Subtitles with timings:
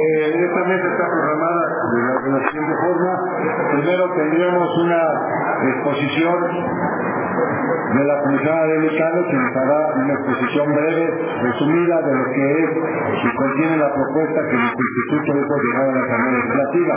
[0.00, 1.62] Eh, esta mesa está programada
[1.92, 3.12] de la, de la siguiente forma.
[3.72, 5.02] Primero tendríamos una
[5.68, 6.36] exposición
[7.90, 11.04] de la comisionada de Lecano, que nos hará una exposición breve,
[11.42, 12.70] resumida de lo que es
[13.24, 16.94] y contiene la propuesta que nuestro instituto hizo llegar a la Asamblea Legislativa.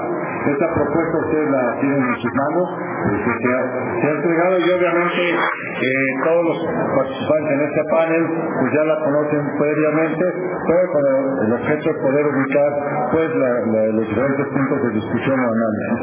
[0.54, 2.68] Esta propuesta ustedes la tienen en sus manos,
[3.04, 3.62] este, se, ha,
[4.02, 6.58] se, ha, entregado y obviamente eh, todos los
[6.96, 8.24] participantes en este panel
[8.60, 10.26] pues ya la conocen previamente,
[10.68, 11.04] pero con
[11.48, 12.72] el objeto de poder ubicar
[13.12, 16.00] pues los diferentes puntos de discusión o análisis.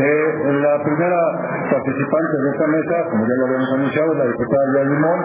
[0.00, 1.20] Eh, la primera
[1.70, 5.20] participante de esta mesa, como ya lo habíamos anunciado, la diputada Lía Limón,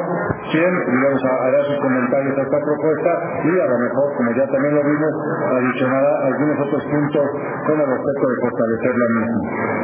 [0.51, 3.11] quien, digamos, hará sus comentarios a esta propuesta
[3.43, 5.13] y a lo mejor, como ya también lo vimos,
[5.59, 7.25] adicionará algunos otros puntos
[7.67, 9.39] con el objeto de fortalecer la misma.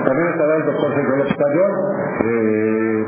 [0.06, 1.72] También estará el doctor Sergio López Tallón,
[2.26, 3.06] eh,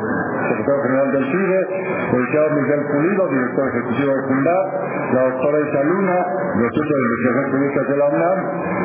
[0.50, 4.64] secretario general del CIDE, el licenciado Miguel Pulido, director ejecutivo del FUNDAR,
[5.14, 6.18] la doctora Isa Luna,
[6.74, 8.40] Centro de Investigaciones Públicas de la UNAM,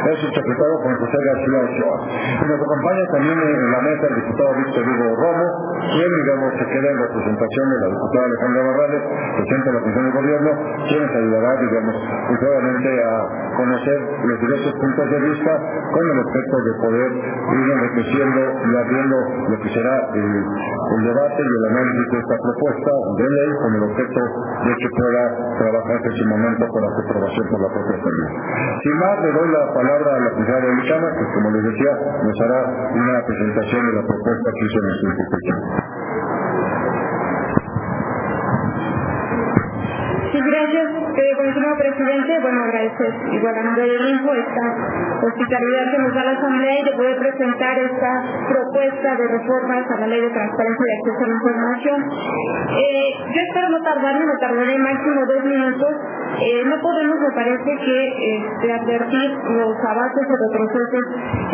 [0.09, 1.97] el subsecretario Juan José García Ochoa.
[2.09, 5.47] Y nos acompaña también en la mesa el diputado Víctor Hugo Romo,
[5.93, 9.03] quien, digamos, se queda en representación de la diputada Alejandra Barrales,
[9.37, 10.51] presidente de la Comisión de Gobierno,
[10.89, 11.95] quien nos ayudará, digamos,
[12.39, 13.13] obviamente a
[13.57, 19.17] conocer los diversos puntos de vista con el objeto de poder ir enriqueciendo y abriendo
[19.49, 23.83] lo que será el, debate y el análisis de esta propuesta de ley con el
[23.89, 24.21] objeto
[24.67, 25.23] de que pueda
[25.59, 28.31] trabajarse en su momento para su aprobación por la propia Asamblea.
[28.83, 32.41] Sin más, le doy la palabra a la de Licama, que como les decía, nos
[32.41, 32.61] hará
[32.95, 36.38] una presentación de la propuesta que hizo nuestro instituto.
[40.31, 42.39] Sí, gracias, eh, comisionado presidente.
[42.43, 44.65] Bueno, agradecer igual a nombre del esta
[45.25, 48.13] hospitalidad que nos da la Asamblea y de poder presentar esta
[48.47, 51.99] propuesta de reformas a la Ley de Transparencia y Acceso a la Información.
[52.77, 55.93] Eh, yo espero no tardarme, me tardaré máximo dos minutos.
[56.39, 57.97] Eh, no podemos, me parece, que
[58.37, 61.05] este, advertir los avances o retrocesos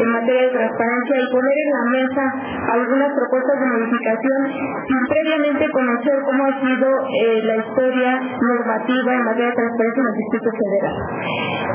[0.03, 2.25] en materia de transparencia y poner en la mesa
[2.75, 4.41] algunas propuestas de modificación
[4.85, 6.89] sin previamente conocer cómo ha sido
[7.23, 8.21] eh, la historia
[8.65, 10.97] normativa en materia de transparencia en el Distrito Federal.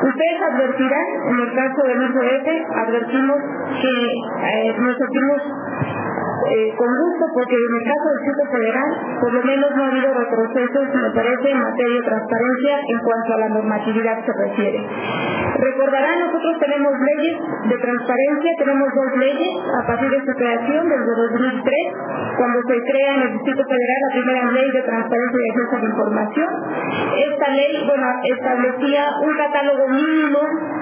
[0.10, 3.38] Ustedes advertirán, en el caso del IFF, advertimos
[3.82, 3.94] que
[4.50, 4.98] eh, nos
[6.40, 8.90] eh, con gusto porque en el caso del Distrito Federal
[9.20, 13.34] por lo menos no ha habido retrocesos, me parece, en materia de transparencia en cuanto
[13.34, 14.80] a la normatividad se refiere.
[15.60, 17.36] Recordarán, nosotros tenemos leyes
[17.68, 19.52] de transparencia, tenemos dos leyes
[19.84, 21.76] a partir de su creación desde 2003,
[22.38, 25.80] cuando se crea en el Distrito Federal la primera ley de transparencia y acceso a
[25.80, 26.50] la información.
[27.20, 30.40] Esta ley, bueno, establecía un catálogo mínimo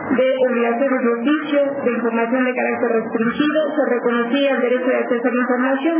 [0.08, 5.28] de obligaciones de oficio, de información de carácter restringido, se reconocía el derecho de acceso
[5.28, 5.98] a la información.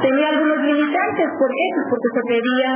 [0.00, 1.66] Tenía algunos limitantes, ¿por qué?
[1.74, 2.70] Pues porque se pedía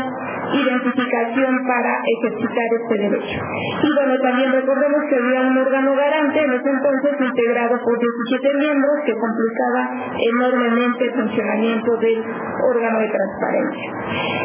[0.53, 3.39] identificación para ejercitar este derecho.
[3.83, 8.59] Y bueno, también recordemos que había un órgano garante en ese entonces integrado por 17
[8.59, 9.83] miembros que complicaba
[10.17, 12.19] enormemente el funcionamiento del
[12.73, 13.91] órgano de transparencia.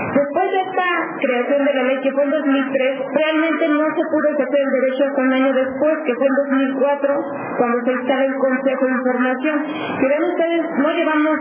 [0.09, 0.89] Después de esta
[1.19, 5.03] creación de la ley que fue en 2003, realmente no se pudo ejercer el derecho
[5.05, 7.23] hasta un año después, que fue en 2004,
[7.57, 9.57] cuando se instala el Consejo de Información.
[9.99, 11.37] Que ven ustedes, no llevamos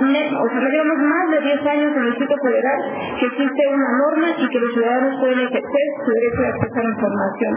[0.00, 2.78] o sea, llevamos más de 10 años en el Distrito Federal
[3.20, 6.82] que existe una norma y que los ciudadanos pueden ejercer su derecho de acceso a
[6.82, 7.52] la información.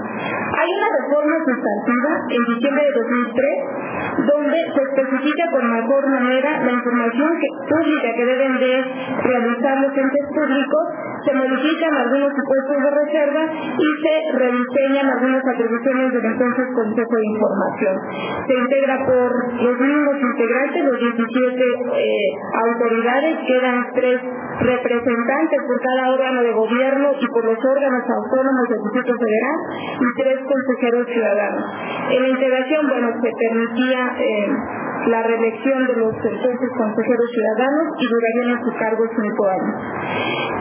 [0.60, 3.94] Hay una reforma sustantiva en diciembre de 2003
[4.28, 7.32] donde se especifica con mejor manera la información
[7.70, 8.74] pública que deben de
[9.24, 10.84] realizar los entes públicos,
[11.24, 17.28] se modifican algunos supuestos de reserva y se rediseñan algunas atribuciones del entonces Consejo de
[17.32, 17.96] Información.
[18.48, 19.32] Se integra por
[19.64, 22.30] los mismos integrantes, los 17 eh,
[22.68, 24.20] autoridades, quedan tres
[24.60, 29.58] representantes por cada órgano de gobierno y por los órganos autónomos del Distrito Federal
[30.00, 31.64] y tres consejeros ciudadanos.
[32.12, 34.48] En la integración, bueno, se permitía eh,
[35.08, 39.76] la reelección de los entonces consejeros ciudadanos y durarían en su cargo cinco años.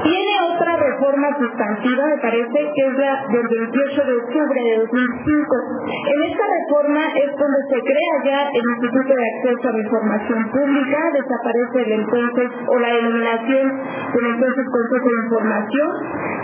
[0.02, 5.56] Tiene otra reforma sustantiva, me parece, que es la del 28 de octubre de 2005.
[5.86, 10.50] En esta reforma es donde se crea ya el Instituto de Acceso a la Información
[10.50, 15.88] Pública, desaparece el entonces o la denominación del entonces Consejo de Información,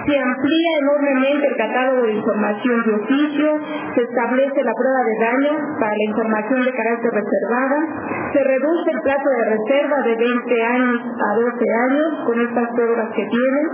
[0.07, 3.61] se amplía enormemente el catálogo de información de oficio,
[3.95, 7.79] se establece la prueba de daño para la información de carácter reservada,
[8.33, 13.09] se reduce el plazo de reserva de 20 años a 12 años con estas pruebas
[13.15, 13.67] que tienen,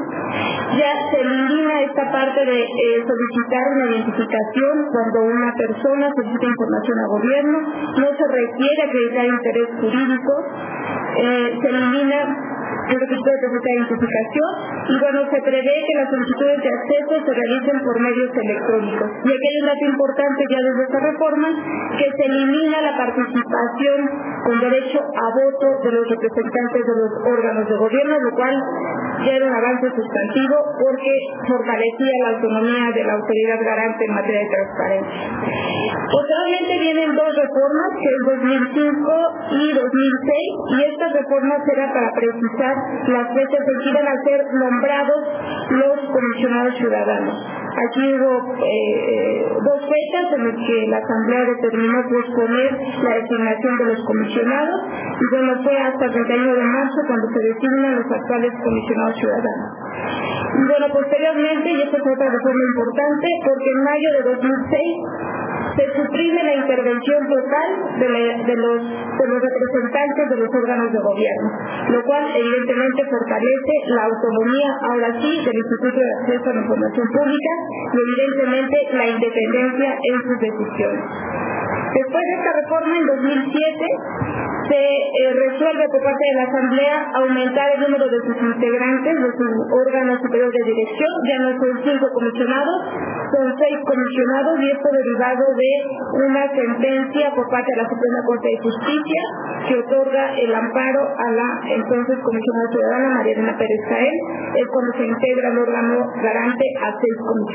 [0.79, 6.99] ya se elimina esta parte de eh, solicitar una identificación cuando una persona solicita información
[6.99, 7.59] a gobierno,
[7.99, 10.33] no se requiere acreditar interés jurídico,
[11.19, 12.54] eh, se elimina
[12.89, 14.51] el requisito de de identificación
[14.85, 19.09] y bueno, se prevé que las solicitudes de acceso se realicen por medios electrónicos.
[19.25, 21.49] Y aquí hay un dato importante ya desde esta reforma,
[21.97, 23.99] que se elimina la participación
[24.45, 28.55] con derecho a voto de los representantes de los órganos de gobierno, lo cual
[29.25, 31.13] ya era un avance sustantivo porque
[31.49, 35.21] fortalecía la autonomía de la autoridad garante en materia de transparencia.
[36.13, 42.74] Posteriormente vienen dos reformas, que es 2005 y 2006, y estas reformas eran para precisar
[43.09, 43.29] las
[43.61, 45.23] en que iban a ser nombrados
[45.71, 47.64] los comisionados ciudadanos.
[47.75, 52.71] Aquí hubo eh, dos fechas en las que la Asamblea determinó posponer
[53.03, 54.81] la designación de los comisionados
[55.19, 59.71] y bueno, fue hasta el 31 de marzo cuando se designan los actuales comisionados ciudadanos.
[60.55, 65.35] Y bueno, posteriormente, y esta es otra reforma importante, porque en mayo de 2006
[65.75, 67.69] se suprime la intervención total
[67.99, 68.79] de los
[69.43, 71.49] representantes de los órganos de gobierno,
[71.91, 77.07] lo cual evidentemente fortalece la autonomía, ahora sí, del Instituto de Acceso a la Información
[77.11, 77.53] Pública
[77.93, 81.05] y evidentemente la independencia en sus decisiones.
[81.95, 83.87] Después de esta reforma, en 2007,
[84.67, 89.31] se eh, resuelve por parte de la Asamblea aumentar el número de sus integrantes de
[89.31, 92.79] su órgano superior de dirección, ya no son cinco comisionados,
[93.31, 95.71] son seis comisionados y esto derivado de
[96.27, 99.23] una sentencia por parte de la Suprema Corte de Justicia
[99.69, 104.17] que otorga el amparo a la entonces comisionada ciudadana María Elena Pérez Cael,
[104.55, 107.54] es cuando se integra el órgano garante a seis comisionados.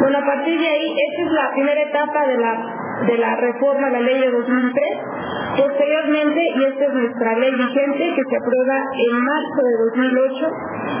[0.00, 2.52] Bueno, a partir de ahí, esta es la primera etapa de la,
[3.06, 4.84] de la reforma a la ley de 2003.
[5.52, 10.48] Posteriormente, y esta es nuestra ley vigente que se aprueba en marzo de 2008,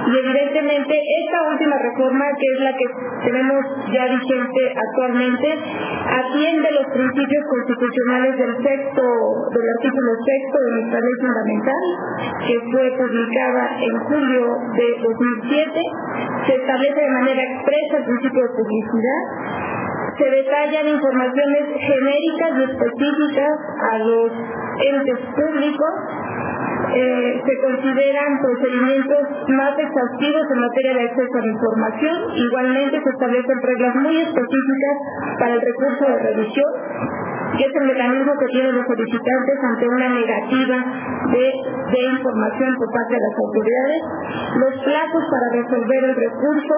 [0.02, 2.86] y evidentemente esta última reforma, que es la que
[3.24, 3.60] tenemos
[3.92, 9.02] ya vigente actualmente, atiende los principios constitucionales del sexto,
[9.56, 11.84] del artículo sexto de nuestra ley fundamental,
[12.44, 14.44] que fue publicada en julio
[14.76, 15.80] de 2007.
[16.46, 19.62] Se establece de manera expresa el principio de publicidad
[20.18, 23.58] se detallan informaciones genéricas y específicas
[23.92, 25.92] a los entes públicos,
[26.94, 29.18] eh, se consideran procedimientos
[29.48, 32.16] más exhaustivos en materia de acceso a la información.
[32.36, 34.96] Igualmente se establecen reglas muy específicas
[35.38, 36.70] para el recurso de revisión,
[37.56, 40.76] que es el mecanismo que tienen los solicitantes ante una negativa
[41.32, 44.02] de, de información por parte de las autoridades.
[44.60, 46.74] Los plazos para resolver el recurso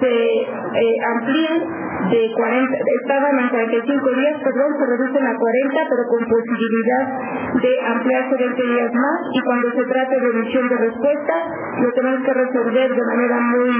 [0.00, 6.02] se eh, amplían de 40, estaban en 45 días, perdón, se reducen a 40, pero
[6.08, 7.04] con posibilidad
[7.60, 11.34] de ampliarse 20 días más y cuando se trate de emisión de respuesta,
[11.80, 13.70] lo tenemos que resolver de manera muy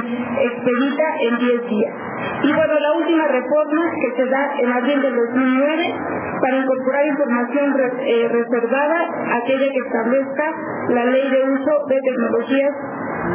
[0.43, 1.95] expedita en 10 días.
[2.43, 5.95] Y bueno, la última reforma que se da en abril del 2009
[6.41, 8.99] para incorporar información eh, reservada,
[9.43, 10.45] aquella que establezca
[10.91, 12.75] la ley de uso de tecnologías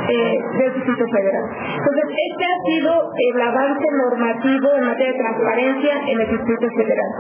[0.10, 1.46] eh, del.
[1.54, 7.12] Entonces, este ha sido el avance normativo en materia de transparencia en el Distrito Federal.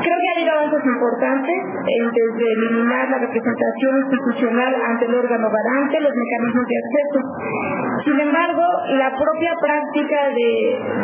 [0.00, 5.48] Creo que ha habido avances importantes en desde eliminar la representación institucional ante el órgano
[5.50, 7.18] garante, los mecanismos de acceso.
[8.04, 8.64] Sin embargo,
[8.98, 10.50] la propia práctica de,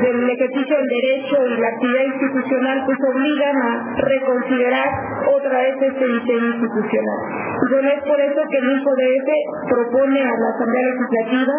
[0.03, 4.89] del ejercicio del derecho y la actividad institucional pues obligan a reconsiderar
[5.33, 7.19] otra vez este diseño institucional.
[7.61, 9.29] Y es por eso que el INCODF
[9.69, 11.55] propone a la Asamblea Legislativa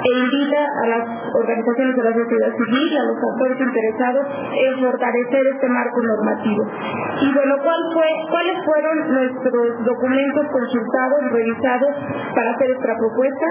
[0.00, 1.04] e invita a las
[1.34, 6.62] organizaciones de la sociedad civil, a los actores interesados en fortalecer este marco normativo.
[7.20, 11.92] Y bueno, ¿cuál fue, ¿cuáles fueron nuestros documentos consultados, revisados
[12.34, 13.46] para hacer esta propuesta?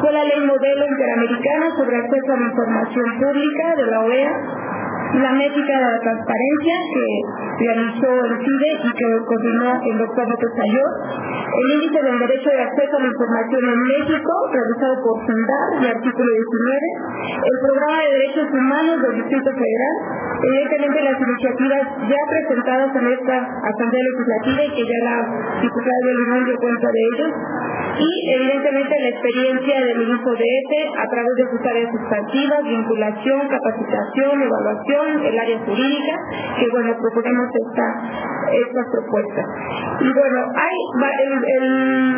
[0.00, 4.32] Fue la Ley Modelo Interamericana sobre Acceso a la Información Pública de la OEA,
[5.20, 10.52] la métrica de la transparencia que realizó el CIDE y que continuó el doctor López
[11.52, 15.88] el índice del derecho de acceso a la información en México, realizado por SUNDAR, de
[15.92, 19.96] artículo 19, el programa de derechos humanos del Distrito Federal,
[20.42, 25.16] evidentemente las iniciativas ya presentadas en esta Asamblea Legislativa y que ya la
[25.62, 27.30] diputada de Limón dio cuenta de ellos,
[27.92, 33.40] y evidentemente la experiencia del ministro de ETE a través de sus áreas sustantivas, vinculación,
[33.48, 36.14] capacitación, evaluación, el área jurídica,
[36.58, 37.86] que bueno, proponemos esta,
[38.50, 39.46] estas propuestas.
[40.00, 40.76] Y bueno, hay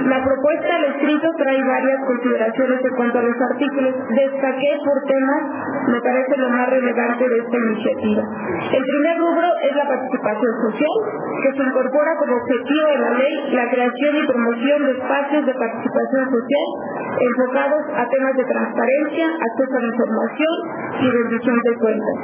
[0.09, 3.95] la propuesta, el escrito trae varias consideraciones en cuanto a los artículos.
[4.09, 5.43] Destaqué por temas,
[5.89, 8.14] me parece lo más relevante de esta iniciativa.
[8.23, 10.97] El primer rubro es la participación social,
[11.43, 15.55] que se incorpora como objetivo de la ley la creación y promoción de espacios de
[15.55, 16.67] participación social
[17.15, 20.53] enfocados a temas de transparencia, acceso a la información
[21.01, 22.17] y rendición de cuentas.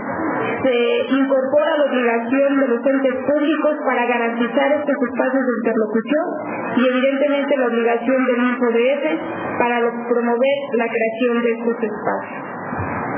[0.62, 0.76] se
[1.16, 6.26] incorpora la obligación de los entes públicos para garantizar estos espacios de interlocución
[6.76, 13.09] y evidentemente la obligación del INPODF para promover la creación de estos espacios.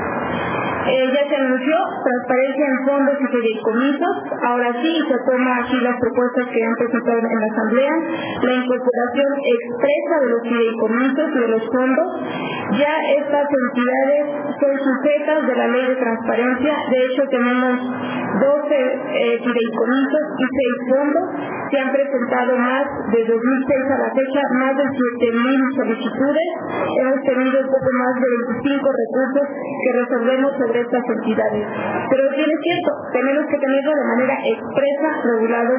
[0.83, 4.15] Eh, ya se anunció transparencia en fondos y fideicomisos.
[4.43, 7.95] Ahora sí se toma aquí las propuestas que han presentado en la Asamblea.
[8.43, 12.07] La incorporación expresa de los fideicomisos y de los fondos.
[12.79, 14.23] Ya estas entidades
[14.59, 16.73] son sujetas de la ley de transparencia.
[16.91, 21.25] De hecho, tenemos 12 eh, fideicomisos y 6 fondos.
[21.71, 26.49] Se han presentado más de 2006 a la fecha, más de 7.000 solicitudes.
[27.01, 28.27] Hemos tenido un poco más de
[28.61, 31.67] 25 recursos que resolvemos sobre estas entidades.
[32.09, 35.73] Pero bien es cierto, tenemos que tenerlo de manera expresa, regulado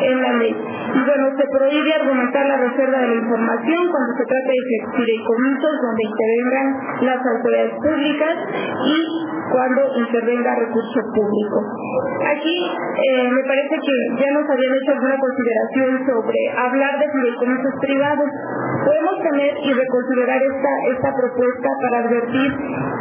[0.00, 0.54] en la ley.
[0.54, 4.62] Y bueno, se prohíbe argumentar la reserva de la información cuando se trata de
[4.96, 6.66] fideicomisos donde intervengan
[7.02, 8.34] las autoridades públicas
[8.86, 8.96] y
[9.50, 11.58] cuando intervenga recurso público.
[12.26, 17.74] Aquí eh, me parece que ya nos habían hecho alguna consideración sobre hablar de fideicomisos
[17.80, 18.28] privados.
[18.84, 22.50] Podemos tener y reconsiderar esta, esta propuesta para advertir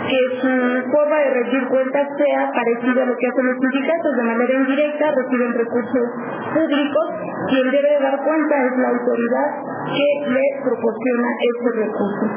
[0.09, 4.11] que su forma de rendir cuentas sea parecida a lo que hacen los sindicatos.
[4.15, 6.07] De manera indirecta reciben recursos
[6.53, 7.05] públicos.
[7.49, 9.49] Quien debe dar cuenta es la autoridad
[9.87, 12.31] que le proporciona esos recursos.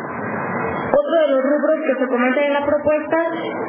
[0.92, 3.18] Otro de los rubros que se comentan en la propuesta,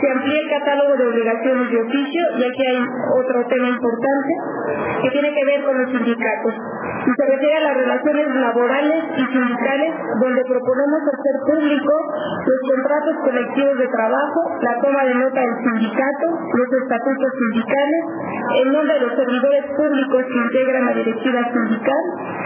[0.01, 2.79] se amplía el catálogo de obligaciones de oficio y aquí hay
[3.15, 4.33] otro tema importante
[5.01, 6.53] que tiene que ver con los sindicatos.
[7.03, 11.93] Y se refiere a las relaciones laborales y sindicales donde proponemos hacer público
[12.47, 18.03] los contratos colectivos de trabajo, la toma de nota del sindicato, los estatutos sindicales,
[18.63, 22.03] el nombre de los servidores públicos que integran la directiva sindical,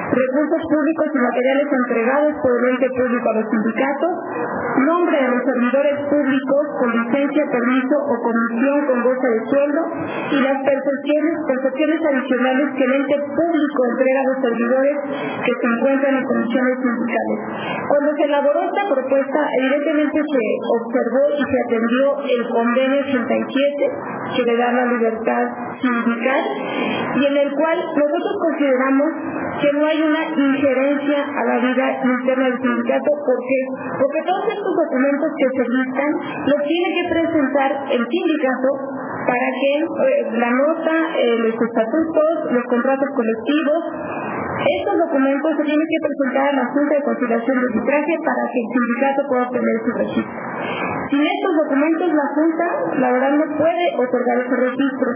[0.09, 4.13] recursos públicos y materiales entregados por el ente público a los sindicatos,
[4.86, 9.82] nombre de los servidores públicos con licencia, permiso o comisión con goce de sueldo
[10.32, 14.96] y las percepciones, percepciones adicionales que el ente público entrega a los servidores
[15.44, 17.39] que se encuentran en condiciones sindicales.
[17.88, 20.44] Cuando se elaboró esta propuesta, evidentemente se
[20.77, 25.46] observó y se atendió el convenio 87 que le da la libertad
[25.82, 26.44] sindical
[27.15, 29.10] y en el cual nosotros consideramos
[29.62, 33.58] que no hay una injerencia a la vida interna del sindicato porque
[33.98, 36.12] porque todos estos documentos que se listan
[36.51, 38.69] los tiene que presentar el sindicato
[39.24, 43.81] para que eh, la nota, eh, los estatutos, los contratos colectivos,
[44.67, 48.60] estos documentos se tienen que presentar a la Junta de Conciliación de Arbitraje para que
[48.60, 50.39] el sindicato pueda obtener su registro.
[51.07, 52.65] Sin estos documentos, la Junta,
[53.00, 55.10] la verdad, no puede otorgar ese registro.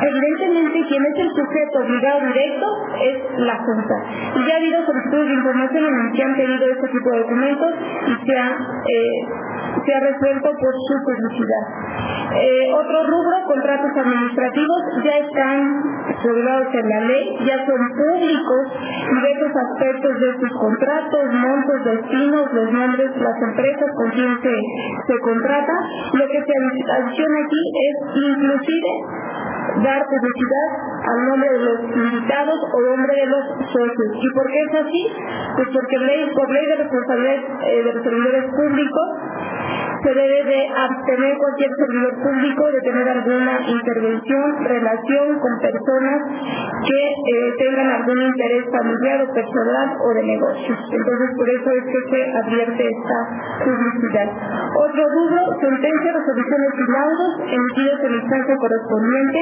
[0.00, 2.66] Evidentemente, quien es el sujeto obligado directo
[3.04, 3.96] es la Junta.
[4.34, 7.18] Y ya ha habido solicitudes de información en el que han pedido este tipo de
[7.18, 7.70] documentos
[8.08, 9.28] y se ha, eh,
[10.00, 11.64] resuelto por su publicidad.
[12.32, 15.82] Eh, otro rubro, contratos administrativos, ya están
[16.22, 18.62] regulados en la ley, ya son públicos
[19.10, 24.54] diversos aspectos de sus contratos, montos, destinos, los nombres, las empresas con quien se,
[25.06, 25.72] se contrata.
[26.14, 26.52] Lo que se
[26.94, 28.90] adiciona aquí es inclusive
[29.84, 30.68] dar publicidad
[31.06, 34.10] al nombre de los invitados o nombre de los socios.
[34.14, 35.02] ¿Y por qué es así?
[35.56, 39.06] Pues porque ley, por ley de responsabilidad eh, de los servidores públicos
[40.02, 46.18] se debe de abstener cualquier servidor público de tener alguna intervención, relación con personas
[46.88, 50.78] que eh, tengan algún interés familiar o personal o de negocios.
[50.90, 53.18] Entonces, por eso es que se advierte esta
[53.64, 54.28] publicidad.
[54.88, 59.38] Otro rubro, sentencias, resoluciones y laudos emitidos en instancia correspondiente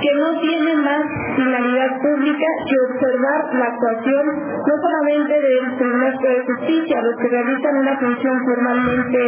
[0.00, 1.04] que no tiene más
[1.36, 4.24] finalidad pública que observar la actuación
[4.56, 9.18] no solamente del Tribunal de Justicia, los que realizan una función formalmente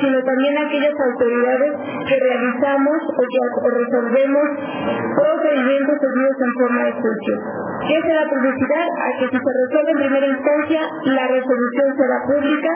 [0.00, 1.72] sino también aquellas autoridades
[2.06, 4.46] que realizamos o que resolvemos
[5.14, 7.34] procedimientos seguidos en forma de juicio.
[7.86, 8.86] ¿Qué es la publicidad?
[8.88, 12.72] A que si se resuelve en primera instancia, la resolución será pública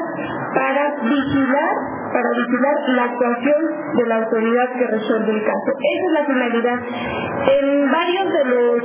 [0.54, 1.74] para vigilar,
[2.12, 3.60] para vigilar la actuación
[3.96, 5.68] de la autoridad que resuelve el caso.
[5.72, 6.78] Esa es la finalidad.
[7.60, 8.82] En varios de los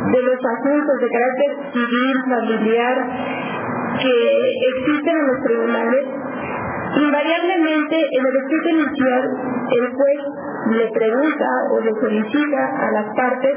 [0.00, 2.96] de los asuntos de carácter civil, familiar,
[3.98, 4.12] que
[4.68, 6.06] existen en los tribunales,
[6.96, 9.22] Invariablemente, en el escrito inicial,
[9.70, 10.18] el juez
[10.68, 13.54] le pregunta o le solicita a las partes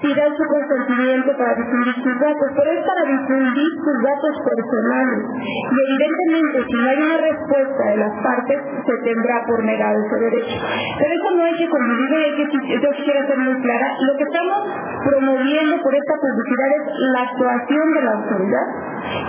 [0.00, 5.20] si da su consentimiento para difundir sus datos, pero es para difundir sus datos personales.
[5.44, 10.16] Y evidentemente, si no hay una respuesta de las partes, se tendrá por negado ese
[10.24, 10.56] derecho.
[10.98, 14.24] Pero eso no hay que confundir, hay que, yo quisiera ser muy clara, lo que
[14.24, 14.58] estamos
[15.04, 18.66] promoviendo por esta publicidad es la actuación de la autoridad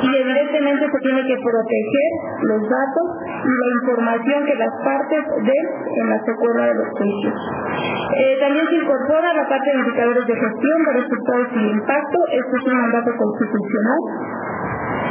[0.01, 2.10] y evidentemente se tiene que proteger
[2.43, 3.08] los datos
[3.43, 5.65] y la información que las partes den
[6.01, 10.77] en la secuela de los Eh, también se incorpora la parte de indicadores de gestión
[10.86, 12.17] de resultados y impacto.
[12.31, 14.01] Esto es un mandato constitucional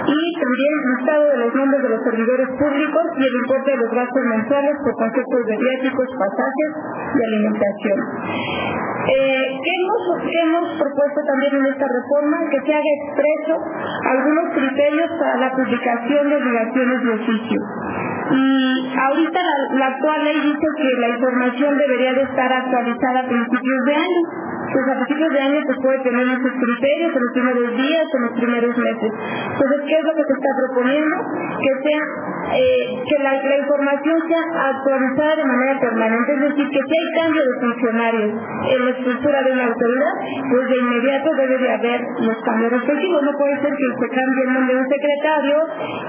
[0.07, 3.90] y también listado de los nombres de los servidores públicos y el importe de los
[3.90, 6.71] gastos mensuales por conceptos de viáticos, pasajes
[7.14, 7.99] y alimentación.
[9.00, 12.37] Eh, ¿qué, hemos, hemos propuesto también en esta reforma?
[12.50, 13.54] Que se haga expreso
[14.12, 17.61] algunos criterios para la publicación de obligaciones de oficio.
[18.30, 19.40] Y ahorita
[19.75, 24.50] la, actual ley dice que la información debería de estar actualizada a principios de año
[24.71, 28.23] pues a principios de año se puede tener muchos criterios en los primeros días, en
[28.23, 29.11] los primeros meses.
[29.50, 31.16] Entonces, ¿qué es lo que se está proponiendo?
[31.59, 32.02] Que sea
[32.50, 37.42] eh, que la, información sea actualizada de manera permanente, es decir, que si hay cambio
[37.42, 38.30] de funcionarios
[38.70, 40.14] en la estructura de una autoridad,
[40.50, 43.23] pues de inmediato debe de haber los cambios respectivos.
[43.23, 45.56] No puede ser que se cambie el nombre de un secretario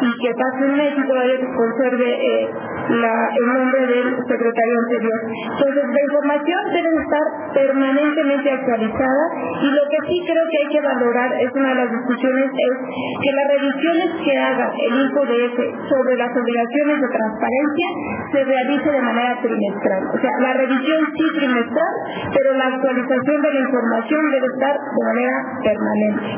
[0.02, 2.50] y que pase un mes y todavía conserve eh,
[2.90, 5.20] el nombre del secretario anterior.
[5.58, 9.24] Entonces, la información debe estar permanentemente actualizada
[9.62, 12.76] y lo que sí creo que hay que valorar, es una de las discusiones, es
[13.22, 17.88] que las revisiones que haga el INCODF sobre las obligaciones de transparencia
[18.32, 20.04] se realice de manera trimestral.
[20.14, 21.94] O sea, la revisión sí trimestral,
[22.34, 26.30] pero la actualización de la información debe estar de manera permanente.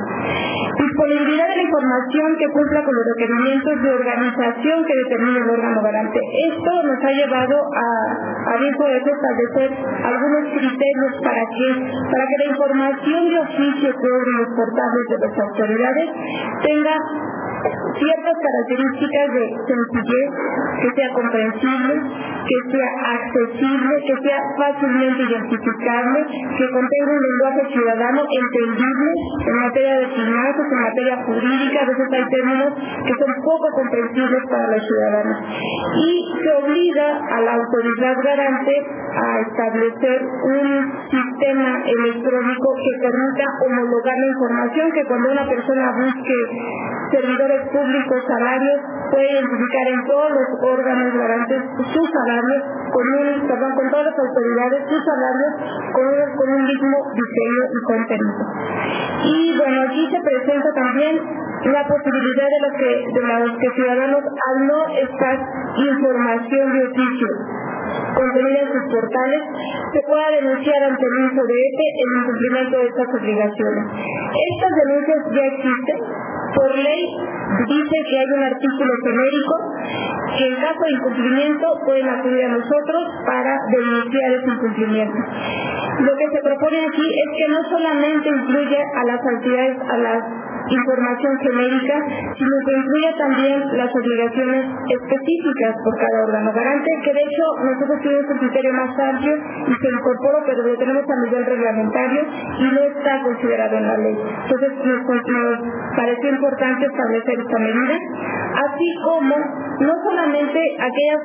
[0.73, 5.81] Disponibilidad de la información que cumpla con los requerimientos de organización que determine el órgano
[5.81, 6.19] garante.
[6.49, 7.89] Esto nos ha llevado a,
[8.49, 9.69] a establecer
[10.03, 15.17] algunos criterios para que para que la información de oficio que obren los portales de
[15.23, 16.07] las autoridades
[16.63, 16.95] tenga
[17.63, 20.29] ciertas características de sencillez,
[20.82, 21.93] que sea comprensible,
[22.43, 26.20] que sea accesible, que sea fácilmente identificable,
[26.58, 29.10] que contenga un lenguaje ciudadano entendible
[29.48, 34.43] en materia de finanzas, en materia jurídica, a veces hay términos que son poco comprensibles
[34.50, 35.38] para los ciudadanos.
[35.96, 36.12] Y
[36.43, 38.75] se obliga a la autoridad garante
[39.13, 40.67] a establecer un
[41.10, 46.38] sistema electrónico que permita homologar la información que cuando una persona busque
[47.12, 48.79] servidores públicos, salarios,
[49.12, 51.62] puede identificar en todos los órganos garantes
[51.93, 55.51] sus salarios, con un, perdón, con todas las autoridades, sus salarios
[55.93, 58.43] con con un mismo diseño y contenido.
[59.24, 61.16] Y bueno, aquí se presenta también
[61.72, 65.39] la posibilidad de, lo que, de los que ciudadanos al no estar
[65.77, 67.27] información de oficio
[68.13, 69.42] contenida en sus portales,
[69.92, 73.83] se pueda denunciar ante el INSODEP el incumplimiento de estas obligaciones.
[74.33, 76.00] Estas denuncias ya existen.
[76.55, 77.03] Por ley
[77.68, 79.55] dice que hay un artículo genérico
[80.37, 85.20] que en caso de incumplimiento pueden acudir a nosotros para denunciar ese incumplimiento.
[86.00, 90.24] Lo que se propone aquí es que no solamente incluya a las actividades, a las
[90.69, 91.95] información genérica,
[92.37, 98.01] sino que incluya también las obligaciones específicas por cada órgano garante, que de hecho nosotros
[98.01, 102.21] tuvimos un criterio más amplio y se incorporó, pero lo tenemos a nivel reglamentario
[102.59, 104.17] y no está considerado en la ley.
[104.43, 105.59] Entonces nos, nos
[105.95, 107.95] pareció importante establecer esta medida,
[108.67, 109.35] así como
[109.79, 111.21] no solamente aquellas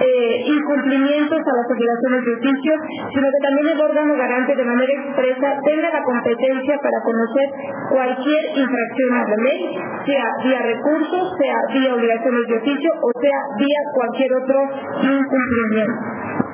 [0.00, 2.72] eh, incumplimientos a las obligaciones de oficio,
[3.12, 7.46] sino que también el órgano garante de manera expresa tenga la competencia para conocer
[7.90, 9.60] cualquier infracción a la ley,
[10.06, 14.58] sea vía recursos, sea vía obligaciones de oficio o sea vía cualquier otro
[15.02, 16.49] incumplimiento.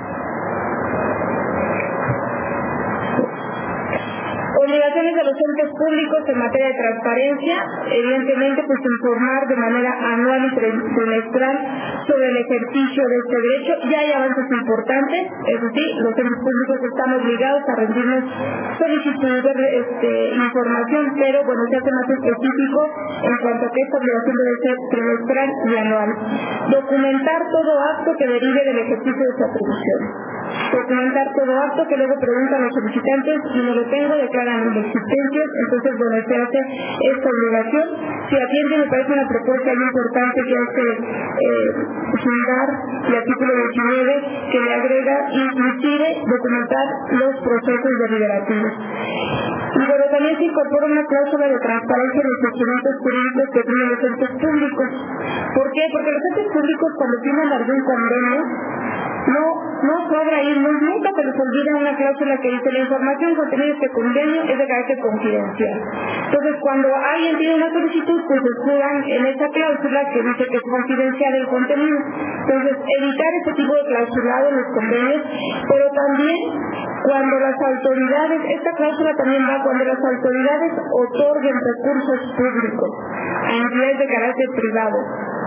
[4.57, 7.57] Obligaciones de los entes públicos en materia de transparencia,
[7.93, 11.57] evidentemente pues informar de manera anual y trimestral
[12.09, 13.73] sobre el ejercicio de este derecho.
[13.93, 18.25] Ya hay avances importantes, eso sí, los entes públicos están obligados a rendirnos
[18.81, 22.81] solicitudes de este, información, pero bueno, se hace más específico
[23.29, 26.11] en cuanto a que esta obligación debe ser trimestral y anual.
[26.73, 30.37] Documentar todo acto que derive del ejercicio de su atribución
[30.73, 35.93] documentar todo acto que luego preguntan los solicitantes y no lo tengo, declaran inexistencias, entonces
[35.99, 36.61] bueno, se hace
[37.13, 37.87] esta obligación.
[38.29, 40.85] Si atiende me parece una propuesta muy importante que hace
[41.37, 41.97] eh,
[43.07, 48.73] el artículo 19 que le agrega inclusive documentar los procesos deliberativos.
[49.77, 53.89] Y bueno, también se incorpora una cláusula de transparencia en los instrumentos jurídicos que tienen
[53.91, 54.89] los entes públicos.
[55.55, 55.83] ¿Por qué?
[55.93, 58.43] Porque los entes públicos cuando tienen algún convenio
[59.27, 63.67] no no sobra irnos, nunca se les olvida una cláusula que dice la información contenida
[63.67, 65.81] en este convenio es de carácter confidencial.
[66.27, 70.63] Entonces, cuando alguien tiene una solicitud, pues escudan en esa cláusula que dice que es
[70.63, 71.99] confidencial el contenido.
[72.41, 75.23] Entonces, evitar ese tipo de clausulado en los convenios,
[75.69, 76.39] pero también
[77.05, 82.91] cuando las autoridades, esta cláusula también va cuando las autoridades otorguen recursos públicos
[83.45, 84.99] a entidades de carácter privado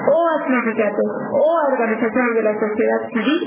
[0.09, 3.39] o a sindicatos o a organizaciones de la sociedad civil,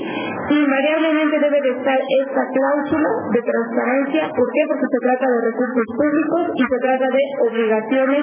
[0.51, 4.23] invariablemente debe de estar esta cláusula de transparencia.
[4.31, 4.63] ¿Por qué?
[4.69, 8.23] Porque se trata de recursos públicos y se trata de obligaciones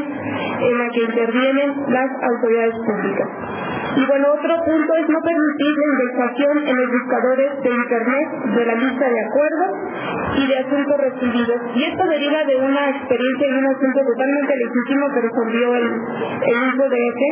[0.60, 3.28] en las que intervienen las autoridades públicas.
[3.95, 8.65] Y bueno, otro punto es no permitir la indexación en los buscadores de Internet de
[8.65, 9.71] la lista de acuerdos
[10.38, 11.60] y de asuntos recibidos.
[11.75, 16.60] Y esto deriva de una experiencia y un asunto totalmente legítimo que resolvió el, el
[16.89, 17.30] eje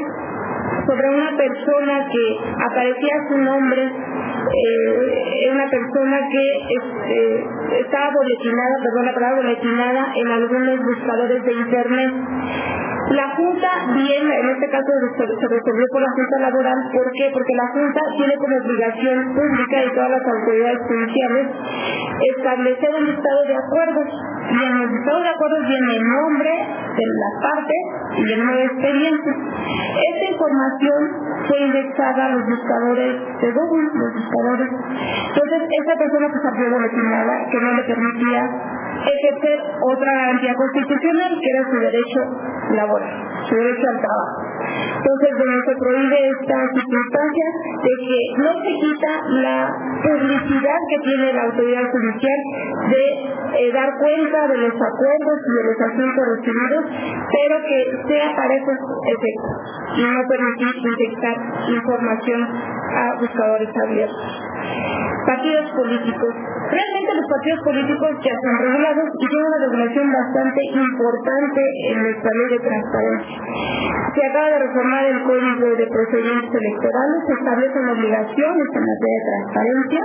[0.85, 7.45] sobre una persona que aparecía su nombre, eh, una persona que este,
[7.81, 12.13] estaba boletinada, perdón la palabra boletinada en algunos buscadores de internet.
[13.07, 17.31] La Junta, bien, en este caso se, resolvió por la Junta Laboral, ¿por qué?
[17.31, 21.47] Porque la Junta tiene como obligación pública y todas las autoridades judiciales
[22.35, 24.07] establecer un listado de acuerdos.
[24.51, 27.81] Y en el listado de acuerdos viene el nombre de las partes
[28.17, 28.67] y el número de.
[28.67, 30.99] Esta información
[31.47, 34.69] fue indexada a los buscadores de Google, los buscadores.
[35.31, 38.43] Entonces, esa persona que salió boletinada, que no le permitía
[39.05, 42.19] ejercer otra garantía constitucional, que era su derecho
[42.75, 43.15] laboral,
[43.47, 44.47] su derecho al trabajo.
[44.97, 45.27] Entonces,
[45.67, 47.47] se prohíbe esta circunstancia
[47.83, 49.57] de que no se quita la
[50.03, 52.39] publicidad que tiene la autoridad judicial
[52.89, 53.03] de
[53.57, 56.83] eh, dar cuenta de los acuerdos y de los asuntos recibidos,
[57.31, 59.53] pero que sea para esos efectos
[59.97, 61.35] y no permitir inyectar
[61.69, 64.41] información a buscadores abiertos.
[65.25, 66.33] Partidos políticos.
[66.71, 68.55] Realmente los partidos políticos ya son
[68.87, 73.37] regulados y tienen una regulación bastante importante en nuestra ley de transparencia.
[74.15, 79.25] Se acaba de reformar el Código de Procedimientos Electorales, se establecen obligaciones en materia de
[79.27, 80.01] transparencia.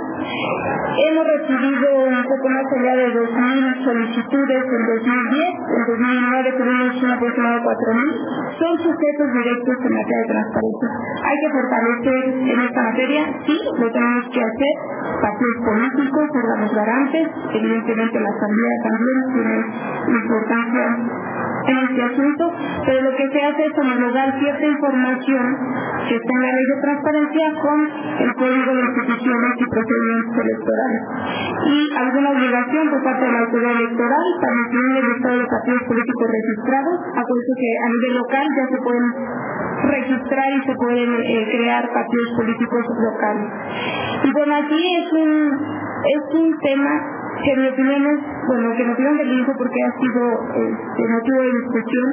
[0.93, 7.11] Hemos recibido un poco más allá de 2.000 solicitudes en 2010, en 2009 tuvimos un
[7.11, 8.53] aproximado de 4.000.
[8.53, 10.89] Son sujetos directos en materia de transparencia.
[11.23, 12.21] Hay que fortalecer
[12.53, 14.73] en esta materia, sí, lo tenemos que hacer,
[15.21, 19.57] partidos políticos, órganos garantes, evidentemente la Asamblea también tiene
[20.07, 20.85] importancia
[21.63, 22.43] en este asunto,
[22.85, 25.45] pero lo que se hace es homologar cierta información
[26.07, 27.77] que está en la ley de transparencia con
[28.19, 31.01] el Código de Instituciones y Procedimientos Electorales.
[31.63, 35.83] Y alguna obligación por parte de la autoridad electoral para incluir el estado de partidos
[35.87, 39.07] políticos registrados, acuerdo que a nivel local ya se pueden
[39.83, 43.49] registrar y se pueden eh, crear partidos políticos locales.
[44.23, 45.31] Y bueno, aquí es un,
[46.03, 46.91] es un tema
[47.43, 48.03] que mi opinión
[48.47, 50.23] bueno, que me opinión del hijo porque ha sido
[50.55, 52.07] este, motivo de discusión.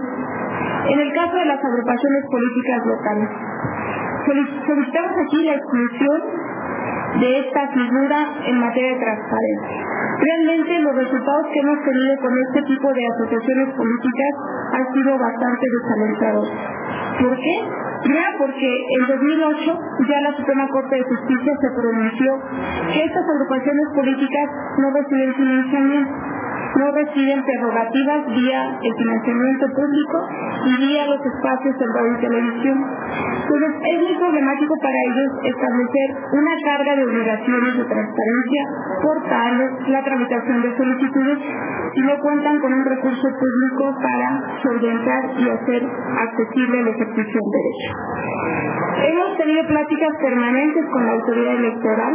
[0.90, 3.28] En el caso de las agrupaciones políticas locales,
[4.66, 6.20] solicitamos aquí la exclusión
[7.20, 9.76] de esta figura en materia de transparencia.
[10.20, 14.32] Realmente los resultados que hemos tenido con este tipo de asociaciones políticas
[14.72, 16.52] han sido bastante desalentadores.
[17.20, 17.54] ¿Por qué?
[18.02, 22.30] Primero porque en 2008 ya la Suprema Corte de Justicia se pronunció
[22.92, 24.46] que estas agrupaciones políticas
[24.78, 26.14] no reciben financiamiento
[26.76, 30.16] no reciben prerrogativas vía el financiamiento público
[30.66, 32.78] y vía los espacios de radio y televisión.
[33.42, 38.62] Entonces es muy problemático para ellos establecer una carga de obligaciones de transparencia,
[39.02, 41.38] portales, la tramitación de solicitudes
[41.92, 47.50] si no cuentan con un recurso público para solventar y hacer accesible el ejercicio del
[47.52, 47.90] derecho.
[49.00, 52.14] Hemos tenido pláticas permanentes con la autoridad electoral,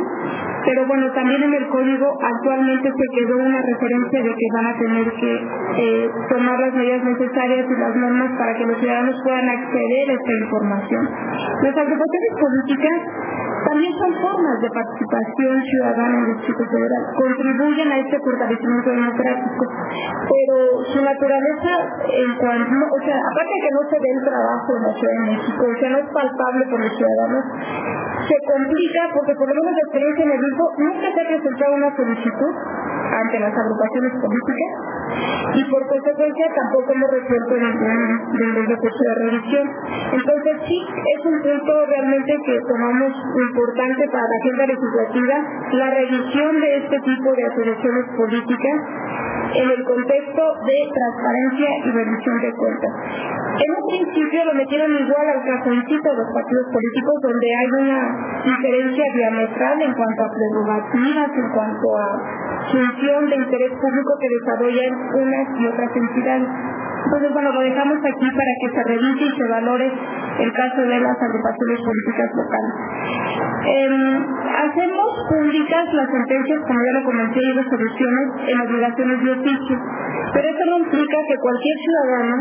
[0.66, 4.78] pero bueno, también en el código actualmente se quedó una referencia de que van a
[4.78, 5.34] tener que
[5.78, 10.14] eh, tomar las medidas necesarias y las normas para que los ciudadanos puedan acceder a
[10.14, 11.10] esta información.
[11.62, 13.02] Las agrupaciones políticas
[13.66, 19.64] también son formas de participación ciudadana en el Distrito Federal, contribuyen a este fortalecimiento democrático,
[20.26, 21.72] pero su naturaleza
[22.06, 25.16] en cuanto, o sea, aparte de que no se ve el trabajo en la Ciudad
[25.16, 27.44] de México, o sea, no es palpable por los ciudadanos,
[28.26, 31.92] se complica porque por lo menos la experiencia me dijo, nunca se ha presentado una
[31.96, 32.54] solicitud
[33.06, 34.72] ante las agrupaciones políticas
[35.56, 38.00] y por consecuencia tampoco hemos resuelto ningún
[38.36, 39.66] de recurso de revisión.
[40.12, 45.36] Entonces sí, es un punto realmente que tomamos importante para la agenda legislativa,
[45.72, 48.78] la revisión de este tipo de asociaciones políticas
[49.56, 52.92] en el contexto de transparencia y rendición de cuentas.
[53.56, 58.00] En un principio lo metieron igual al cajoncito de los partidos políticos donde hay una
[58.44, 62.10] diferencia diametral en cuanto a prerrogativas, en cuanto a
[62.72, 66.50] función de interés público que desarrollan unas y otras entidades.
[67.06, 69.88] Entonces, bueno, lo dejamos aquí para que se revise y se valore
[70.40, 72.74] el caso de las agrupaciones políticas locales.
[73.66, 79.78] Em, hacemos públicas las sentencias, como ya lo comenté, y resoluciones en obligaciones de oficio,
[80.34, 82.36] pero eso no implica que cualquier ciudadano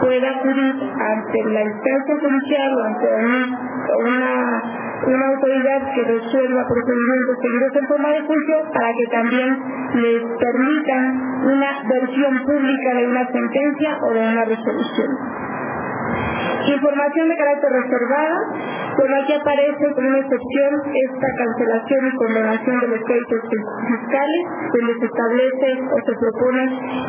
[0.00, 4.62] pueda acudir ante la instancia judicial o ante una,
[5.06, 9.58] una autoridad que resuelva procedimientos seguidos en forma de juicio para que también
[9.94, 11.04] les permitan
[11.44, 15.10] una versión pública de una sentencia o de una resolución.
[16.68, 18.36] Información de carácter reservada,
[18.98, 24.40] bueno, aquí aparece como una excepción esta cancelación y condenación de los créditos fiscales,
[24.74, 26.62] donde se establece o se propone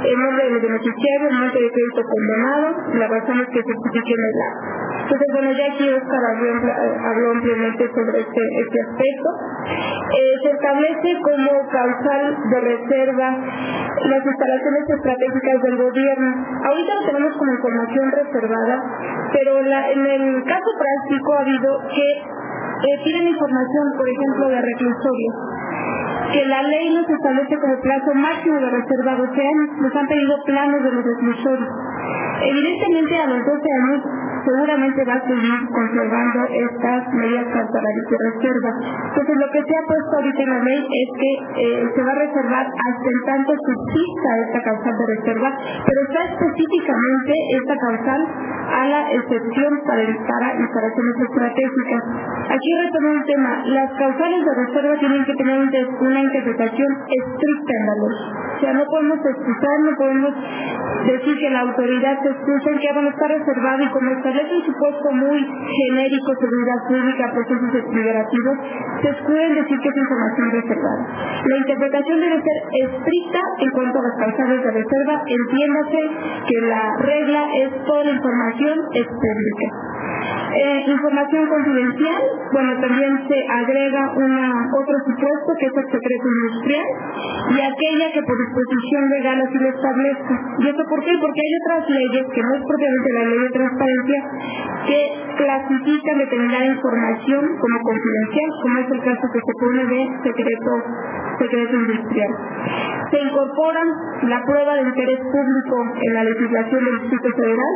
[0.05, 4.41] el nombre del beneficiario, el monte de crédito condenado, las razones que se justifiquen el
[4.47, 4.89] acto.
[5.09, 9.29] Entonces, bueno, ya aquí Oscar habló, ampliamente sobre este, este aspecto.
[9.65, 13.29] Eh, se establece como causal de reserva
[14.05, 16.29] las instalaciones estratégicas del gobierno.
[16.63, 18.75] Ahorita lo tenemos como información reservada,
[19.34, 22.39] pero en el caso práctico ha habido que
[22.80, 25.32] eh, tienen información, por ejemplo, de reclusorio,
[26.32, 30.36] que la ley nos establece como plazo máximo de reserva 12 años, nos han pedido
[30.45, 31.69] planos de los reclusorios.
[32.41, 33.52] Evidentemente a los 12
[33.84, 33.99] años
[34.45, 38.71] seguramente va a seguir conservando estas medidas cautelares de reserva.
[39.10, 42.12] Entonces lo que se ha puesto ahorita en la ley es que eh, se va
[42.12, 45.49] a reservar hasta en tanto subsista esta causal de reserva,
[45.84, 46.19] pero está
[46.99, 48.21] esta causal
[48.69, 52.03] a la excepción para, para instalaciones estratégicas.
[52.49, 57.85] Aquí retomo un tema, las causales de reserva tienen que tener una interpretación estricta en
[57.85, 58.15] la ley.
[58.55, 60.33] O sea, no podemos excusar, no podemos
[61.05, 64.65] decir que la autoridad se excusa en que bueno, está reservado y como establece un
[64.65, 68.57] supuesto muy genérico, seguridad pública, procesos deliberativos,
[69.01, 71.01] se pueden decir que es información reservada.
[71.45, 76.01] La interpretación debe ser estricta en cuanto a las causales de reserva, entiéndase
[76.45, 79.67] que la regla es toda información es pública.
[80.49, 82.21] Eh, información confidencial,
[82.52, 86.88] bueno, también se agrega otro supuesto que es el secreto industrial
[87.54, 90.36] y aquella que por disposición legal así lo establezca.
[90.58, 91.13] ¿Y eso por qué?
[91.21, 94.19] Porque hay otras leyes, que no es propiamente la ley de transparencia,
[94.89, 94.99] que
[95.38, 100.71] clasifican determinada información como confidencial, como es el caso que se pone de secreto,
[101.38, 102.32] secreto industrial.
[103.12, 103.88] Se incorporan
[104.23, 107.73] la prueba de interés público en la legislación del Distrito Federal.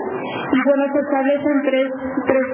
[0.51, 1.87] Y bueno, se establecen tres,
[2.25, 2.45] tres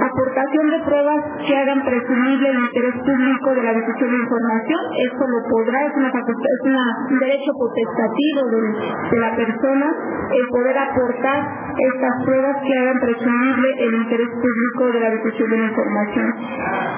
[0.00, 4.80] Aportación de pruebas que hagan presumible el interés público de la difusión de información.
[4.96, 9.86] Esto lo podrá, es, una, es un derecho potestativo de, la persona
[10.30, 11.38] el poder aportar
[11.76, 16.34] estas pruebas que hagan presumible el interés público de la difusión de la información.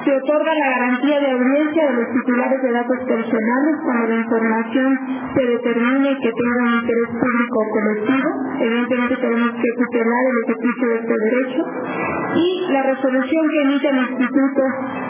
[0.05, 4.99] Se otorga la garantía de audiencia de los titulares de datos personales cuando la información
[5.35, 8.29] se determine que tenga un interés público colectivo.
[8.61, 11.63] Evidentemente tenemos que tutelar el ejercicio de este derecho.
[12.35, 14.63] Y la resolución que emite el instituto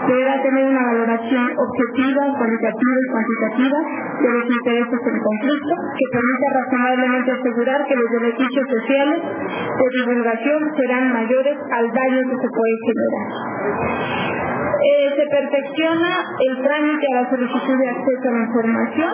[0.06, 3.78] deberá tener una valoración objetiva, cualitativa y cuantitativa
[4.22, 10.60] de los intereses en conflicto, que permita razonablemente asegurar que los beneficios sociales de divulgación
[10.76, 14.41] serán mayores al daño que se puede generar.
[14.82, 19.12] Eh, se perfecciona el trámite a la solicitud de acceso a la información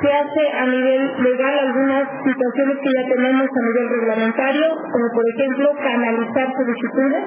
[0.00, 5.24] se hace a nivel legal algunas situaciones que ya tenemos a nivel reglamentario, como por
[5.28, 7.24] ejemplo canalizar solicitudes,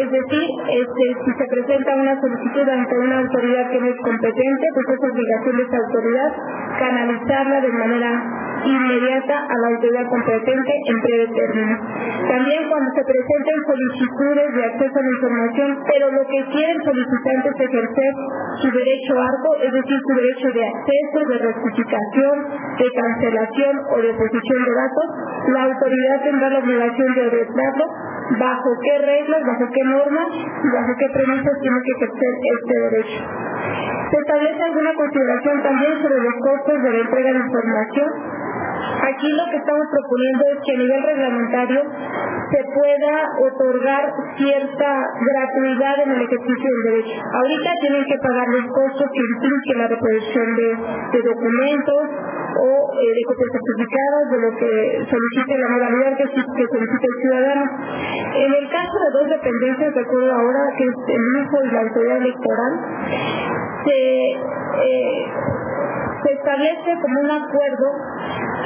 [0.00, 0.46] es decir,
[0.80, 5.10] este, si se presenta una solicitud ante una autoridad que no es competente, pues es
[5.12, 6.30] obligación de esa autoridad
[6.78, 8.10] canalizarla de manera
[8.64, 11.76] inmediata a la autoridad competente en breve término.
[12.28, 16.84] También cuando se presenten solicitudes de acceso a la información, pero lo que quiere el
[16.84, 18.12] solicitante es ejercer
[18.56, 22.36] su derecho arco, es decir, su derecho de acceso, de rectificación,
[22.80, 25.06] de cancelación o de posición de datos,
[25.52, 27.84] la autoridad tendrá la obligación de ordenarlo
[28.38, 33.20] bajo qué reglas, bajo qué normas y bajo qué premisas tiene que ejercer este derecho.
[34.10, 38.08] Se establece alguna consideración también sobre los costos de la entrega de información
[39.00, 41.80] Aquí lo que estamos proponiendo es que a nivel reglamentario
[42.50, 44.04] se pueda otorgar
[44.36, 47.16] cierta gratuidad en el ejercicio del derecho.
[47.22, 52.02] Ahorita tienen que pagar los costos que implique la reproducción de, documentos
[52.58, 54.70] o eh, de copias certificadas de lo que
[55.06, 57.64] solicite la modalidad que, que solicite el ciudadano.
[58.34, 62.16] En el caso de dos dependencias, recuerdo ahora que es el hijo y la autoridad
[62.18, 62.72] electoral,
[63.84, 64.00] se,
[64.34, 65.24] eh,
[66.22, 67.86] se establece como un acuerdo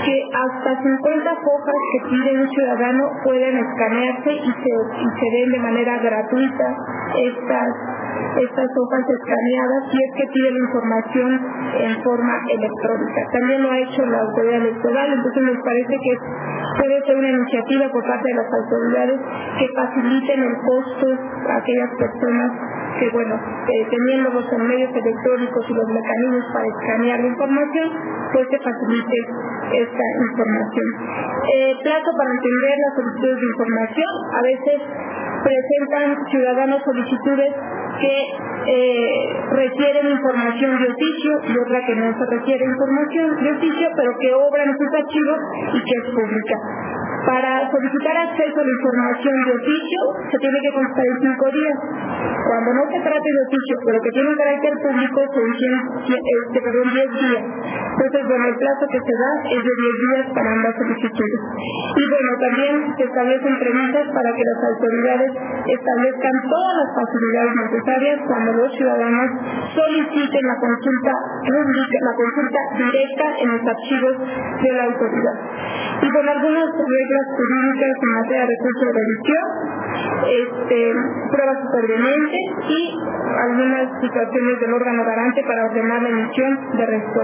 [0.05, 5.51] que hasta 50 hojas que pide un ciudadano pueden escanearse y se, y se den
[5.53, 6.77] de manera gratuita
[7.17, 7.69] estas
[8.15, 11.31] estas hojas escaneadas si es que pide la información
[11.79, 13.21] en forma electrónica.
[13.33, 16.13] También lo ha hecho la autoridad electoral, entonces nos parece que
[16.79, 19.21] puede ser una iniciativa por parte de las autoridades
[19.59, 21.07] que faciliten el costo
[21.49, 22.51] a aquellas personas
[22.99, 29.19] que, bueno, eh, teniendo los medios electrónicos y los mecanismos para escanear pues se facilite
[29.75, 30.89] esta información.
[31.55, 34.13] Eh, plazo para entender las solicitudes de información.
[34.33, 34.79] A veces
[35.45, 37.53] presentan ciudadanos solicitudes
[38.01, 38.17] que
[38.67, 39.13] eh,
[39.53, 44.35] requieren información de oficio y otra que no se requiere información de oficio, pero que
[44.35, 45.39] obran sus archivos
[45.75, 46.57] y que es pública.
[47.25, 51.77] Para solicitar acceso a la información de oficio se tiene que constar en cinco días.
[52.45, 55.73] Cuando no se trate de oficio, pero que tiene un carácter público, se dicen
[56.05, 57.34] este, perdón, 10 días.
[57.39, 61.41] Entonces, bueno, el plazo que se da es de 10 días para ambas solicitudes.
[61.95, 65.33] Y bueno, también se establecen premisas para que las autoridades
[65.65, 69.29] establezcan todas las facilidades necesarias cuando los ciudadanos
[69.73, 71.13] soliciten la consulta
[71.47, 74.15] pública, la consulta directa en los archivos
[74.59, 75.37] de la autoridad.
[76.03, 79.47] Y con algunas reglas jurídicas en materia de recursos de revisión,
[80.25, 80.81] este,
[81.31, 82.81] pruebas supervenientes y
[83.39, 87.24] algunas situaciones del órgano garante para ordenar la emisión de respuestas.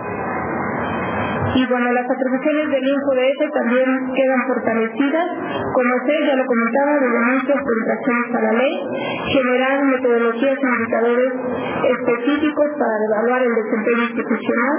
[1.53, 5.27] Y bueno, las atribuciones del INJODF también quedan fortalecidas.
[5.73, 8.73] Conocer, ya lo comentaba, de publicaciones a la ley,
[9.33, 11.31] generar metodologías e indicadores
[11.91, 14.75] específicos para evaluar el desempeño institucional,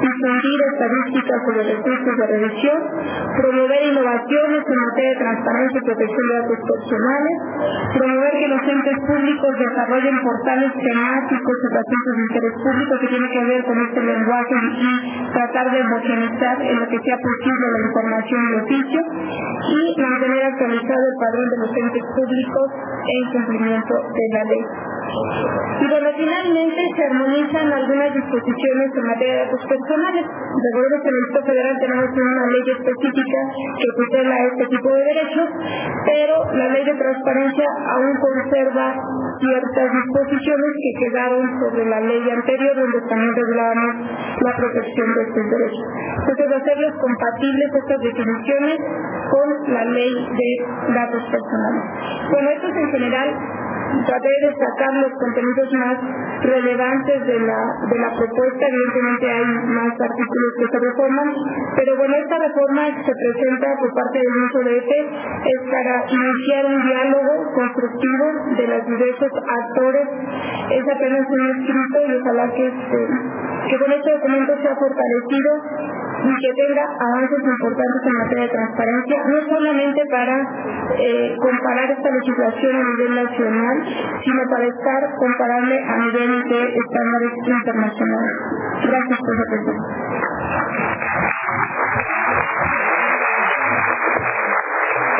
[0.00, 2.80] difundir estadísticas sobre recursos de revisión,
[3.36, 7.34] promover innovaciones en materia de transparencia y protección de datos personales,
[7.94, 13.28] promover que los entes públicos desarrollen portales temáticos y asuntos de interés público que tiene
[13.30, 14.90] que ver con este lenguaje y
[15.32, 15.80] tratar de
[16.16, 21.56] en lo que sea posible la información de oficio y mantener actualizado el padrón de
[21.60, 22.66] los entes públicos
[23.04, 24.62] en cumplimiento de la ley.
[25.06, 30.24] Y bueno, finalmente se armonizan algunas disposiciones en materia de datos personales.
[30.26, 33.40] Recordemos que en el Estado Federal tenemos una ley específica
[33.76, 35.48] que tutela este tipo de derechos,
[36.06, 38.86] pero la ley de transparencia aún conserva
[39.38, 43.94] ciertas disposiciones que quedaron sobre la ley anterior donde también regulábamos
[44.42, 45.86] la protección de estos derechos.
[46.18, 48.76] Entonces, hacerlos compatibles estas definiciones
[49.30, 50.50] con la ley de
[50.94, 51.82] datos personales.
[52.32, 53.28] Bueno, esto es en general
[54.04, 55.96] traté de destacar los contenidos más
[56.42, 58.64] relevantes de la, de la propuesta.
[58.66, 61.28] Evidentemente hay más artículos que se reforman,
[61.76, 66.66] pero bueno, esta reforma se presenta por parte del uso de este es para iniciar
[66.66, 68.24] un diálogo constructivo
[68.56, 70.06] de los diversos actores.
[70.70, 73.00] Es apenas un escrito y ojalá que, este,
[73.70, 75.50] que con este documento sea fortalecido
[76.26, 80.36] y que tenga avances importantes en materia de transparencia, no solamente para
[80.98, 83.76] eh, comparar esta legislación a nivel nacional,
[84.24, 88.36] sino para estar comparable a nivel de estándares internacionales.
[88.82, 89.78] Gracias por su atención.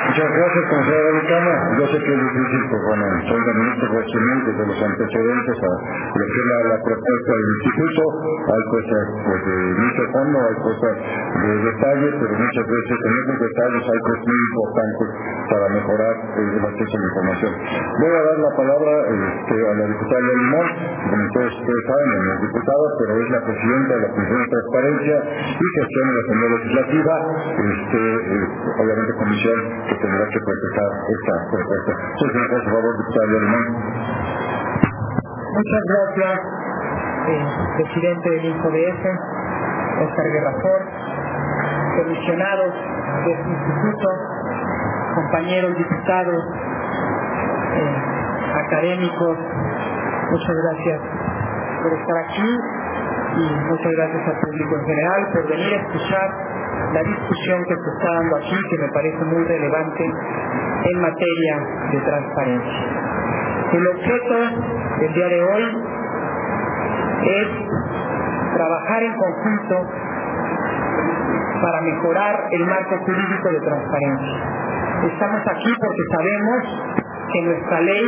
[0.06, 1.54] Muchas gracias, consejera Vicana.
[1.78, 5.72] Yo sé que es difícil, pues bueno, son ministros resumir desde los antecedentes a
[6.14, 8.02] lo que es la, propuesta del instituto.
[8.46, 10.94] Hay cosas pues, de mucho fondo, hay cosas
[11.42, 15.08] de detalle, pero muchas veces en esos detalles hay cosas muy importantes
[15.50, 17.52] para mejorar el acceso a la información.
[17.98, 20.68] Voy a dar la palabra este, a la diputada Limón,
[21.10, 24.48] como todos ustedes saben, no es diputada, pero es la presidenta de la Comisión de
[24.54, 25.16] Transparencia
[25.50, 27.14] y Gestión de la Asamblea Legislativa,
[27.56, 28.46] este, eh,
[28.78, 29.58] obviamente comisión
[30.00, 31.92] tendrá que procesar esta propuesta.
[32.16, 33.66] Muchas por favor, diputado Alemán.
[35.56, 36.40] Muchas gracias,
[37.28, 39.02] eh, presidente del INCODF,
[40.04, 40.80] Oscar Guerrafor,
[41.96, 42.74] comisionados
[43.24, 44.08] de este instituto,
[45.14, 46.44] compañeros diputados,
[47.74, 47.96] eh,
[48.66, 49.38] académicos,
[50.30, 51.00] muchas gracias
[51.82, 52.58] por estar aquí
[53.36, 56.28] y muchas gracias al público en general por venir a escuchar
[56.92, 60.04] la discusión que se está dando aquí, que me parece muy relevante
[60.84, 61.54] en materia
[61.92, 62.84] de transparencia.
[63.72, 64.34] El objeto
[65.00, 65.64] del día de hoy
[67.26, 67.48] es
[68.54, 69.90] trabajar en conjunto
[71.60, 74.36] para mejorar el marco jurídico de transparencia.
[75.12, 76.96] Estamos aquí porque sabemos
[77.32, 78.04] que nuestra ley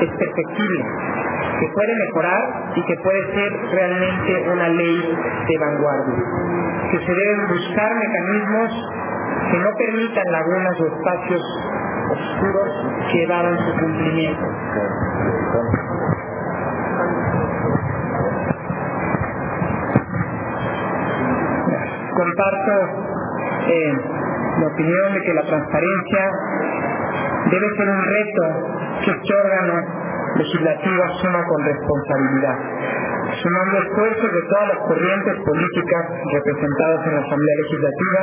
[0.00, 0.84] es perfectible,
[1.60, 5.16] que puede mejorar y que puede ser realmente una ley
[5.48, 6.24] de vanguardia.
[6.90, 8.70] Que se deben buscar mecanismos
[9.50, 11.42] que no permitan lagunas o espacios
[12.10, 12.70] oscuros
[13.12, 14.46] que daban su cumplimiento.
[22.16, 22.72] comparto
[23.68, 23.92] eh,
[24.58, 26.30] la opinión de que la transparencia
[27.50, 28.42] debe ser un reto
[29.04, 30.05] que este órgano
[30.36, 32.56] legislativo asuma con responsabilidad,
[33.42, 38.20] sumando esfuerzos de todas las corrientes políticas representadas en la Asamblea Legislativa,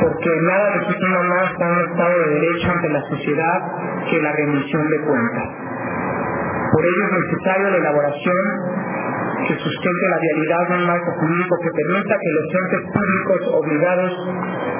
[0.00, 3.58] porque nada legitima más a un Estado de Derecho ante la sociedad
[4.10, 5.48] que la rendición de cuentas.
[6.72, 8.44] Por ello es necesaria la elaboración
[9.48, 14.12] que sustente la realidad de un marco jurídico que permita que los entes públicos obligados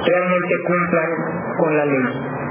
[0.06, 1.10] realmente cumplan
[1.58, 2.45] con la ley.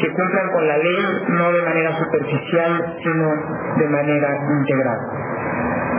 [0.00, 3.26] Que cumplan con la ley no de manera superficial, sino
[3.78, 4.28] de manera
[4.60, 4.98] integral.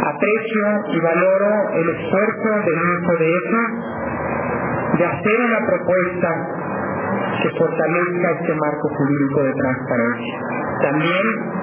[0.05, 2.79] Aprecio y valoro el esfuerzo del
[3.27, 3.61] eso
[4.97, 6.29] de hacer una propuesta
[7.41, 10.39] que fortalezca este marco jurídico de transparencia.
[10.81, 11.57] También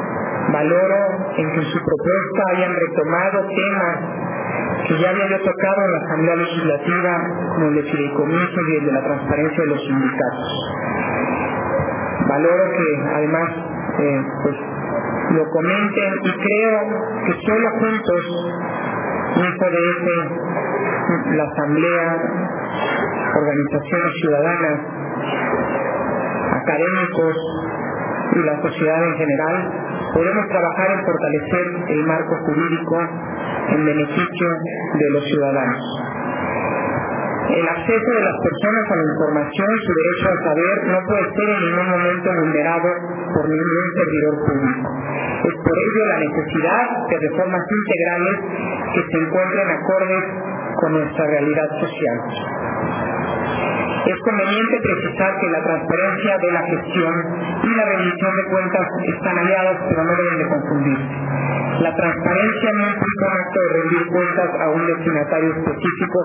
[0.53, 3.99] Valoro en que su propuesta hayan retomado temas
[4.87, 7.12] que ya había tocado en la Asamblea Legislativa,
[7.55, 10.74] como el de y el de la transparencia de los sindicatos.
[12.35, 13.49] Valoro que además
[14.01, 14.57] eh, pues,
[15.37, 16.78] lo comenten y creo
[17.26, 18.22] que solo juntos,
[19.37, 20.07] un PDF,
[21.37, 22.18] la Asamblea,
[23.37, 24.80] organizaciones ciudadanas,
[26.61, 27.37] académicos
[28.32, 29.72] y la sociedad en general,
[30.12, 32.99] podemos trabajar en fortalecer el marco jurídico
[33.68, 34.49] en beneficio
[34.95, 36.13] de los ciudadanos.
[37.45, 41.24] El acceso de las personas a la información y su derecho a saber no puede
[41.28, 42.88] ser en ningún momento vulnerado
[43.34, 44.88] por ningún servidor público.
[45.45, 48.36] Es por ello la necesidad de reformas integrales
[48.95, 50.24] que se encuentren acordes
[50.80, 53.03] con nuestra realidad social.
[54.05, 57.14] Es conveniente precisar que la transparencia de la gestión
[57.62, 58.86] y la rendición de cuentas
[59.16, 61.14] están aliadas, pero no deben de confundirse.
[61.80, 66.18] La transparencia no implica un acto de rendir cuentas a un destinatario específico,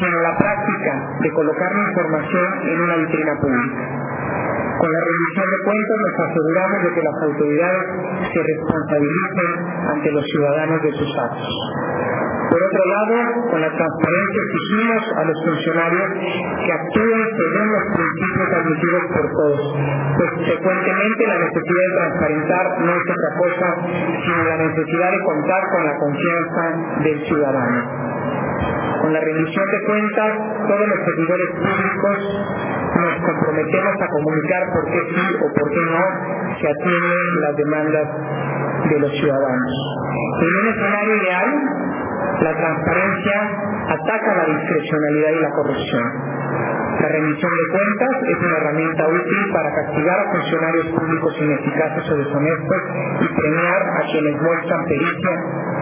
[0.00, 3.84] sino la práctica de colocar la información en una vitrina pública.
[4.78, 7.84] Con la rendición de cuentas nos aseguramos de que las autoridades
[8.32, 9.50] se responsabilicen
[9.92, 12.27] ante los ciudadanos de sus actos.
[12.48, 16.08] Por otro lado, con la transparencia exigimos a los funcionarios
[16.64, 19.62] que actúen según los principios admitidos por todos,
[20.16, 20.28] pues
[21.28, 23.68] la necesidad de transparentar no es otra cosa
[24.24, 28.08] sino la necesidad de contar con la confianza del ciudadano.
[29.02, 30.32] Con la rendición de cuentas,
[30.68, 32.18] todos los servidores públicos
[32.96, 36.02] nos comprometemos a comunicar por qué sí o por qué no
[36.60, 38.08] se atienden las demandas
[38.88, 39.72] de los ciudadanos.
[40.40, 41.48] En un escenario ideal,
[42.40, 43.36] la transparencia
[43.88, 46.06] ataca la discrecionalidad y la corrupción.
[46.98, 52.16] La rendición de cuentas es una herramienta útil para castigar a funcionarios públicos ineficaces o
[52.16, 52.82] deshonestos
[53.20, 55.32] y premiar a quienes muestran pericia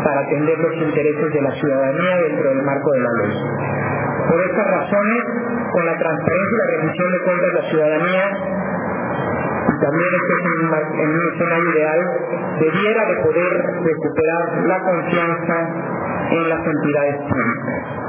[0.04, 3.32] para atender los intereses de la ciudadanía dentro del marco de la ley.
[4.28, 5.22] Por estas razones,
[5.72, 8.24] con la transparencia y la rendición de cuentas, la ciudadanía
[9.80, 10.44] también este es
[11.00, 12.00] en un escenario ideal,
[12.60, 13.52] debiera de poder
[13.84, 15.56] recuperar la confianza
[16.30, 18.06] en las entidades públicas.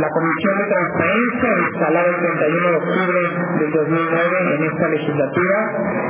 [0.00, 3.20] La Comisión de Transparencia, instalada el 31 de octubre
[3.58, 5.58] del 2009 en esta legislatura,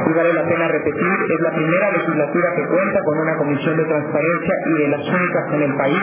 [0.06, 3.84] y vale la pena repetir, es la primera legislatura que cuenta con una Comisión de
[3.84, 6.02] Transparencia y de las únicas en el país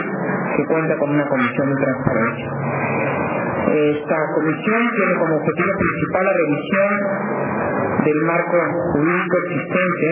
[0.58, 2.52] que cuenta con una Comisión de Transparencia.
[3.68, 6.92] Esta comisión tiene como objetivo principal la revisión
[8.06, 8.58] del marco
[8.94, 10.08] jurídico existente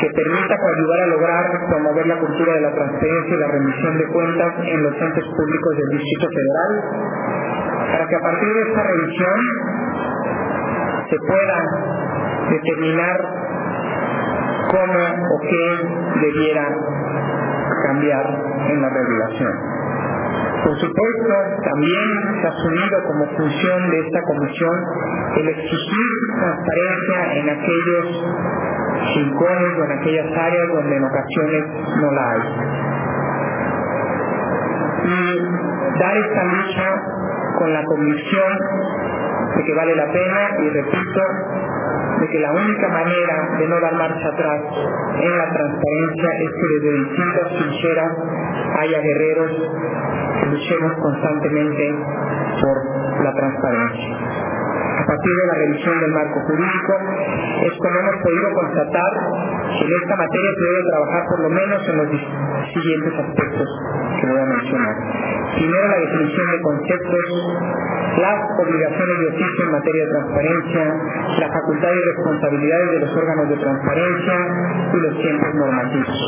[0.00, 4.06] que permita ayudar a lograr promover la cultura de la transparencia y la rendición de
[4.08, 6.72] cuentas en los entes públicos del Distrito Federal,
[7.92, 9.38] para que a partir de esta revisión
[11.08, 11.58] se pueda
[12.50, 13.20] determinar
[14.72, 14.98] cómo
[15.30, 16.66] o qué debiera
[17.86, 18.26] cambiar
[18.70, 19.81] en la regulación.
[20.64, 21.34] Por supuesto,
[21.64, 24.84] también se ha asumido como función de esta comisión
[25.36, 26.08] el exigir
[26.38, 28.24] transparencia en aquellos
[29.16, 31.64] rincones o en aquellas áreas donde en ocasiones
[32.00, 32.42] no la hay.
[35.04, 37.02] Y dar esta lucha
[37.58, 38.52] con la convicción
[39.56, 41.22] de que vale la pena y repito,
[42.20, 44.60] de que la única manera de no dar marcha atrás
[45.20, 48.12] en la transparencia es que desde distintas trincheras
[48.80, 49.50] haya guerreros
[50.40, 51.94] que luchemos constantemente
[52.60, 54.31] por la transparencia.
[55.02, 56.92] A partir de la revisión del marco jurídico
[57.66, 59.12] es como hemos podido constatar
[59.66, 62.08] que en esta materia se debe trabajar por lo menos en los
[62.70, 63.68] siguientes aspectos
[64.20, 64.94] que voy a mencionar.
[65.58, 67.26] Primero, la definición de conceptos,
[68.14, 70.82] las obligaciones de oficio en materia de transparencia,
[71.40, 74.36] la facultad y responsabilidades de los órganos de transparencia
[74.86, 76.18] y los tiempos normativos.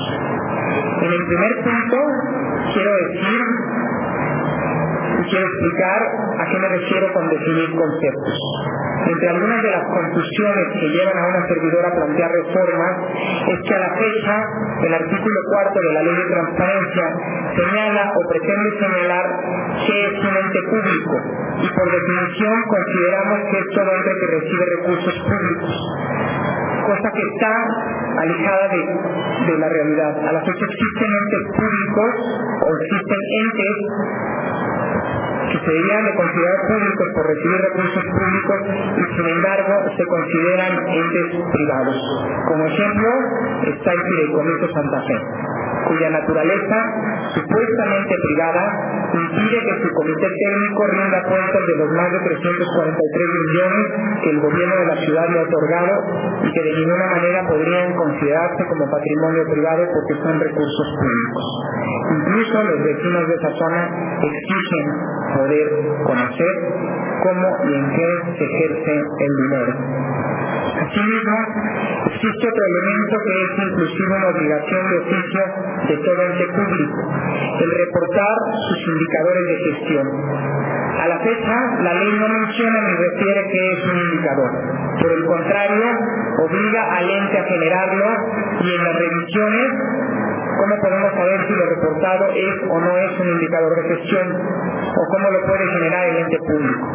[0.98, 1.98] En el primer punto,
[2.74, 3.40] quiero decir
[5.35, 6.01] quiero explicar
[6.39, 8.39] a qué me refiero con definir conceptos.
[9.05, 12.93] Entre algunas de las confusiones que llevan a una servidora a plantear reformas
[13.51, 14.35] es que a la fecha
[14.87, 17.05] el artículo cuarto de la ley de transparencia
[17.57, 19.26] señala o pretende señalar
[19.87, 21.14] que es un ente público
[21.62, 25.74] y por definición consideramos que es todo ente que recibe recursos públicos
[26.87, 27.53] cosa que está
[28.20, 30.28] alejada de la realidad.
[30.28, 32.12] A la fecha existen entes públicos
[32.61, 33.76] o existen entes
[35.55, 38.59] que se deberían de considerar públicos por recibir recursos públicos
[38.98, 41.96] y sin embargo se consideran entes privados.
[42.48, 43.11] Como ejemplo
[43.70, 46.78] está el Fideicomiso Santa Fe cuya naturaleza
[47.35, 48.64] supuestamente privada
[49.14, 53.87] impide que su comité técnico rinda cuentas de los más de 343 millones
[54.22, 55.95] que el gobierno de la ciudad le ha otorgado
[56.43, 61.45] y que de ninguna manera podrían considerarse como patrimonio privado porque son recursos públicos.
[62.18, 63.80] Incluso los vecinos de esa zona
[64.22, 64.87] exigen
[65.35, 65.66] poder
[66.05, 66.55] conocer
[67.22, 68.09] cómo y en qué
[68.39, 69.72] se ejerce el dinero.
[70.74, 71.38] Asimismo,
[72.06, 75.40] existe otro elemento que es inclusive una obligación de oficio
[75.88, 77.12] de todo ente público,
[77.60, 78.36] el reportar
[78.68, 80.06] sus indicadores de gestión.
[81.00, 84.50] A la fecha, la ley no menciona ni refiere que es un indicador.
[85.00, 85.84] Por el contrario,
[86.44, 88.06] obliga al ente a generarlo
[88.60, 89.72] y en las revisiones
[90.56, 94.32] ¿Cómo podemos saber si lo reportado es o no es un indicador de gestión?
[94.32, 96.86] ¿O cómo lo puede generar el ente público?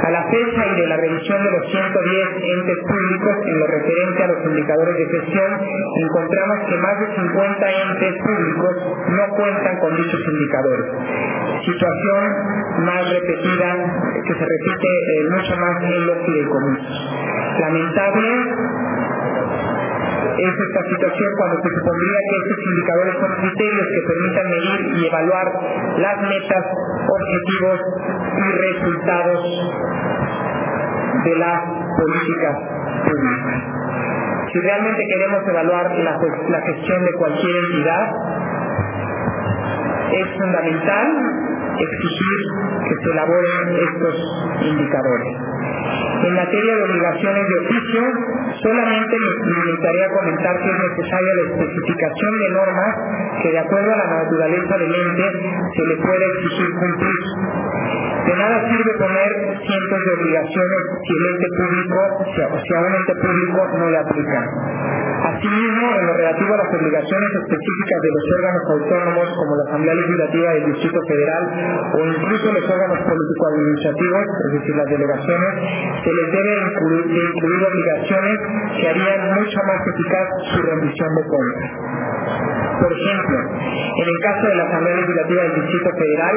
[0.00, 4.22] A la fecha y de la revisión de los 110 entes públicos en lo referente
[4.22, 8.74] a los indicadores de gestión, encontramos que más de 50 entes públicos
[9.08, 10.86] no cuentan con dichos indicadores.
[11.64, 12.24] Situación
[12.84, 13.68] más repetida,
[14.24, 17.10] que se repite eh, mucho más en los fideicomisos.
[17.60, 18.30] Lamentable
[20.40, 25.06] es esta situación cuando se supondría que estos indicadores son criterios que permitan medir y
[25.06, 25.46] evaluar
[25.98, 26.64] las metas,
[27.08, 27.80] objetivos
[28.36, 29.40] y resultados
[31.24, 31.60] de las
[31.96, 32.56] políticas
[33.04, 33.58] públicas.
[34.52, 36.18] Si realmente queremos evaluar la,
[36.48, 38.04] la gestión de cualquier entidad,
[40.12, 41.49] es fundamental
[41.82, 42.38] exigir
[42.88, 44.16] que se elaboren estos
[44.62, 45.50] indicadores.
[46.22, 48.02] En materia de obligaciones de oficio,
[48.62, 52.92] solamente me limitaría a comentar que es necesaria la especificación de normas
[53.42, 57.20] que de acuerdo a la naturaleza del ente se le puede exigir cumplir.
[58.26, 59.30] De nada sirve poner
[59.64, 64.40] cientos de obligaciones si el ente público, si a un ente público no le aplica.
[65.20, 69.94] Asimismo, en lo relativo a las obligaciones específicas de los órganos autónomos como la Asamblea
[69.94, 75.52] Legislativa del Distrito Federal o incluso los órganos político-administrativos, es decir, las delegaciones,
[76.04, 78.36] se les debe incluir, de incluir obligaciones
[78.80, 81.70] que harían mucho más eficaz su rendición de cuentas.
[82.80, 86.36] Por ejemplo, en el caso de la Asamblea Legislativa del Distrito Federal,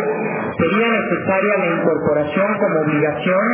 [0.60, 3.48] sería necesaria la incorporación como obligación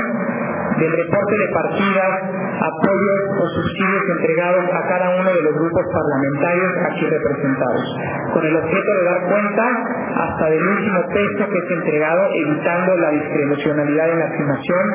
[0.79, 2.13] del reporte de partidas,
[2.59, 7.85] apoyos o subsidios entregados a cada uno de los grupos parlamentarios aquí representados,
[8.33, 9.65] con el objeto de dar cuenta
[10.15, 14.85] hasta del último texto que es entregado, evitando la discrecionalidad en la asignación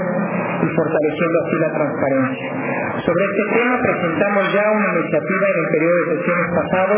[0.62, 2.49] y fortaleciendo así la transparencia.
[3.05, 6.95] Sobre este tema presentamos ya una iniciativa en el periodo de sesiones pasado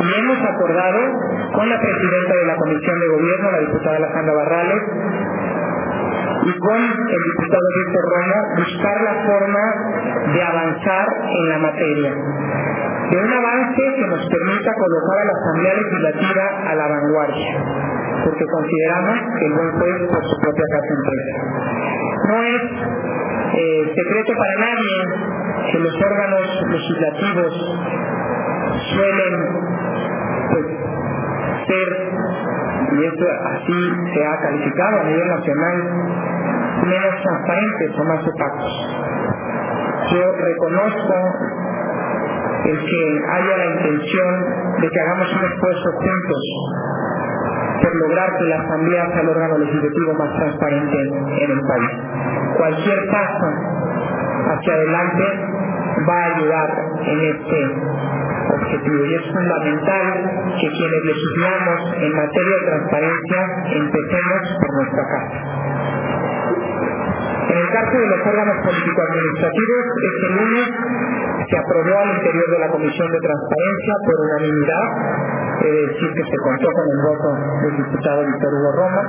[0.00, 1.00] y hemos acordado
[1.54, 4.82] con la presidenta de la Comisión de Gobierno, la diputada Alejandra Barrales,
[6.44, 9.64] y con el diputado Víctor Romo buscar la forma
[10.32, 12.14] de avanzar en la materia.
[13.10, 17.52] De un avance que nos permita colocar a la Asamblea Legislativa a la vanguardia,
[18.24, 21.34] porque consideramos que el buen juez por su propia casa empresa.
[22.28, 22.62] No es
[23.56, 24.96] eh, secreto para nadie
[25.70, 27.52] que los órganos legislativos
[28.94, 29.34] suelen
[30.50, 30.66] pues,
[31.66, 32.14] ser
[32.96, 33.26] y esto
[33.56, 35.76] así se ha calificado a nivel nacional,
[36.86, 38.72] menos transparentes o más opacos.
[40.12, 41.14] Yo reconozco
[42.64, 44.44] el que haya la intención
[44.80, 46.42] de que hagamos un esfuerzo juntos
[47.82, 50.98] por lograr que la Asamblea sea el órgano legislativo más transparente
[51.44, 51.90] en el país.
[52.56, 53.46] Cualquier paso
[54.46, 55.24] hacia adelante
[56.08, 56.70] va a ayudar
[57.06, 57.74] en este
[58.52, 60.06] objetivo y es fundamental
[60.60, 63.40] que quienes legislamos en materia de transparencia
[63.72, 65.38] empecemos por nuestra casa.
[67.44, 70.68] En el caso de los órganos político-administrativos, este lunes
[71.48, 74.86] se aprobó al interior de la Comisión de Transparencia por unanimidad,
[75.60, 77.28] es decir, que se contó con el voto
[77.62, 79.02] del diputado Víctor Hugo Roma,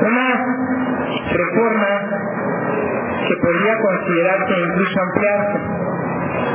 [0.00, 0.28] una
[1.30, 1.90] reforma
[3.28, 5.89] que podría considerarse incluso ampliarse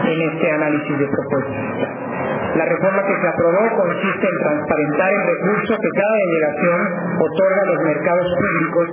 [0.07, 2.24] en este análisis de propuestas.
[2.55, 6.79] La reforma que se aprobó consiste en transparentar el recurso que cada delegación
[7.19, 8.87] otorga a los mercados públicos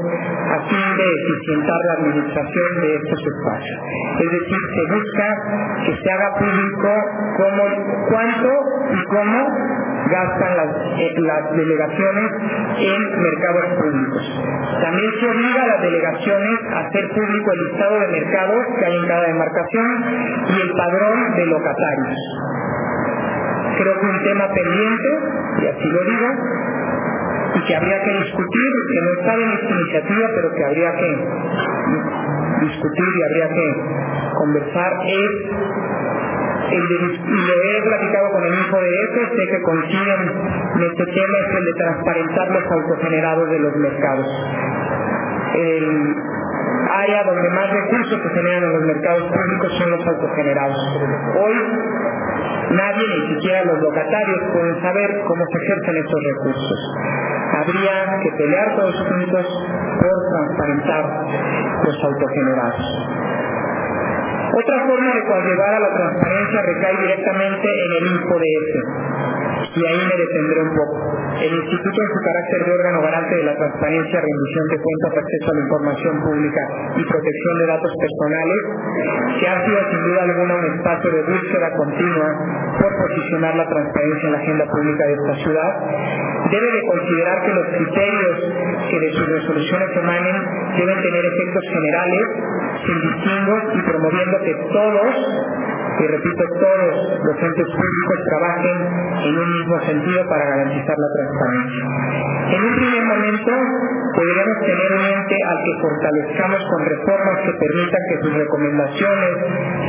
[0.50, 3.78] a fin de eficientar la administración de estos espacios.
[4.18, 5.28] Es decir, se busca
[5.86, 6.90] que se haga público
[7.38, 7.64] cómo,
[8.10, 8.50] cuánto
[8.98, 9.38] y cómo
[10.10, 12.30] gastan las, eh, las delegaciones
[12.78, 14.42] en mercados públicos.
[14.82, 18.96] También se obliga a las delegaciones a hacer público el listado de mercados que hay
[18.96, 20.04] en cada demarcación
[20.50, 22.18] y el padrón de locatarios.
[23.78, 25.08] Creo que un tema pendiente,
[25.62, 26.28] y así lo digo,
[27.54, 31.10] y que habría que discutir, que no está en esta iniciativa, pero que habría que
[32.60, 33.74] discutir y habría que
[34.38, 35.30] conversar, es
[36.72, 40.20] el de, lo he platicado con el hijo de ese, sé que coinciden
[40.76, 44.26] en este tema, es el de transparentar los autogenerados de los mercados.
[46.90, 50.76] Área donde más recursos se generan en los mercados públicos son los autogenerados.
[51.36, 51.56] Hoy
[52.70, 56.78] nadie, ni siquiera los locatarios, pueden saber cómo se ejercen estos recursos.
[57.52, 59.46] Habría que pelear todos juntos
[60.00, 61.04] por transparentar
[61.84, 62.84] los autogenerados.
[64.52, 68.32] Otra forma de conllevar a la transparencia recae directamente en el INPO
[69.74, 71.31] y ahí me detendré un poco.
[71.32, 75.48] El Instituto en su carácter de órgano garante de la transparencia, rendición de cuentas, acceso
[75.48, 76.62] a la información pública
[76.96, 78.60] y protección de datos personales,
[79.40, 82.28] que ha sido sin duda alguna un espacio de búsqueda continua
[82.78, 85.70] por posicionar la transparencia en la agenda pública de esta ciudad,
[86.52, 88.36] debe de considerar que los criterios
[88.90, 90.36] que de sus resoluciones emanen
[90.76, 92.24] deben tener efectos generales,
[92.84, 95.14] sin distingos y promoviendo que todos
[96.02, 98.78] y repito, todos los entes públicos trabajen
[99.22, 101.84] en un mismo sentido para garantizar la transparencia.
[102.50, 103.52] En un primer momento
[104.14, 109.32] podríamos tener un ente al que fortalezcamos con reformas que permitan que sus recomendaciones,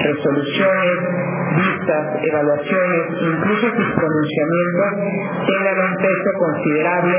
[0.06, 0.98] resoluciones,
[1.58, 4.90] vistas, evaluaciones, incluso sus pronunciamientos
[5.50, 7.18] tengan un peso considerable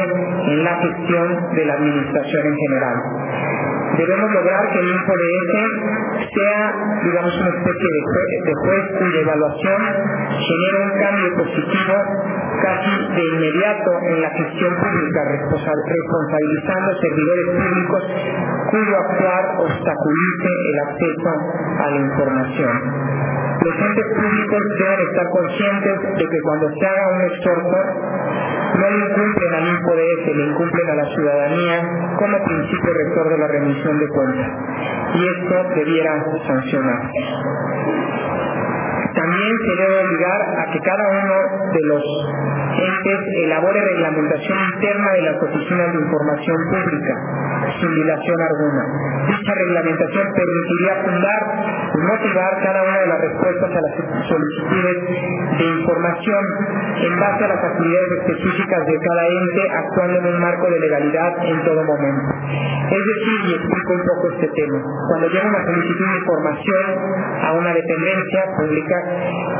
[0.55, 5.55] en la gestión de la administración en general debemos lograr que el InfoDS
[6.35, 6.75] sea,
[7.05, 7.89] digamos, una especie
[8.45, 9.83] de, juez y de evaluación,
[10.35, 11.95] genere un cambio positivo
[12.63, 18.03] casi de inmediato en la gestión pública, responsabilizando servidores públicos
[18.71, 21.31] cuyo actuar obstaculice el acceso
[21.79, 23.25] a la información.
[23.65, 27.77] Los entes públicos deben estar conscientes de que cuando se haga un exhorto,
[28.75, 31.77] no le incumplen al INPODS, le incumplen a la ciudadanía
[32.19, 34.51] como principio rector de la remisión de cuentas.
[35.15, 37.19] Y esto debiera sancionarse.
[39.15, 41.35] También se debe obligar a que cada uno
[41.73, 42.03] de los
[42.75, 47.15] entes elabore reglamentación interna de las oficinas de información pública,
[47.79, 48.83] sin dilación alguna.
[49.29, 51.43] Dicha reglamentación permitiría fundar
[51.95, 53.93] y motivar cada una de las respuestas a las
[54.27, 54.99] solicitudes
[55.59, 56.45] de información
[57.07, 61.33] en base a las actividades específicas de cada ente, actuando en un marco de legalidad
[61.45, 62.29] en todo momento.
[62.91, 66.87] Es decir, y explico un poco este tema, cuando llega una solicitud de información
[67.43, 68.97] a una dependencia pública,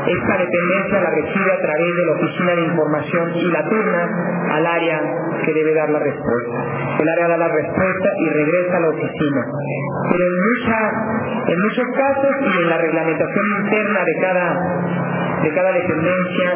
[0.05, 4.09] esta dependencia la recibe a través de la Oficina de Información y la turna
[4.51, 5.01] al área
[5.43, 6.57] que debe dar la respuesta.
[6.99, 9.41] El área da la respuesta y regresa a la oficina.
[10.11, 10.33] Pero en,
[11.47, 16.49] en muchos casos y en la reglamentación interna de cada, de cada dependencia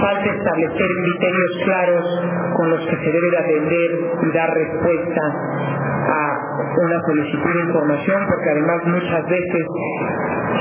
[0.00, 2.22] falta establecer criterios claros
[2.56, 3.90] con los que se debe de atender
[4.22, 5.20] y dar respuesta
[6.10, 9.66] a una solicitud de información porque además muchas veces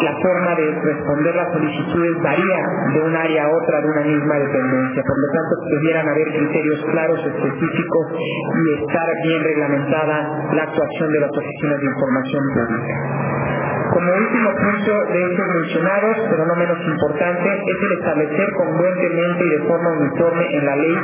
[0.03, 2.59] la forma de responder las solicitudes varía
[2.93, 5.03] de un área a otra de una misma dependencia.
[5.03, 11.19] Por lo tanto, debieran haber criterios claros, específicos y estar bien reglamentada la actuación de
[11.19, 13.54] las oficinas de información pública.
[13.95, 19.49] Como último punto de estos mencionados, pero no menos importante, es el establecer congruentemente y
[19.51, 20.97] de forma uniforme en la ley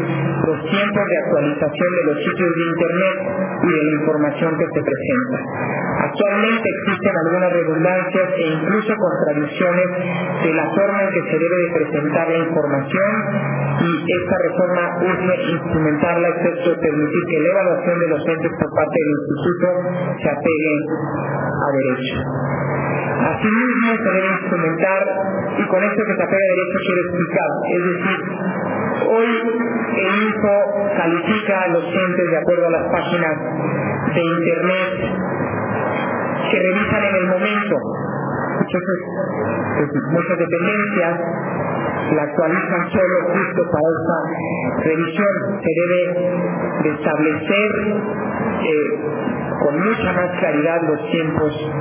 [0.43, 3.17] los tiempos de actualización de los sitios de Internet
[3.63, 5.37] y de la información que se presenta.
[6.03, 9.87] Actualmente existen algunas redundancias e incluso contradicciones
[10.43, 15.33] de la forma en que se debe de presentar la información y esta reforma urge
[15.53, 19.67] instrumentarla excepto permitir que la evaluación de los entes por parte del instituto
[20.21, 20.73] se apegue
[21.49, 22.17] a derecho.
[23.21, 25.01] Asimismo se debe instrumentar,
[25.57, 28.19] y con esto que se apega a derecho quiero explicar, es decir,
[29.09, 29.29] hoy
[29.97, 30.57] el INFO
[30.97, 33.35] califica a los entes de acuerdo a las páginas
[34.13, 34.93] de Internet
[36.51, 37.75] que revisan en el momento.
[38.61, 38.99] Entonces,
[40.11, 41.19] muchas dependencias
[42.15, 45.61] la actualizan solo justo para esa revisión.
[45.61, 46.01] Se debe
[46.83, 47.69] de establecer
[48.63, 48.99] eh,
[49.63, 51.71] con mucha más claridad los tiempos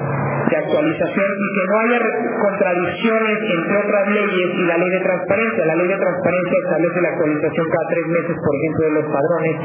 [0.48, 1.98] de actualización y que no haya
[2.40, 5.66] contradicciones entre otras leyes y la ley de transparencia.
[5.66, 9.56] La ley de transparencia establece la actualización cada tres meses, por ejemplo, de los padrones,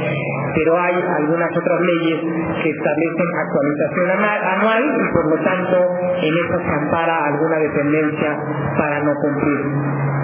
[0.56, 2.20] pero hay algunas otras leyes
[2.64, 5.78] que establecen actualización anual y por lo tanto
[6.22, 8.38] en eso se ampara alguna dependencia
[8.78, 9.60] para no cumplir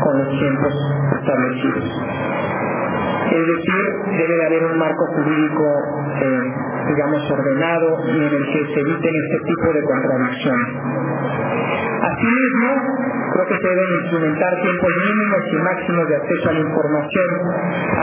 [0.02, 0.74] con los tiempos
[1.20, 2.71] establecidos.
[3.32, 3.84] Es decir,
[4.18, 5.64] debe de haber un marco jurídico
[6.22, 10.68] eh, digamos, ordenado y en el que se eviten este tipo de contradicciones.
[12.02, 12.70] Asimismo,
[13.34, 17.30] creo que se deben instrumentar tiempos mínimos y máximos de acceso a la información,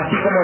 [0.05, 0.39] así como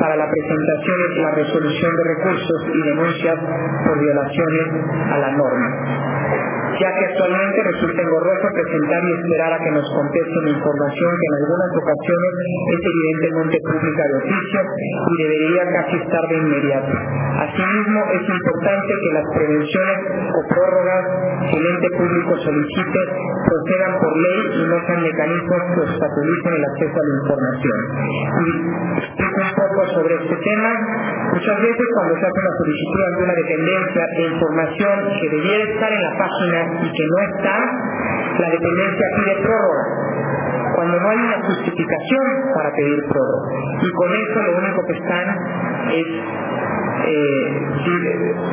[0.00, 3.38] para la presentación y la resolución de recursos y denuncias
[3.86, 4.66] por violaciones
[5.10, 6.51] a la norma
[6.82, 11.34] ya que actualmente resulta engorroso presentar y esperar a que nos contesten información que en
[11.38, 12.32] algunas ocasiones
[12.74, 16.92] es evidentemente pública de oficio y debería casi estar de inmediato.
[17.38, 19.98] Asimismo, es importante que las prevenciones
[20.34, 21.04] o prórrogas
[21.50, 23.00] que el ente público solicite
[23.46, 27.78] procedan por ley y no sean mecanismos que obstaculicen el acceso a la información.
[28.42, 28.50] Y
[29.06, 30.70] explico un poco sobre este tema.
[31.32, 35.92] Muchas veces cuando se hace una solicitud ante una dependencia de información que debiera estar
[35.92, 37.56] en la página y que no está,
[38.38, 39.84] la dependencia pide prórroga
[40.74, 43.48] cuando no hay una justificación para pedir prórroga.
[43.80, 45.36] Y con eso lo único que están
[45.92, 46.06] es
[47.04, 47.62] eh,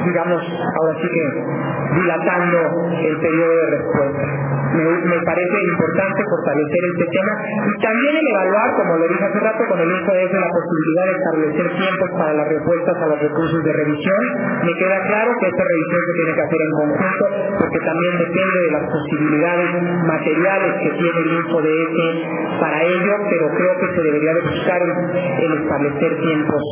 [0.05, 4.58] digamos, ahora sí que dilatando el periodo de respuesta.
[4.69, 7.33] Me, parece importante fortalecer este tema
[7.65, 11.05] y también el evaluar, como lo dije hace rato, con el uso de la posibilidad
[11.09, 14.21] de establecer tiempos para las respuestas a los recursos de revisión.
[14.63, 17.25] Me queda claro que esta revisión se tiene que hacer en conjunto
[17.57, 19.69] porque también depende de las posibilidades
[20.05, 21.97] materiales que tiene el InfoDS
[22.59, 26.63] para ello, pero creo que se debería de buscar el establecer tiempos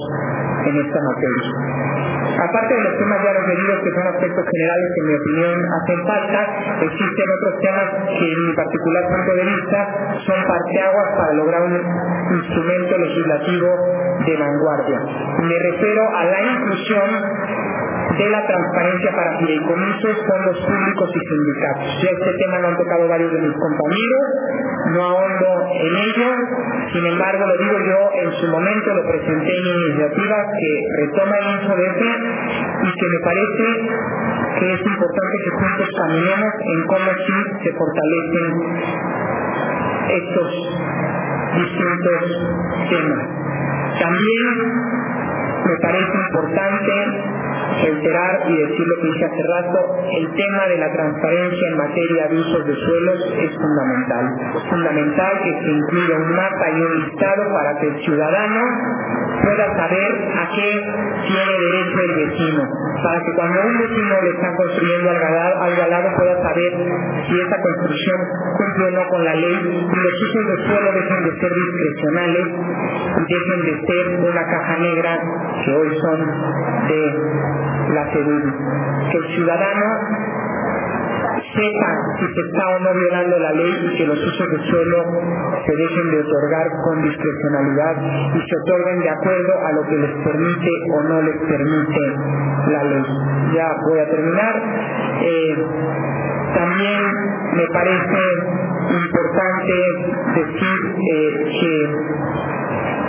[0.66, 1.98] en esta materia.
[2.38, 6.00] Aparte de los temas ya referidos, que son aspectos generales que en mi opinión hacen
[6.06, 6.40] falta,
[6.86, 9.80] existen otros temas que en mi particular punto de vista
[10.26, 11.76] son parteaguas para lograr un
[12.36, 13.68] instrumento legislativo
[14.26, 15.00] de vanguardia.
[15.42, 17.10] Me refiero a la inclusión
[18.18, 21.88] de la transparencia para fideicomisos, fondos públicos y sindicatos.
[22.02, 24.26] Ya este tema lo han tocado varios de mis compañeros,
[24.96, 25.50] no ahondo
[25.86, 26.30] en ello,
[26.94, 30.72] sin embargo lo digo yo, en su momento lo presenté en iniciativa que
[31.04, 32.02] retoma el InfoDF
[32.84, 33.66] y que me parece
[34.60, 38.54] que es importante que juntos caminemos en cómo sí se fortalecen
[40.10, 40.50] estos
[41.56, 42.24] distintos
[42.90, 43.28] temas.
[44.00, 44.54] También
[45.66, 46.94] me parece importante
[47.82, 52.28] reiterar y decir lo que dije hace rato, el tema de la transparencia en materia
[52.28, 54.26] de usos de suelos es fundamental.
[54.56, 58.62] Es fundamental que se incluya un mapa y un listado para que el ciudadano
[59.42, 60.70] pueda saber a qué
[61.28, 62.64] tiene derecho el vecino,
[63.04, 66.72] para que cuando un vecino le está construyendo algo al lado pueda saber
[67.28, 68.20] si esa construcción
[68.58, 69.56] cumple o no con la ley.
[69.56, 72.48] Y los usos de suelo dejen de ser discrecionales
[73.18, 75.20] y dejen de ser una caja negra
[75.66, 76.20] que hoy son
[76.88, 79.86] de la que el ciudadano
[81.58, 81.90] sepa
[82.20, 84.98] si se está o no violando la ley y que los usos de suelo
[85.66, 87.96] se dejen de otorgar con discrecionalidad
[88.36, 92.04] y se otorguen de acuerdo a lo que les permite o no les permite
[92.68, 93.06] la ley.
[93.56, 94.54] Ya voy a terminar.
[95.22, 95.56] Eh,
[96.54, 97.02] también
[97.54, 98.22] me parece
[98.88, 99.74] importante
[100.36, 100.78] decir
[101.12, 101.74] eh, que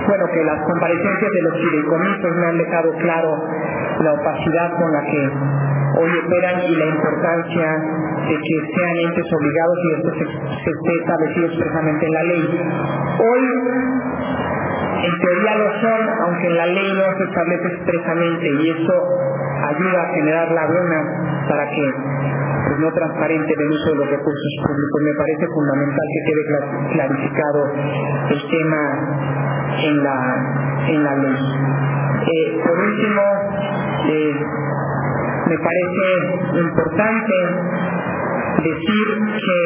[0.08, 3.30] bueno que las comparecencias de los fideicomisos me han dejado claro
[4.00, 5.30] la opacidad con la que
[6.00, 7.66] hoy operan y la importancia
[8.28, 10.24] de que sean entes obligados y esto se,
[10.70, 12.44] esté establecido expresamente en la ley.
[13.18, 13.42] Hoy
[14.98, 18.94] en teoría lo son, aunque en la ley no se establece expresamente y eso
[19.68, 20.98] ayuda a generar laguna
[21.48, 21.84] para que
[22.68, 25.00] pues, no transparente el uso de los recursos públicos.
[25.04, 26.42] Me parece fundamental que quede
[26.92, 27.60] clarificado
[28.28, 28.82] el tema
[29.88, 30.18] en la,
[30.88, 31.38] en la ley.
[32.28, 33.22] Eh, por último,
[34.10, 34.34] eh,
[35.48, 37.34] me parece importante
[38.62, 39.06] decir
[39.38, 39.58] que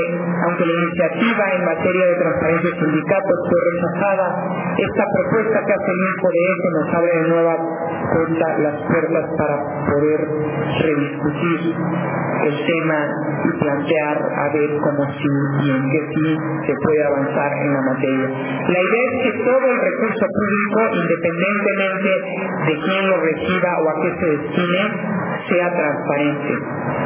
[0.46, 4.26] aunque la iniciativa en materia de transparencia de sindicatos fue rechazada,
[4.78, 7.54] esta propuesta que hace el eso nos abre de nueva
[8.02, 10.20] cuenta las puertas para poder
[10.82, 11.74] rediscutir
[12.42, 12.98] el tema
[13.44, 15.32] y plantear a ver cómo sí
[15.64, 16.36] y en qué sí
[16.66, 18.28] se puede avanzar en la materia.
[18.68, 22.10] La idea es que todo el recurso público, independientemente
[22.66, 24.82] de quién lo reciba o a qué se destine,
[25.48, 26.54] sea transparente.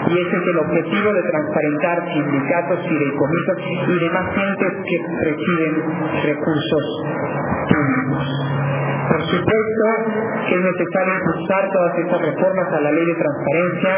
[0.08, 3.56] Y ese es el objetivo de transparentar sindicatos, fideicomisos
[3.88, 5.74] y demás gentes que reciben
[6.24, 7.02] recursos
[7.68, 8.75] públicos.
[9.08, 9.84] Por supuesto
[10.48, 13.92] que es necesario impulsar todas estas reformas a la ley de transparencia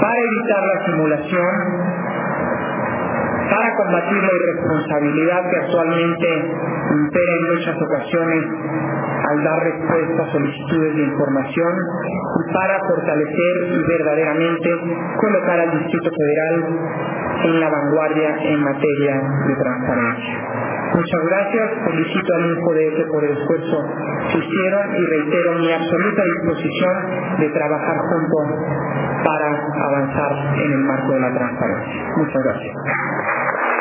[0.00, 1.54] para evitar la simulación,
[3.50, 6.28] para combatir la irresponsabilidad que actualmente
[6.92, 8.44] impera en muchas ocasiones
[9.30, 14.70] al dar respuesta a solicitudes de información y para fortalecer y verdaderamente
[15.16, 16.54] colocar al Distrito Federal
[17.44, 19.14] en la vanguardia en materia
[19.46, 20.62] de transparencia.
[20.94, 23.88] Muchas gracias, felicito al InfoDF por el esfuerzo
[24.30, 29.48] que hicieron y reitero mi absoluta disposición de trabajar juntos para
[29.86, 32.12] avanzar en el marco de la transparencia.
[32.16, 33.71] Muchas gracias.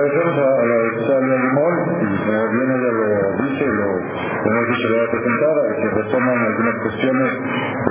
[0.00, 4.96] Agradecemos a, la diputada Limón y como bien ella lo dice, lo hemos dicho le
[4.96, 7.30] va a presentar, que retoman algunas cuestiones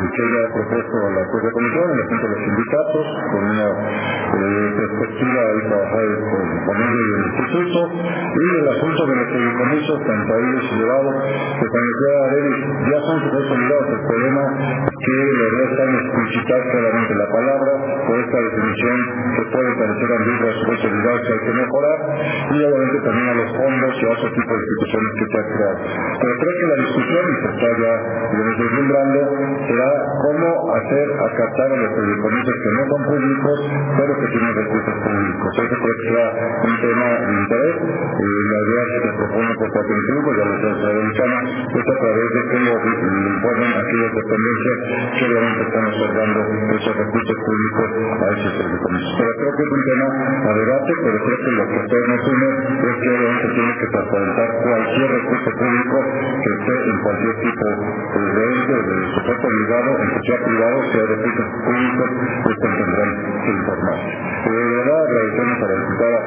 [0.09, 3.41] que ella ha propuesto a la propia comisión, en el asunto de los sindicatos, con
[3.45, 9.15] una eh, perspectiva de trabajar con, con ellos y el instituto, y el asunto de
[9.15, 12.55] los fideicomisos, tanto a ellos llevados, que cuando decía Arely,
[12.89, 13.85] ya son consolidados.
[13.89, 14.43] El problema
[14.89, 17.71] que le restan explicitar claramente la palabra,
[18.07, 18.97] por esta definición
[19.37, 23.49] que puede parecer ambigua, su posibilidad que hay que mejorar, y obviamente también a los
[23.55, 25.77] fondos y a otro tipo de instituciones que se han creado.
[26.19, 27.93] Pero creo que la discusión, y se está ya
[28.29, 29.19] deslumbrando,
[29.67, 29.89] será
[30.23, 33.57] cómo hacer acatar a los fideicomisos que no son públicos,
[33.97, 35.49] pero que tienen recursos públicos.
[35.59, 36.25] Eso creo que será
[36.63, 37.75] un tema de interés.
[37.79, 41.97] y la idea que se propone por parte del grupo, ya lo sé, es a
[41.99, 44.77] través de que lo informen aquellas dependencias
[45.19, 46.39] que obviamente están observando
[46.75, 49.13] esos recursos públicos a esos fideicomisos.
[49.19, 50.07] Pero creo que es un tema
[50.39, 54.47] a debate, pero creo que lo que nos une es que obviamente tiene que transparentar
[54.61, 55.97] cualquier recurso público
[56.43, 57.65] que esté en cualquier tipo
[58.13, 62.09] de ente, de sujeto obligado, en sea privado, sea de recursos públicos,
[62.43, 63.11] pues tendrán
[63.41, 63.99] que informar.
[64.45, 66.19] De verdad agradecemos a la diputada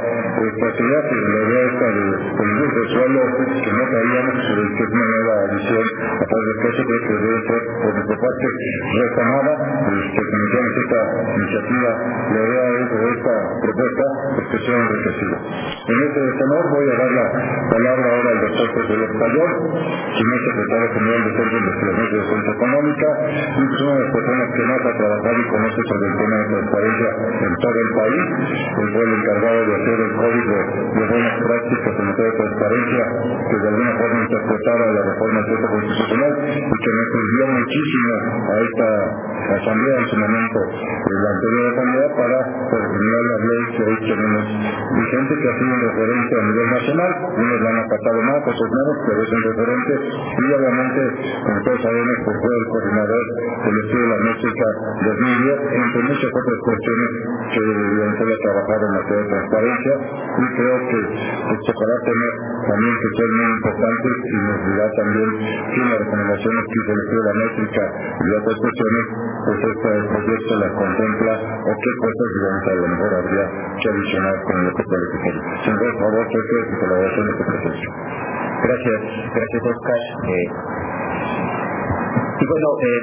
[0.42, 2.02] esta actividad y la idea esta de
[2.42, 3.20] el de suelo
[3.62, 7.94] que no sabíamos que es una nueva edición a través de que debe ser por
[7.94, 8.46] nuestra parte
[8.98, 9.52] retomada
[10.12, 10.41] esta
[11.53, 11.90] iniciativa
[12.32, 15.36] la idea de esta propuesta pues que sea enriquecida.
[15.82, 17.26] En este tenor voy a dar la
[17.68, 19.50] palabra ahora al doctor José López Tayor
[20.12, 24.46] quien secretario general de Centro de Investigación de Económica y es una de las personas
[24.53, 27.09] que más ha trabajado y conoce sobre el tema de transparencia
[27.42, 28.24] en todo el país.
[28.53, 30.57] Él fue el encargado de hacer el código
[30.92, 35.48] de buenas prácticas en materia de transparencia que de alguna forma interpretara la reforma del
[35.53, 38.88] Código Constitucional y que nos sirvió muchísimo a esta
[39.53, 40.59] asamblea en su momento,
[41.12, 42.38] la anterior asamblea, para
[42.70, 44.45] terminar la ley que hoy tenemos
[44.95, 47.12] vigente, que ha sido referente a nivel nacional.
[47.34, 49.93] Unos la han acatado más, otros menos, pero es un referente.
[50.22, 51.01] Y obviamente,
[51.43, 54.66] como todos sabemos, pues fue el coordinador del estudio de la métrica
[55.03, 57.11] 2010, entre muchas otras cuestiones
[57.53, 59.95] que evidentemente ha trabajado en materia de transparencia.
[60.32, 62.32] Y creo que pues, tocará tener
[62.70, 67.22] también que ser muy importantes y nos dirá también que las recomendaciones que el estudio
[67.22, 67.82] de la métrica
[68.22, 69.05] y otras cuestiones
[69.43, 73.47] pues este proyecto la contempla o qué cosas digamos a lo mejor habría
[73.80, 75.35] que adicionar con que puede ser.
[75.64, 77.89] Sin por favor, jefe, y colaboración de este proceso.
[78.62, 79.01] Gracias,
[79.33, 80.01] gracias Oscar.
[80.28, 80.49] Eh,
[82.41, 83.03] y bueno, eh,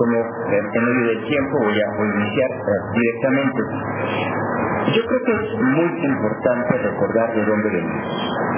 [0.00, 3.62] como eh, en medio del tiempo voy a, voy a iniciar eh, directamente.
[4.96, 8.06] Yo creo que es muy importante recordar de dónde venimos.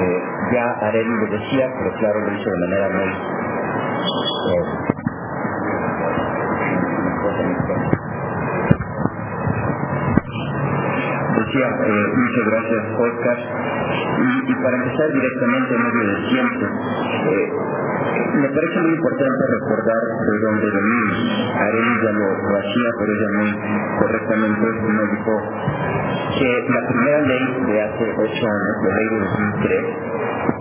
[0.01, 0.23] Eh,
[0.55, 3.11] ya Arely lo decía, pero claro, lo hizo de manera muy
[11.33, 13.39] Decía, eh, muchas gracias Oscar.
[14.47, 17.53] Y, para empezar directamente en medio del tiempo, eh,
[18.35, 21.17] me parece muy importante recordar de dónde venimos.
[21.57, 22.27] Arely ya lo,
[22.59, 23.51] hacía, pero ella muy
[23.99, 25.35] correctamente nos dijo
[26.39, 29.85] que la primera ley de hace ocho años, la ley de 2003,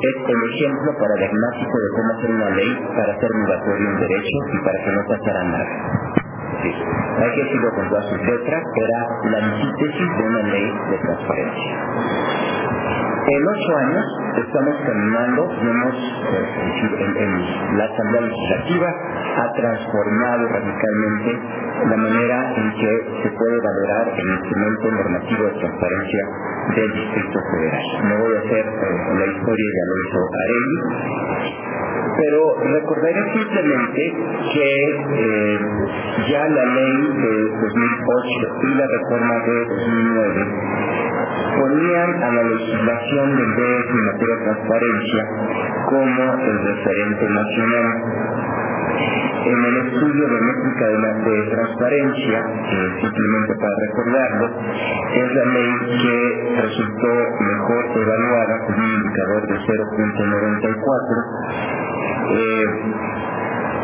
[0.02, 4.58] es el ejemplo paradigmático de cómo hacer una ley para hacer migratorio un derecho y
[4.64, 6.21] para que no pasara nada.
[6.64, 12.51] Hay que decirlo con todas sus letras, era la antítesis de una ley de transparencia.
[13.22, 14.06] En ocho años
[14.36, 17.28] estamos caminando y hemos, eh,
[17.78, 18.88] la Asamblea Legislativa
[19.38, 21.40] ha transformado radicalmente
[21.88, 26.24] la manera en que se puede valorar el instrumento normativo de transparencia
[26.76, 27.84] del Distrito Federal.
[28.10, 30.78] No voy a hacer eh, la historia de Alonso Arelli,
[32.18, 32.42] pero
[32.74, 34.02] recordaré simplemente
[34.54, 34.70] que
[35.14, 35.60] eh,
[36.28, 40.92] ya la ley de 2008 y la reforma de 2009
[41.62, 45.22] ponían a la legislación del DF en materia de transparencia
[45.86, 47.88] como el referente nacional.
[49.44, 50.96] En el estudio de métrica de,
[51.30, 54.46] de transparencia, eh, simplemente para recordarlo,
[55.14, 56.18] es la ley que
[56.62, 61.28] resultó mejor evaluada, según indicador de 0.94.
[62.30, 62.66] Eh,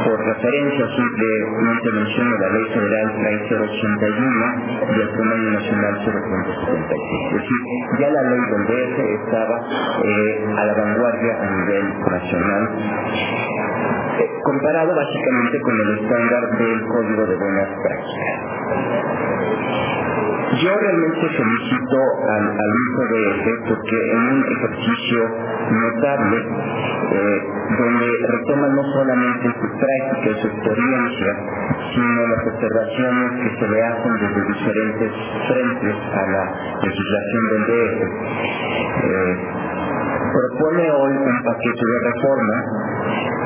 [0.03, 4.45] por referencia simplemente menciono la ley federal trae 081
[4.95, 7.27] y el promedio nacional 0.76.
[7.27, 7.61] Es decir,
[7.99, 9.59] ya la ley del DF estaba
[10.03, 12.63] eh, a la vanguardia a nivel nacional
[14.19, 18.77] eh, comparado básicamente con el estándar del Código de Buenas Prácticas.
[20.47, 21.97] Yo realmente felicito
[22.29, 25.29] al, al ICDF porque en un ejercicio
[25.71, 26.37] notable,
[27.11, 27.41] eh,
[27.77, 31.35] donde retoma no solamente su práctica su experiencia,
[31.93, 35.11] sino las observaciones que se le hacen desde diferentes
[35.47, 36.43] frentes a la
[36.81, 38.01] legislación del DF.
[39.03, 39.86] Eh,
[40.31, 42.57] propone hoy un paquete de reforma,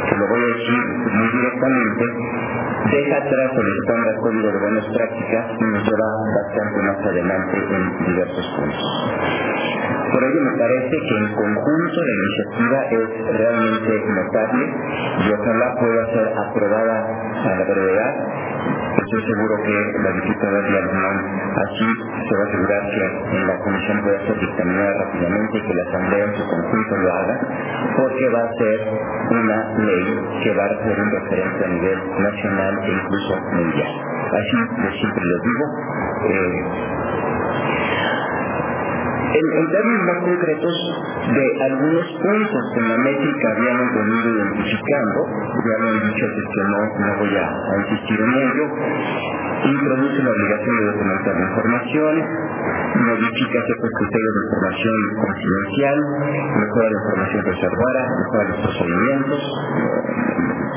[0.10, 2.04] que lo voy a decir muy directamente,
[2.92, 6.08] deja atrás el estándar código de buenas prácticas y nos lleva
[6.42, 9.12] bastante más adelante en diversos puntos.
[10.12, 14.64] Por ello me parece que en conjunto la iniciativa es realmente notable
[15.26, 16.98] y ojalá pueda ser aprobada
[17.46, 18.16] a la brevedad
[18.98, 21.18] Estoy seguro que la diputada de Almán
[21.66, 21.88] así
[22.28, 26.26] se va a asegurar que la comisión pueda ser dictaminada rápidamente y que la Asamblea
[26.26, 27.40] en su conjunto lo haga,
[27.98, 28.80] porque va a ser
[29.32, 33.94] una ley que va a ser un referente a nivel nacional e incluso mundial.
[34.32, 35.66] Así de siempre lo digo.
[36.28, 37.31] Eh,
[39.32, 40.76] en, en, términos más concretos
[41.32, 45.20] de algunos puntos que en la métrica habíamos venido identificando,
[45.64, 47.46] ya lo he dicho, así que no, no voy a,
[47.82, 48.66] insistir en ello,
[49.72, 52.14] introduce la obligación de documentar la información,
[53.08, 55.98] modifica ciertos criterios de información confidencial,
[56.60, 59.42] mejora la información reservada, mejora los procedimientos,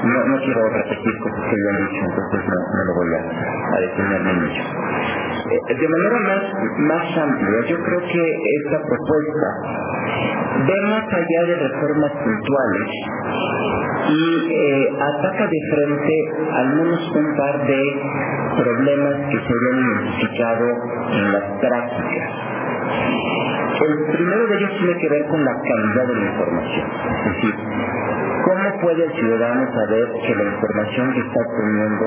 [0.04, 4.34] no, quiero repetir cosas que ya he dicho, entonces no, lo voy a, a detenerme.
[4.46, 6.42] Eh, de manera más,
[6.78, 9.48] más amplia, yo creo que esta propuesta
[10.66, 12.88] ve más allá de reformas puntuales
[14.08, 16.14] y eh, ataca de frente
[16.52, 18.00] al menos un par de
[18.56, 20.66] problemas que se habían identificado
[21.12, 22.30] en las prácticas.
[23.84, 26.86] El primero de ellos tiene que ver con la calidad de la información.
[28.44, 32.06] ¿Cómo puede el ciudadano saber que la información que está obteniendo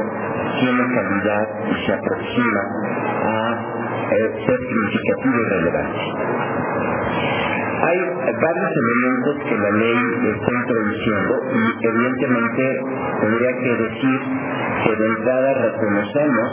[0.62, 2.62] tiene calidad y se aproxima
[3.26, 3.60] a
[4.12, 6.02] eh, ser significativa y relevante?
[7.78, 8.00] Hay
[8.42, 9.98] varios elementos que la ley
[10.34, 12.64] está introduciendo y evidentemente
[13.22, 14.20] tendría que decir
[14.84, 16.50] que de entrada reconocemos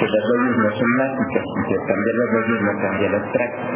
[0.00, 3.72] que las leyes no son mágicas y que cambiar las leyes no cambia las prácticas.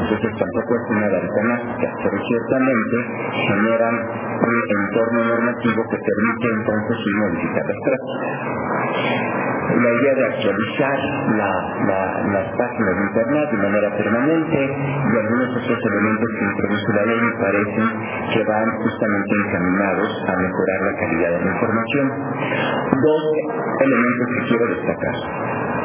[0.00, 2.96] Entonces tampoco es una varita mágica, pero ciertamente
[3.50, 3.96] generan
[4.38, 10.98] un entorno normativo que permite entonces modificar las prácticas la idea de actualizar
[11.38, 17.20] las páginas de Internet de manera permanente y algunos otros elementos que introduce la ley
[17.20, 17.88] me parecen
[18.32, 22.06] que van justamente encaminados a mejorar la calidad de la información.
[22.90, 23.22] Dos
[23.80, 25.79] elementos que quiero destacar.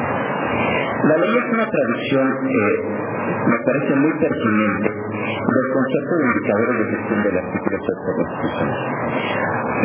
[1.05, 6.85] La ley es una traducción eh, me parece muy pertinente del concepto de indicadores de
[6.97, 8.79] gestión del artículo 6 constitucional.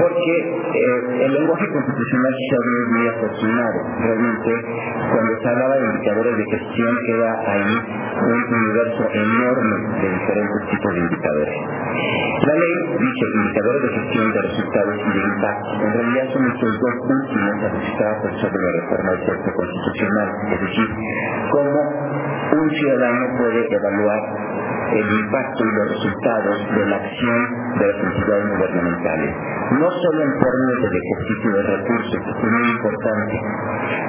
[0.00, 3.78] Porque eh, el lenguaje constitucional se ha muy afortunado.
[4.00, 4.50] Realmente,
[5.12, 7.74] cuando se hablaba de indicadores de gestión, queda ahí
[8.20, 11.56] un universo enorme de diferentes tipos de indicadores.
[12.40, 15.70] La ley dice indicadores de gestión de resultados y de impacto.
[15.84, 20.28] En realidad son estos dos últimos asociados sobre la reforma del texto constitucional.
[20.48, 20.88] Es decir,
[21.50, 21.82] cómo
[22.52, 24.22] un ciudadano puede evaluar
[24.90, 27.40] el impacto y los resultados de la acción
[27.78, 29.30] de las entidades gubernamentales,
[29.78, 33.36] no solo en términos del ejercicio de recursos, que es muy importante,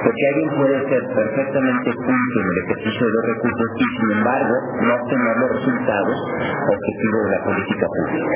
[0.02, 4.94] porque alguien puede ser perfectamente punto en el ejercicio de recursos y sin embargo no
[4.94, 6.16] obtener los resultados
[6.66, 8.34] objetivos de la política pública.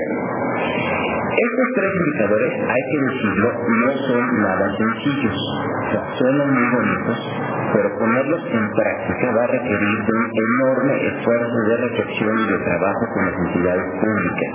[1.37, 5.37] Estos tres indicadores, hay que decirlo, no son nada sencillos.
[5.37, 7.19] O sea, suenan muy bonitos,
[7.75, 13.03] pero ponerlos en práctica va a requerir un enorme esfuerzo de reflexión y de trabajo
[13.15, 14.53] con las entidades públicas.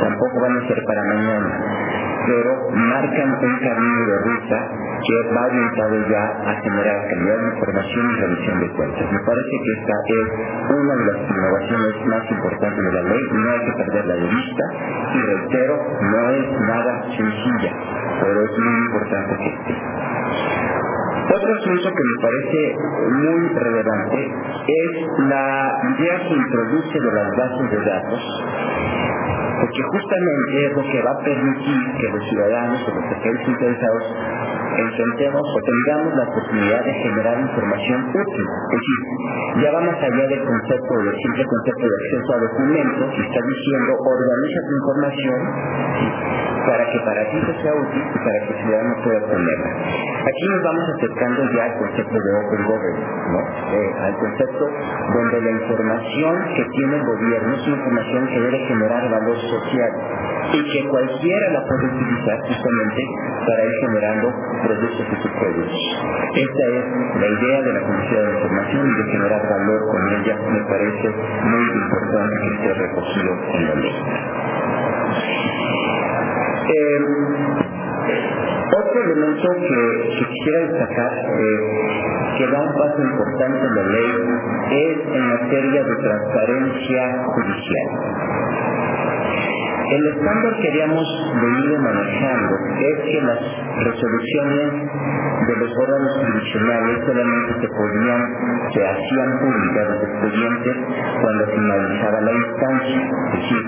[0.00, 1.48] Tampoco van a ser para mañana,
[2.26, 4.58] pero marcan un camino de ruta
[5.04, 9.12] que va orientado ya a generar calidad de información y revisión de cuentas.
[9.12, 10.26] Me parece que esta es
[10.70, 14.64] una de las innovaciones más importantes de la ley, no hay que perderla de vista
[15.14, 17.72] y reitero, no es nada sencilla,
[18.20, 20.83] pero es muy importante que esté.
[21.24, 22.76] Otro asunto que me parece
[23.10, 24.20] muy relevante
[24.68, 28.22] es la idea que introduce de las bases de datos
[29.60, 34.04] porque justamente es lo que va a permitir que los ciudadanos o los sectores interesados
[34.74, 38.46] enfrentemos o tengamos la oportunidad de generar información útil.
[38.46, 38.98] Es decir,
[39.62, 43.40] ya va más allá del concepto, del simple concepto de acceso a documentos, y está
[43.46, 45.40] diciendo organiza tu información
[46.64, 49.70] para que para ti sea útil y para que el ciudadano pueda obtenerla.
[50.24, 53.14] Aquí nos vamos acercando ya al concepto de Open Government.
[53.74, 54.64] Eh, al concepto
[55.12, 59.92] donde la información que tiene el gobierno es una información que debe generar valor social
[60.52, 63.02] y que cualquiera la puede utilizar justamente
[63.46, 64.32] para ir generando
[64.62, 65.82] productos y subproductos.
[66.34, 66.84] Esta es
[67.20, 71.08] la idea de la Comisión de Información y de generar valor con ella me parece
[71.08, 73.96] muy importante que esté recogido en la ley.
[76.66, 76.98] Eh,
[78.76, 84.12] otro elemento que, quisiera destacar, eh, que da un paso importante en la ley,
[84.70, 88.73] es en materia de transparencia judicial.
[89.94, 91.06] El estándar que habíamos
[91.40, 93.38] venido manejando es que las
[93.84, 94.90] resoluciones
[95.46, 98.22] de los órganos jurisdiccionales solamente se podían,
[98.74, 100.76] se hacían públicas los expedientes
[101.22, 103.02] cuando finalizaba la instancia.
[103.04, 103.62] Es decir,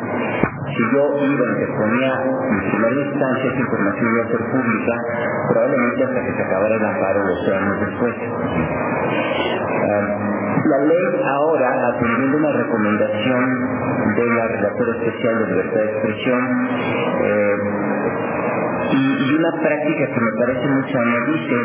[0.75, 4.95] si yo iba y interponía en primera instancia esa información iba a ser pública,
[5.53, 8.15] probablemente hasta que se acabara el amparo dos años después.
[9.87, 16.69] La ley ahora, atendiendo una recomendación de la relatora especial de libertad de expresión,
[17.23, 17.57] eh,
[18.93, 21.57] y, una práctica que me parece muy sana dice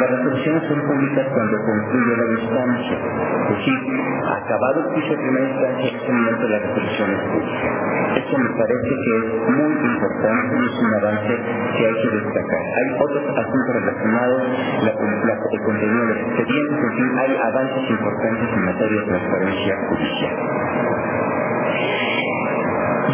[0.00, 3.78] las resoluciones son públicas cuando concluye la instancia es decir,
[4.26, 8.92] acabado el juicio de primera instancia ese momento la resolución es pública eso me parece
[9.04, 12.64] que es muy importante y es un avance que hay que destacar.
[12.76, 14.42] Hay otros asuntos relacionados
[14.82, 19.06] la, la, el contenido de los expedientes en fin, hay avances importantes en materia de
[19.06, 20.36] transparencia judicial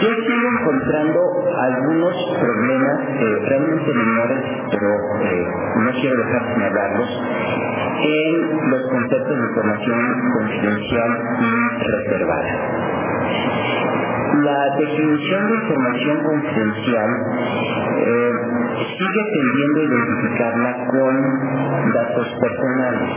[0.01, 1.21] yo sigo encontrando
[1.57, 2.99] algunos problemas
[3.49, 4.39] realmente menores,
[4.71, 4.89] pero
[5.25, 5.47] eh,
[5.77, 7.23] no quiero dejar sin hablarlos,
[8.01, 10.01] en los conceptos de información
[10.39, 12.53] confidencial y reservada.
[14.45, 17.11] La definición de información confidencial
[17.97, 18.33] eh,
[18.87, 23.11] sigue tendiendo a identificarla con datos personales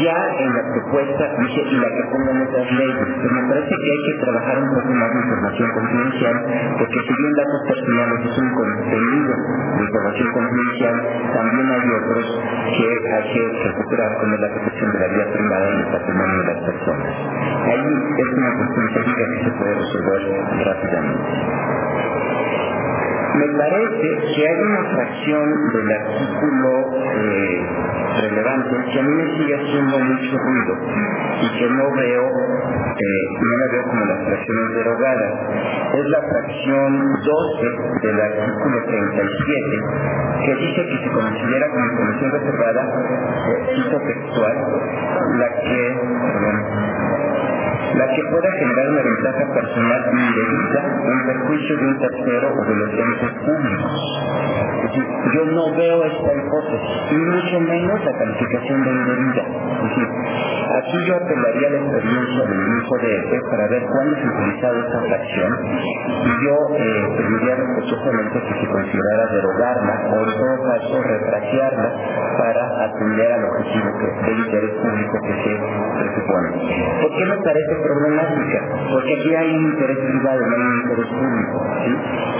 [0.00, 3.08] ya en la propuesta dice y la que pongan otras leyes.
[3.20, 6.36] Pero me parece que hay que trabajar un poco más de información confidencial,
[6.78, 9.34] porque si bien datos personales es un contenido
[9.76, 10.96] de información confidencial,
[11.34, 12.24] también hay otros
[12.74, 16.46] que hay que recuperar, como la protección de la vida privada y el patrimonio de
[16.54, 17.14] las personas.
[17.64, 17.86] Ahí
[18.18, 20.20] es una cuestión técnica que se puede resolver
[20.64, 22.03] rápidamente.
[23.34, 27.66] Me parece que hay una fracción del artículo eh,
[28.20, 30.74] relevante que a mí me sigue haciendo mucho ruido
[31.42, 35.32] y que no veo, eh, no la veo como las fracciones derogadas.
[35.94, 42.82] Es la fracción 12 del artículo 37 que dice que se considera como información reservada,
[43.48, 44.56] eh, textual,
[45.38, 45.98] la que,
[47.94, 52.74] la que pueda generar una ventaja personal indebida en perjuicio de un tercero o de
[52.74, 53.94] los entes públicos.
[54.74, 59.42] Es decir, yo no veo esta hipótesis, y mucho menos la calificación de indebida.
[59.42, 60.08] Es decir,
[60.78, 65.00] aquí yo apelaría la experiencia del uso de este para ver cuándo se utilizado esta
[65.00, 65.52] fracción
[66.04, 71.90] y yo eh, pediría respetuosamente que se considerara derogarla o en todo caso refrasearla
[72.38, 75.52] para atender al objetivo que, del interés público que se
[75.98, 76.48] presupone.
[77.00, 78.58] ¿Por qué me parece problemática,
[78.90, 81.58] porque aquí hay un interés privado, no hay un interés público,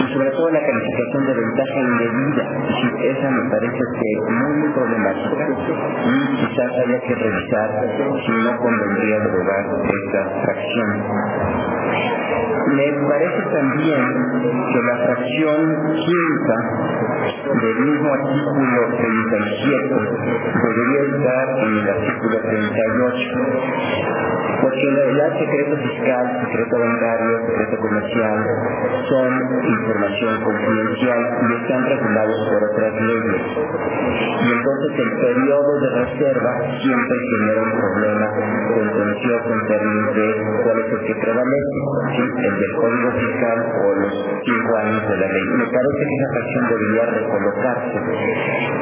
[0.01, 2.87] y sobre todo la calificación de ventaja indebida, ¿sí?
[3.09, 7.71] esa me parece que es muy problemática y quizás haya que revisar
[8.25, 11.05] si no convendría derogar esta fracción.
[12.75, 14.05] Me parece también
[14.41, 15.61] que la fracción
[15.95, 16.57] quinta
[17.61, 19.95] del mismo artículo 37
[20.65, 24.15] debería estar en el artículo 38
[24.63, 28.39] porque en realidad secreto fiscal, secreto bancario, secreto comercial
[29.09, 29.31] son
[29.65, 33.43] información confidencial y están regulados por otras leyes.
[34.45, 38.27] Y entonces el periodo de reserva siempre genera un problema
[38.75, 40.27] contencioso en términos de
[40.65, 41.77] cuál es el que prevalece,
[42.15, 44.15] el del código fiscal o los
[44.45, 45.45] cinco años de la ley.
[45.45, 47.99] Me parece que esa fracción debería recolocarse.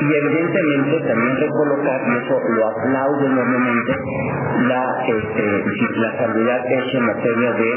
[0.02, 3.92] Y evidentemente también recolocar, y eso lo aplaudo enormemente,
[4.68, 5.62] la este,
[5.96, 6.10] la
[6.42, 7.70] salvedad hecha en materia de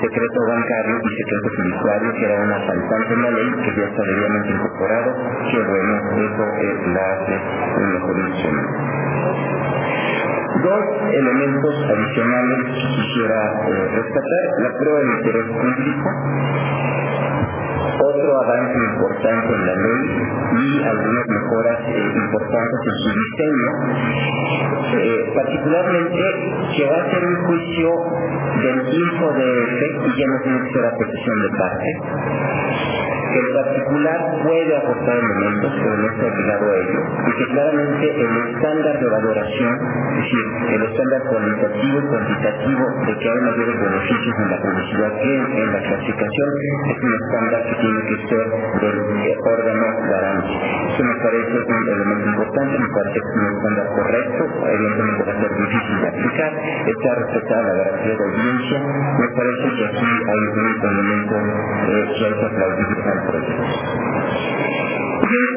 [0.00, 4.02] secreto bancario y secreto fiduciario, que era una faltante en la ley, que ya está
[4.02, 5.10] debidamente incorporado,
[5.50, 7.34] que bueno, eso es la hace
[7.76, 8.16] un mejor.
[10.62, 16.08] Dos elementos adicionales que quisiera eh, rescatar, la prueba de interés público,
[18.00, 20.02] otro avance importante en la ley
[20.52, 23.70] y algunas mejoras eh, importantes en su diseño,
[24.98, 26.22] eh, particularmente
[26.76, 27.90] que va a ser un juicio
[28.62, 33.52] del hijo de efecto y ya no tiene que ser a petición de parte el
[33.52, 38.98] particular puede aportar elementos, pero no está obligado a ello, y que claramente el estándar
[38.98, 40.44] de valoración, es decir,
[40.74, 45.72] el estándar cualitativo y cuantitativo de que hay mayores beneficios en la publicidad que en
[45.72, 46.50] la clasificación,
[46.86, 48.46] es un estándar que tiene que ser
[48.80, 48.98] del
[49.46, 50.52] órgano garante.
[50.86, 55.32] Eso me parece un elemento importante, me parece que es un estándar correcto, evidentemente va
[55.32, 56.52] a ser difícil de aplicar,
[56.86, 62.24] está respetada la garantía de audiencia, me parece que aquí hay un elemento eh, que
[62.26, 62.86] hay que aplaudir
[63.26, 63.30] y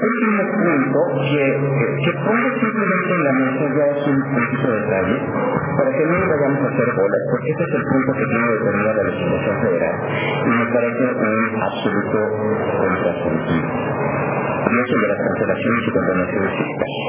[0.02, 0.98] último punto
[1.30, 1.46] que,
[2.04, 5.18] que pongo simplemente en la mesa ya es un poquito de detalle
[5.78, 8.48] para que no nos vayamos a hacer bolas porque ese es el punto que tiene
[8.50, 12.20] determinada la legislación federal y me parece un absoluto
[12.80, 13.70] contrasentido
[14.70, 17.04] y eso de las cancelaciones y condenaciones fiscales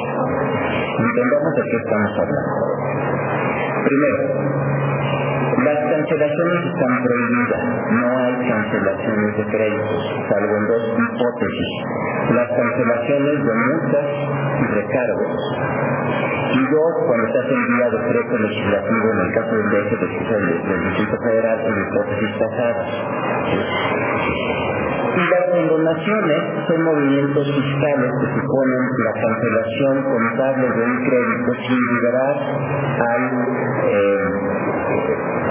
[1.00, 2.52] entendamos de qué estamos hablando
[3.88, 4.59] primero
[5.64, 11.72] las cancelaciones están prohibidas, no hay cancelaciones de créditos, salvo en dos hipótesis.
[12.34, 14.06] Las cancelaciones de multas
[14.60, 15.36] y recargos.
[16.50, 21.16] Y dos, cuando se hace envía decreto legislativo en el caso del DF del, Distrito
[21.24, 22.88] Federal en hipótesis pasadas.
[25.10, 31.80] Y las condonaciones son movimientos fiscales que suponen la cancelación contable de un crédito sin
[31.94, 32.36] liberar
[33.00, 33.22] al
[33.90, 34.49] eh,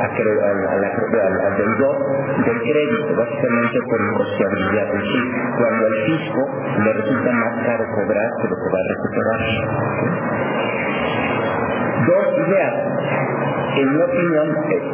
[0.09, 1.97] al, deudor
[2.45, 4.87] del crédito, básicamente por imposibilidad.
[4.87, 5.23] Es decir,
[5.57, 6.41] cuando al fisco
[6.83, 9.41] le resulta más caro cobrar que lo que va a recuperar.
[12.07, 12.73] Dos ideas.
[13.79, 14.47] En mi opinión,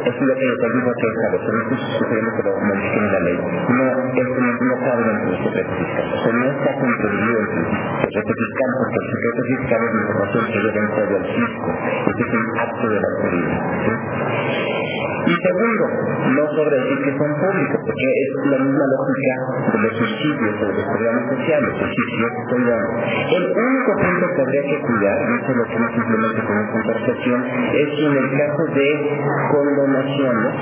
[0.06, 3.12] es lo que les digo que es pero no estoy sugiriendo que lo modifiquen en
[3.12, 3.38] la ley.
[3.66, 6.06] No, esto no, no cabe dentro del secreto fiscal.
[6.06, 7.48] O sea, no está contribuido el
[8.14, 11.70] secreto fiscal porque el secreto fiscal es la información que yo dentro del fisco.
[12.06, 13.60] Este es un acto de la autoridad.
[13.82, 14.66] ¿sí?
[15.26, 15.84] Y segundo,
[16.38, 19.34] no sobre decir que son públicos, porque es la misma lógica
[19.74, 22.94] de los subsidios de los programas sociales, es decir, yo estoy dando.
[23.34, 27.40] El único punto que habría que cuidar, no se lo hacemos simplemente con una conversación,
[27.74, 28.75] es que en el caso de
[29.50, 30.54] condonaciones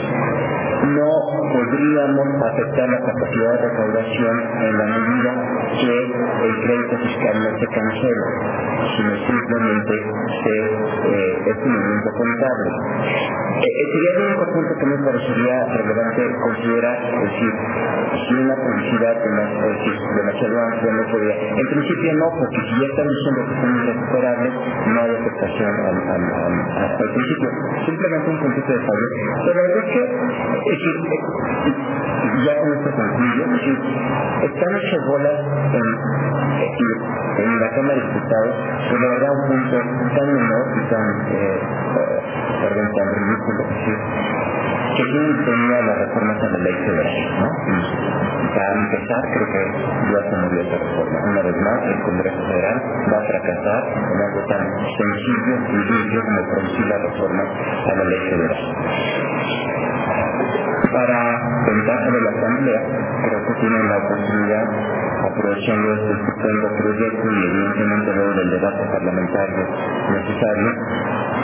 [0.84, 1.10] no
[1.52, 5.32] podríamos afectar la capacidad de recaudación en la medida
[5.80, 5.94] que
[6.46, 8.28] el crédito fiscal no se cancela,
[8.96, 9.94] sino simplemente
[10.44, 12.70] se, eh, es un movimiento contable.
[13.54, 17.52] Eh, eh, sería el único punto que me parecería relevante considerar, es decir,
[18.28, 21.34] si una publicidad demasiado amplia no podría.
[21.34, 24.52] En principio no, porque si ya están diciendo que son irrecuperables,
[24.86, 27.50] no hay afectación al principio.
[27.94, 29.08] Simplemente un puntito de fallo.
[29.44, 30.02] Pero la verdad es que,
[30.70, 30.96] decir,
[32.44, 33.44] ya con esto concluyo,
[34.42, 35.38] están hechas bolas
[35.74, 35.86] en,
[37.38, 38.54] en la Cámara de Diputados,
[38.90, 39.76] pero la verdad un punto
[40.10, 41.60] tan menor y tan, eh,
[42.66, 43.98] perdón, tan ridículo, decir,
[44.96, 47.48] que tiene tenía las reformas a la ley federal, ¿no?
[48.54, 49.62] Para empezar, creo que
[50.12, 51.18] ya se murió esa reforma.
[51.24, 54.62] Una vez más, el Congreso Federal va a fracasar en algo tan
[54.94, 58.62] sencillo y limpio como producir la reforma a la ley federal.
[60.92, 61.18] Para
[61.66, 62.80] ventaja de la Asamblea,
[63.24, 64.64] creo que tienen la oportunidad,
[65.24, 69.62] aprovechando este estupendo proyecto y evidentemente luego del debate parlamentario
[70.10, 70.68] necesario,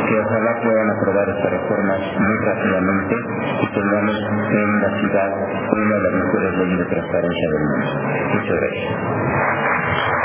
[0.09, 3.15] que ojalá puedan aprobar estas reformas muy rápidamente
[3.63, 4.17] y tengamos
[4.51, 5.31] en la ciudad
[5.73, 7.91] una de las mejores leyes de transparencia del mundo.
[8.35, 10.20] Muchas gracias.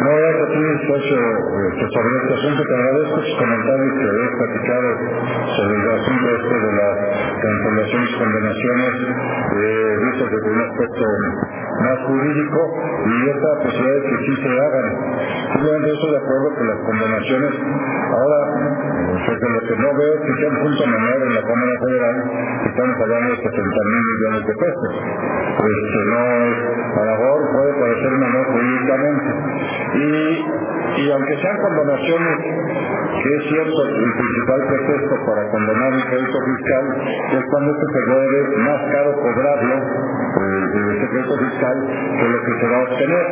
[0.00, 1.18] No voy a repetir socio
[1.76, 4.88] que sobre este asunto, te agradezco sus comentarios que habéis platicado
[5.60, 6.96] sobre el asunto este de las
[7.36, 8.94] cancelaciones y condenaciones,
[9.60, 11.04] eh, visto desde un aspecto
[11.84, 12.60] más jurídico
[13.04, 14.88] y esta posibilidad que sí se hagan.
[15.52, 17.52] Simplemente estoy de acuerdo con las condenaciones.
[18.08, 18.40] Ahora,
[19.26, 22.16] porque lo que no veo es que sea un punto menor en la Cámara Federal,
[22.66, 24.92] estamos hablando de 70 mil millones de pesos.
[25.60, 26.56] Pues que no es,
[26.96, 29.30] a lo mejor puede parecer menor jurídicamente.
[29.94, 32.38] Y, y aunque sean condonaciones,
[33.22, 36.84] que es cierto, el principal pretexto para condonar un crédito fiscal
[37.36, 39.76] es cuando esto se vuelve más caro cobrarlo,
[40.40, 41.76] el, el secreto fiscal,
[42.18, 43.26] que lo que se va a obtener.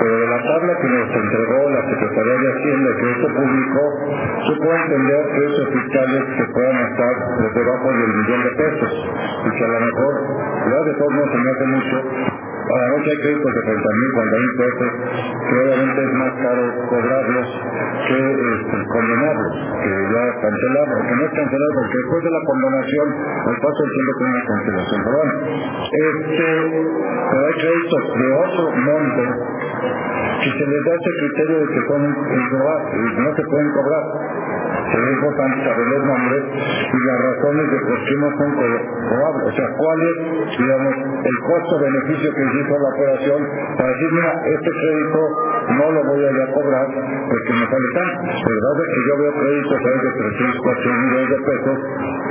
[0.00, 3.84] Pero de la tabla que nos entregó la Secretaría de Hacienda que esto publicó,
[4.48, 8.92] yo puedo entender que esos fiscales que puedan estar por debajo del millón de pesos
[9.44, 10.12] y que a lo mejor,
[10.70, 11.96] ya de todos modos se me hace mucho,
[12.64, 14.90] a la noche hay créditos de 30 mil, 40 mil pesos,
[15.44, 17.48] que obviamente es más caro cobrarlos
[18.08, 19.54] que este, condenarlos,
[19.84, 23.06] que ya cancelarlos, que no es cancelar porque después de la condenación,
[23.44, 25.00] al paso del tiempo tiene una cancelación.
[25.04, 25.18] Pero
[25.92, 26.48] este,
[27.30, 29.24] pero hay créditos de otro monte
[29.84, 34.04] que se les da ese criterio de que son y no se pueden cobrar
[34.92, 39.44] sería importante saber los nombres y las razones de por qué no son probables.
[39.44, 40.16] O sea, cuál es,
[40.58, 40.94] digamos,
[41.24, 43.40] el costo-beneficio que hizo la operación
[43.76, 45.20] para decir, mira, este crédito
[45.78, 48.10] no lo voy a ir a cobrar porque me sale tan.
[48.24, 51.76] Pero verdad es que yo veo créditos de 300, 400 millones de pesos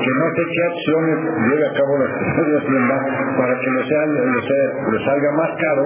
[0.04, 1.18] que no sé qué acciones
[1.48, 2.96] lleve a cabo la Secretaría de Hacienda
[3.38, 5.84] para que le, sea, le, salga más caro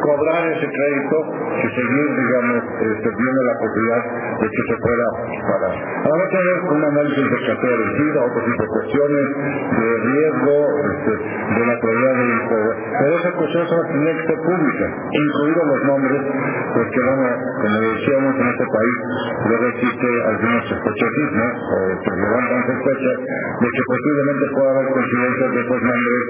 [0.00, 1.16] cobrar ese crédito
[1.62, 4.02] que seguir, digamos, viendo la posibilidad
[4.40, 5.06] de que se pueda
[5.46, 5.74] pagar.
[6.06, 10.56] Ahora tener un análisis de cartera vencida, otro tipo de cuestiones, de riesgo,
[10.86, 12.70] este, de la probabilidad de juego.
[12.96, 16.20] Pero esas cuestiones son que tienen que públicas, incluidos los nombres,
[16.74, 17.26] porque bueno,
[17.62, 18.96] como decíamos en este país,
[19.46, 25.60] luego existe algunos sospechosismos, o que levantan sospechas, de que posiblemente pueda haber coincidencias de
[25.60, 26.22] estos nombres,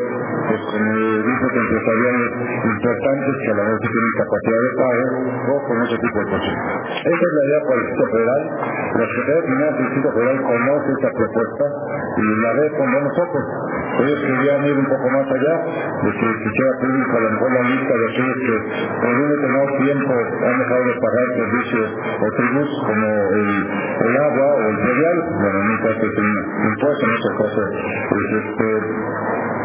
[0.47, 0.91] pues como
[1.27, 2.31] grupos empresariales
[2.65, 5.07] importantes que a la vez tienen capacidad de pago,
[5.47, 6.55] o con ese tipo de cosas.
[6.97, 8.43] Esa es la idea para el Federal.
[8.97, 9.07] La
[9.47, 11.65] Finanzas del Instituto Federal conoce esta propuesta
[12.17, 13.45] y la ve con buenos ojos.
[13.97, 15.55] Ellos querían ir un poco más allá
[16.03, 18.57] de que se hiciera público a lo mejor la lista de aquellos que
[19.01, 23.49] por un determinado tiempo han dejado de pagar servicios o tributos como el,
[24.07, 25.19] el agua o el cereal.
[25.31, 26.33] Bueno, en mi caso es un
[26.67, 28.69] impuesto, en este caso es este,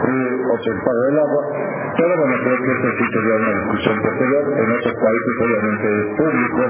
[0.02, 1.44] eh, o sea, el agua,
[1.98, 6.08] pero bueno, creo que esto sí sería una discusión posterior, en otros países obviamente es
[6.18, 6.62] público,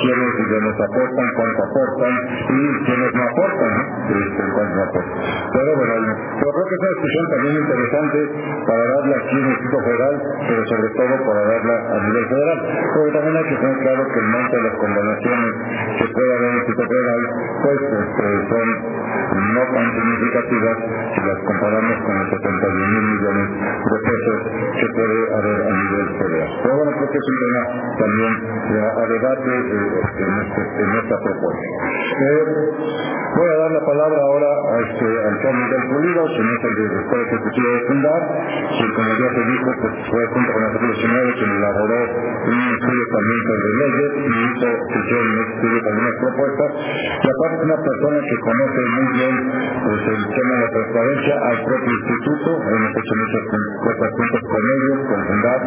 [0.00, 2.14] quienes digamos aportan, cuánto aportan
[2.50, 3.74] y quienes no aportan,
[4.10, 5.16] este, cuánto no aportan.
[5.50, 8.18] Pero bueno, yo creo que es una discusión también interesante
[8.66, 10.14] para darla aquí en el equipo federal,
[10.48, 12.58] pero sobre todo para darla a nivel federal,
[12.94, 15.52] porque también hay que tener claro que el monto de las condonaciones
[16.00, 17.22] que puede haber en el equipo federal,
[17.62, 17.78] pues
[18.50, 18.68] son
[19.30, 20.76] no tan significativas
[21.14, 24.38] si las comparamos con el 70 de mil millones de pesos
[24.80, 26.50] que puede haber a nivel federal.
[26.62, 27.62] Pero bueno, creo que es un tema
[28.00, 28.32] también
[28.80, 31.66] a debate en, este, en esta propuesta.
[32.20, 32.44] Eh,
[33.36, 36.62] voy a dar la palabra ahora a este, al Carmen del Pulido, que no es
[36.64, 38.22] el director ejecutivo de Fundar,
[38.70, 42.00] que como ya se dijo, pues, fue junto con nosotros señores quien elaboró
[42.40, 45.70] un estudio también sobre leyes y hizo que yo en este
[46.20, 46.70] propuestas.
[47.20, 49.34] Y aparte es una persona que conoce muy bien
[49.84, 54.62] pues, el tema de la transparencia al propio instituto, hemos hecho muchas cosas juntos con
[54.70, 55.60] ellos, con Fundar,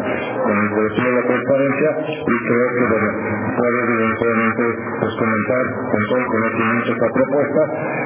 [0.44, 3.10] con el colectivo de la transparencia y creo que bueno,
[3.54, 4.64] puede evidentemente
[5.00, 7.60] pues, comentar con todo el conocimiento esta propuesta.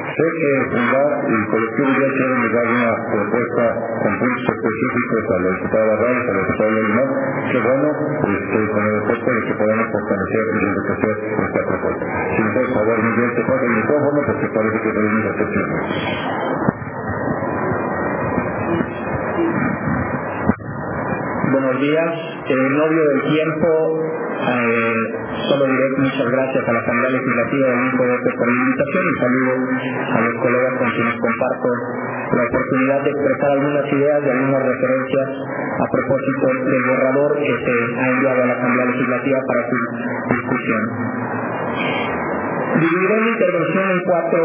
[0.09, 3.63] Sé que Fundar y el colectivo ya quieren dar una propuesta
[3.99, 7.09] con puntos específicos a la diputada Barrales, a la diputada Limón,
[7.49, 7.87] que bueno,
[8.29, 12.05] este, con el efecto de que podamos fortalecer y enriquecer esta propuesta.
[12.35, 16.78] Si me por favor, Miguel, te pasa el micrófono porque parece que tenemos atención.
[21.51, 22.13] Buenos días.
[22.49, 23.69] En novio del tiempo,
[24.39, 24.95] eh,
[25.49, 29.53] solo diré muchas gracias a la Asamblea Legislativa del de por la invitación y saludo
[30.13, 31.69] a los colegas con quienes comparto
[32.29, 35.27] la oportunidad de expresar algunas ideas y algunas referencias
[35.79, 39.77] a propósito del borrador que se ha enviado a la Asamblea Legislativa para su
[40.29, 40.83] discusión.
[42.79, 44.41] Dividiré mi intervención en cuatro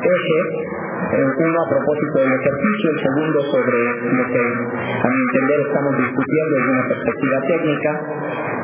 [0.00, 0.46] ejes
[0.96, 3.78] uno a propósito del ejercicio, el segundo sobre
[4.16, 7.90] lo que a mi entender estamos discutiendo desde una perspectiva técnica,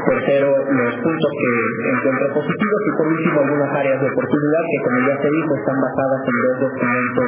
[0.09, 1.52] tercero los puntos que
[1.92, 5.78] encuentro positivos y por último algunas áreas de oportunidad que como ya se dijo están
[5.78, 7.26] basadas en dos documentos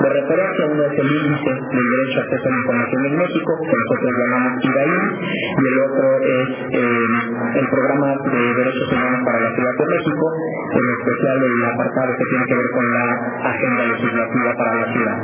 [0.00, 3.50] de referencia, uno es el índice del derecho a acceso a la información en México,
[3.60, 9.38] que nosotros llamamos IDAI, y el otro es eh, el programa de derechos humanos para
[9.40, 10.24] la Ciudad de México,
[10.70, 13.04] en especial el apartado que tiene que ver con la
[13.50, 15.18] agenda legislativa para la ciudad.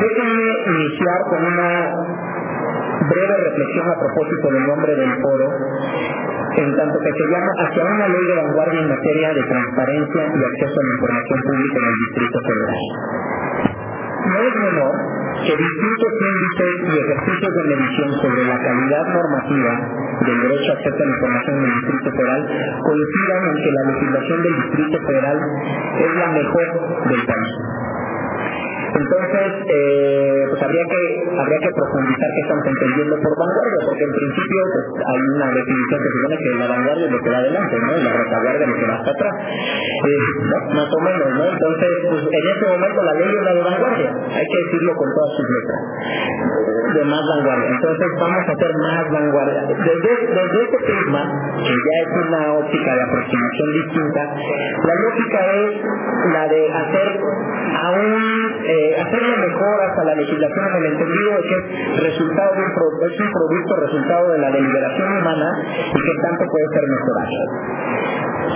[0.00, 1.92] Déjenme iniciar con una
[3.08, 5.46] breve reflexión a propósito del nombre del foro,
[6.56, 10.40] en tanto que se llama hacia una ley de vanguardia en materia de transparencia y
[10.44, 13.69] acceso a la información pública en el Distrito Federal.
[14.30, 14.94] No es menor
[15.42, 19.72] que distintos índices y ejercicios de medición sobre la calidad normativa
[20.22, 22.42] del derecho a acceso a la información en el Distrito Federal
[22.78, 25.38] coincidan en que la legislación del Distrito Federal
[25.98, 26.68] es la mejor
[27.10, 27.89] del país.
[28.90, 34.14] Entonces, eh, pues habría que, habría que profundizar qué estamos entendiendo por vanguardia, porque en
[34.18, 37.74] principio pues, hay una definición que supone que la vanguardia es lo que va adelante,
[37.80, 37.90] ¿no?
[37.96, 39.34] Y la retaguardia es lo que va hasta atrás.
[39.40, 40.30] Eh,
[40.74, 41.44] más o menos, ¿no?
[41.50, 45.08] Entonces, pues en ese momento la ley es la de vanguardia, hay que decirlo con
[45.14, 45.80] todas sus letras,
[46.94, 47.68] de más vanguardia.
[47.70, 49.60] Entonces vamos a hacer más vanguardia.
[49.70, 51.22] Desde, desde este prisma,
[51.62, 54.22] que ya es una óptica de aproximación distinta,
[54.82, 55.70] la lógica es
[56.34, 57.08] la de hacer
[57.80, 58.20] aún
[58.64, 62.68] eh, hacerle mejoras a la legislación en el entendido de que es resultado un,
[63.10, 67.38] es un producto resultado de la deliberación humana y que tanto puede ser mejorado.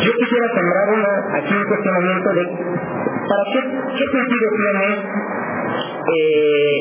[0.05, 2.45] Yo quisiera sembrar una, aquí un cuestionamiento de
[3.25, 4.87] ¿para qué, qué sentido tiene
[6.05, 6.81] eh,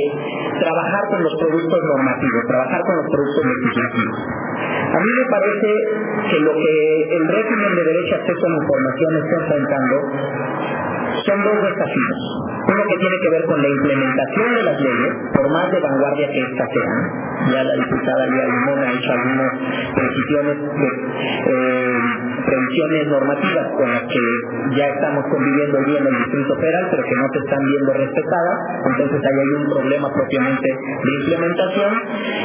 [0.60, 4.20] trabajar con los productos normativos, trabajar con los productos legislativos?
[4.94, 5.70] A mí me parece
[6.30, 6.76] que lo que
[7.18, 9.96] el régimen de derecho a acceso a la información está enfrentando
[11.26, 12.20] son dos desafíos.
[12.68, 16.28] Uno que tiene que ver con la implementación de las leyes, por más de vanguardia
[16.32, 17.00] que éstas sean.
[17.54, 19.52] Ya la diputada Lía Limón ha hecho algunas
[19.94, 21.98] precisiones eh,
[22.46, 24.24] previsiones normativas con las que
[24.76, 28.58] ya estamos conviviendo hoy en el Distrito Federal, pero que no se están viendo respetadas.
[28.86, 31.94] Entonces ahí hay un problema propiamente de implementación.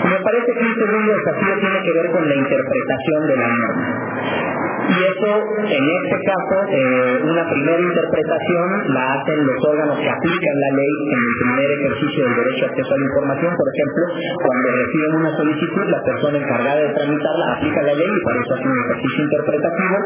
[0.05, 3.49] Y me parece que un segundo desafío tiene que ver con la interpretación de la
[3.49, 4.58] norma.
[4.79, 10.57] Y eso, en este caso, eh, una primera interpretación la hacen los órganos que aplican
[10.59, 13.51] la ley en el primer ejercicio del derecho a acceso a la información.
[13.59, 14.03] Por ejemplo,
[14.39, 18.55] cuando reciben una solicitud, la persona encargada de tramitarla aplica la ley y para eso
[18.55, 19.97] hace un ejercicio interpretativo.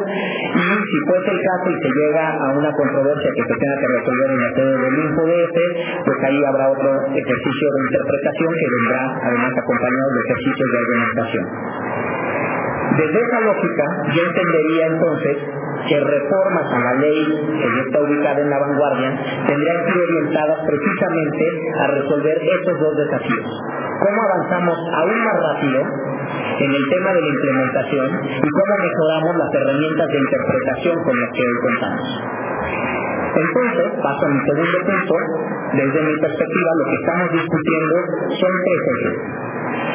[0.56, 3.88] Y si fuese el caso y se llega a una controversia que se tenga que
[3.92, 5.56] resolver en la sede del InfoDF,
[6.04, 11.44] pues ahí habrá otro ejercicio de interpretación que vendrá además acompañado de ejercicios de argumentación.
[12.93, 15.36] Desde esa lógica, yo entendería entonces
[15.89, 17.24] que reformas a la ley
[17.56, 19.10] que ya está ubicada en la vanguardia
[19.48, 21.44] tendrían que ir orientadas precisamente
[21.81, 23.48] a resolver esos dos desafíos.
[23.97, 29.51] ¿Cómo avanzamos aún más rápido en el tema de la implementación y cómo mejoramos las
[29.56, 32.09] herramientas de interpretación con las que hoy contamos?
[33.32, 35.14] Entonces, paso a mi segundo punto,
[35.73, 37.97] desde mi perspectiva lo que estamos discutiendo
[38.36, 39.16] son tres ejes.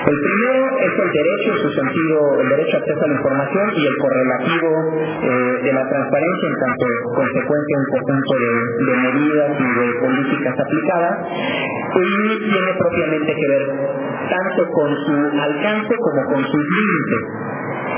[0.07, 3.83] El primero es el derecho, su sentido, el derecho a acceso a la información y
[3.87, 4.69] el correlativo
[5.03, 11.15] eh, de la transparencia en tanto consecuencia un conjunto de, medidas y de políticas aplicadas
[11.27, 13.63] y tiene propiamente que ver
[14.31, 17.23] tanto con su alcance como con sus límites.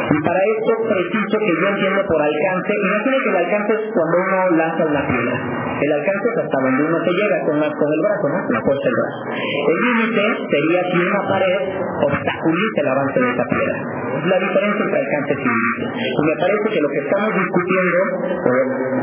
[0.10, 4.16] Y para esto preciso que yo entiendo por alcance, imagine que el alcance es cuando
[4.18, 5.38] uno lanza una piedra.
[5.80, 8.40] El alcance es hasta donde uno se llega con, la, con el brazo, ¿no?
[8.50, 9.22] La fuerza del brazo.
[9.70, 11.62] El límite sería si una pared
[12.06, 13.78] obstaculiza el avance de esa piedra.
[14.20, 15.70] Es la diferencia entre alcance y.
[15.90, 18.00] Y me parece que lo que estamos discutiendo,
[18.40, 18.52] o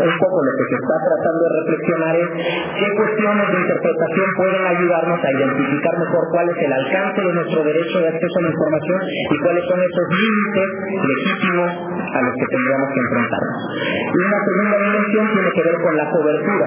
[0.06, 2.28] un poco lo que se está tratando de reflexionar es
[2.76, 7.60] qué cuestiones de interpretación pueden ayudarnos a identificar mejor cuál es el alcance de nuestro
[7.64, 10.68] derecho de acceso a la información y cuáles son esos límites
[11.06, 13.60] legítimos a los que tendríamos que enfrentarnos.
[13.76, 16.66] Y una segunda dimensión tiene que ver con la cobertura.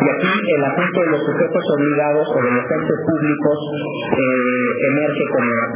[0.00, 3.58] Y aquí el asunto de los sujetos obligados o de los entes públicos
[4.18, 5.68] eh, emerge como, el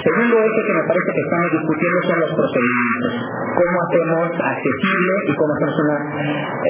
[0.00, 3.12] segundo eje que me parece que estamos discutiendo son los procedimientos.
[3.50, 5.98] Cómo hacemos accesible y cómo hacemos una,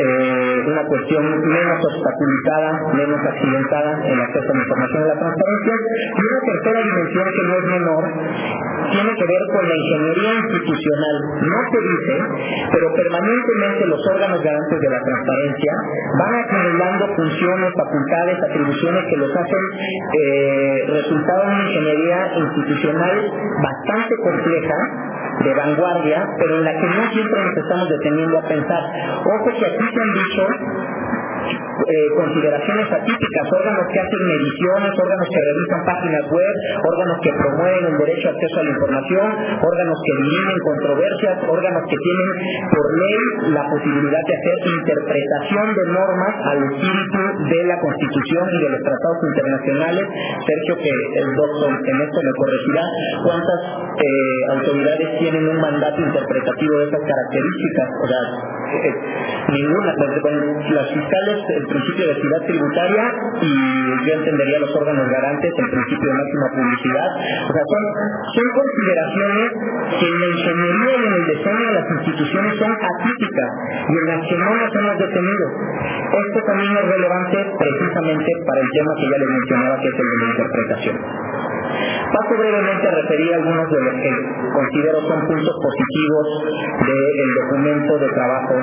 [0.00, 5.74] eh, una cuestión menos obstaculizada, menos accidentada el acceso a la información de la transparencia.
[6.10, 8.04] Y una tercera dimensión que no es menor
[8.90, 11.16] tiene que ver con la ingeniería institucional.
[11.44, 12.14] No se dice,
[12.72, 15.72] pero permanentemente los órganos garantes de la transparencia
[16.18, 19.64] van acumulando funciones, facultades, atribuciones que los hacen
[20.18, 23.30] eh, resultado de ingeniería institucional
[23.62, 24.78] bastante compleja
[25.42, 28.82] de vanguardia, pero en la que no siempre nos estamos deteniendo a pensar.
[29.18, 30.42] Ojo que aquí se han dicho
[31.80, 36.54] eh, consideraciones atípicas, órganos que hacen mediciones, órganos que revisan páginas web,
[36.84, 39.28] órganos que promueven el derecho a acceso a la información,
[39.60, 42.28] órganos que dirimen controversias, órganos que tienen
[42.70, 43.18] por ley
[43.54, 48.82] la posibilidad de hacer interpretación de normas al espíritu de la Constitución y de los
[48.82, 50.04] tratados internacionales.
[50.46, 52.84] Sergio, que el doctor en esto me corregirá,
[53.24, 53.60] ¿cuántas
[53.96, 57.88] eh, autoridades tienen un mandato interpretativo de esas características?
[58.00, 58.22] O sea,
[58.70, 58.94] eh,
[59.50, 59.90] ninguna.
[60.70, 61.38] Las fiscales,
[61.70, 63.04] principio de equidad tributaria
[63.40, 63.52] y
[64.06, 67.08] yo entendería los órganos garantes, el principio de máxima publicidad.
[67.46, 67.84] O sea, son,
[68.34, 69.48] son consideraciones
[70.00, 73.50] que en la ingeniería y en el diseño de las instituciones son atípicas
[73.86, 75.46] y en las que no nos hemos detenido.
[76.10, 80.08] Esto también es relevante precisamente para el tema que ya les mencionaba, que es el
[80.10, 80.96] de la interpretación.
[82.10, 84.10] Paso brevemente a referir algunos de los que
[84.50, 86.26] considero son puntos positivos
[86.82, 88.54] del documento de trabajo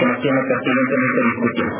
[0.00, 1.76] que nos tiene pertinentemente discutidos.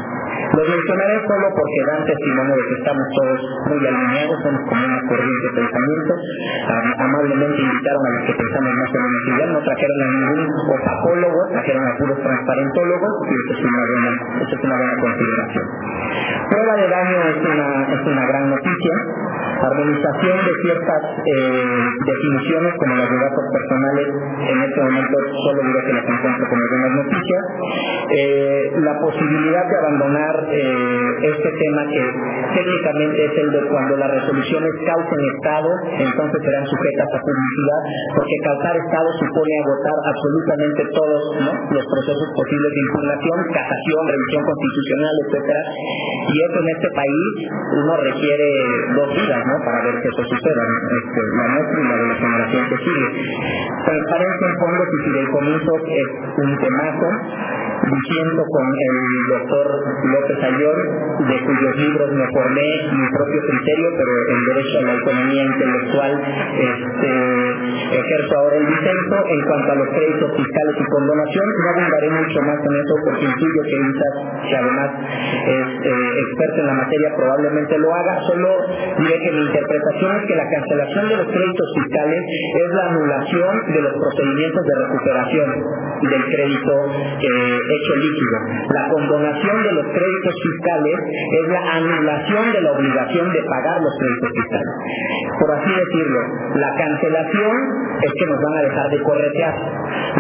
[0.51, 3.40] Los mencionaré solo porque dan testimonio de que estamos todos
[3.70, 6.12] muy alineados, somos como una corriente de pensamiento.
[7.01, 11.84] amablemente invitaron a los que pensamos más menos igual, no trajeron a ningún opacólogo, trajeron
[11.86, 15.66] a puros transparentólogos y eso es una buena, consideración.
[16.51, 18.94] Prueba de daño es una, es una gran noticia
[19.60, 25.80] armonización de ciertas eh, definiciones como las de datos personales, en este momento solo diré
[25.84, 27.44] que las encuentro como buenas noticias,
[28.11, 32.03] eh, la posibilidad de abandonar eh, este tema que
[32.59, 37.81] técnicamente es el de cuando las resoluciones causen estado, entonces serán sujetas a publicidad,
[38.16, 41.23] porque causar estado supone agotar absolutamente todos
[41.70, 45.62] los procesos posibles de impugnación, casación, revisión constitucional, etcétera,
[46.27, 47.27] y eso en este país
[47.78, 48.49] uno requiere
[48.95, 50.65] dos vidas, para ver que eso suceda,
[50.99, 53.09] este, la nuestra y la de la generación que sigue.
[53.85, 56.09] Transparencia en fondos y fideicomisos es
[56.39, 57.09] un temazo
[58.01, 58.97] diciendo con el
[59.28, 59.66] doctor
[60.05, 60.77] López Ayor,
[61.20, 66.12] de cuyos libros me formé mi propio criterio, pero en derecho a la autonomía intelectual
[66.20, 67.12] este,
[68.01, 69.16] ejerzo ahora el disenso.
[69.31, 73.24] En cuanto a los créditos fiscales y condonación, no abundaré mucho más en eso porque
[73.24, 74.14] intuyo que Isaac,
[74.48, 74.90] que además
[75.47, 78.14] es eh, experto en la materia, probablemente lo haga.
[78.27, 78.48] Solo
[78.98, 83.52] diré que mi interpretación es que la cancelación de los créditos fiscales es la anulación
[83.72, 85.48] de los procedimientos de recuperación
[86.01, 86.74] del crédito
[87.20, 88.36] eh, hecho líquido.
[88.70, 93.94] La condonación de los créditos fiscales es la anulación de la obligación de pagar los
[93.98, 94.74] créditos fiscales.
[95.38, 96.20] Por así decirlo,
[96.54, 97.54] la cancelación
[98.02, 99.54] es que nos van a dejar de corretear.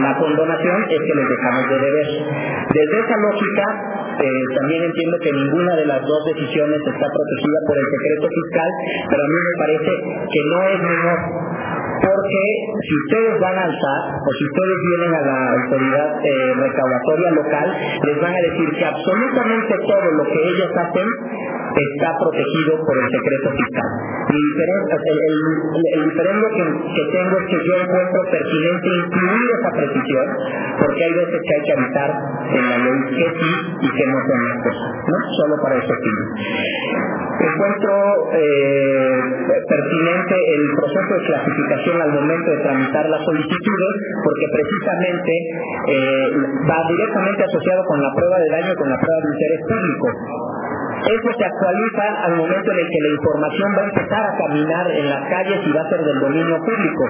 [0.02, 2.08] La condonación es que les dejamos de deber.
[2.70, 3.64] Desde esa lógica,
[4.20, 8.70] eh, también entiendo que ninguna de las dos decisiones está protegida por el secreto fiscal,
[9.08, 9.92] pero a mí me parece
[10.28, 11.18] que no es menor
[12.00, 12.42] porque
[12.80, 17.68] si ustedes van a alzar o si ustedes vienen a la autoridad eh, recaudatoria local,
[18.04, 21.08] les van a decir que absolutamente todo lo que ellos hacen
[21.70, 23.90] está protegido por el secreto fiscal.
[24.30, 25.38] el,
[25.94, 30.26] el, diferendo que, tengo es que yo encuentro pertinente incluir esa precisión,
[30.78, 32.10] porque hay veces que hay que avisar
[32.50, 35.18] en la ley que sí y que no son las cosas, ¿no?
[35.36, 36.18] Solo para ese fin.
[37.40, 37.92] Encuentro
[38.34, 39.20] eh,
[39.68, 45.32] pertinente el proceso de clasificación al momento de tramitar las solicitudes, porque precisamente
[45.88, 46.26] eh,
[46.68, 50.06] va directamente asociado con la prueba de daño con la prueba de interés público.
[51.00, 54.86] Eso se actualiza al momento en el que la información va a empezar a caminar
[54.90, 57.04] en las calles y va a ser del dominio público.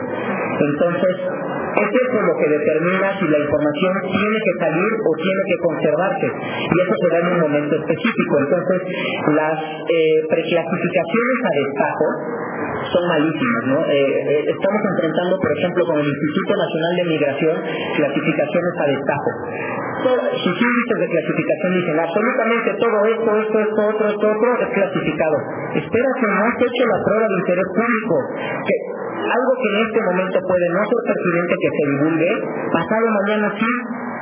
[0.61, 1.15] Entonces,
[1.71, 6.27] es eso lo que determina si la información tiene que salir o tiene que conservarse.
[6.27, 8.35] Y eso se da en un momento específico.
[8.39, 8.81] Entonces,
[9.35, 12.07] las eh, preclasificaciones a destajo
[12.89, 13.63] son malísimas.
[13.67, 13.79] ¿no?
[13.85, 17.57] Eh, eh, estamos enfrentando, por ejemplo, con el Instituto Nacional de Migración,
[17.97, 19.31] clasificaciones a destajo.
[20.41, 25.37] sus índices de clasificación dicen absolutamente todo esto, esto, esto, otro, esto, otro es clasificado.
[25.77, 28.17] Espera que no has hecho la prueba de interés público.
[28.65, 28.77] Que
[29.21, 32.31] algo que en este momento puede no ser pertinente que se divulgue,
[32.73, 33.71] pasado mañana sí.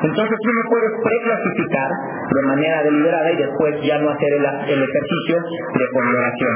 [0.02, 1.90] Entonces uno puede preclasificar
[2.30, 6.54] de manera deliberada y después ya no hacer el, ejercicio de ponderación.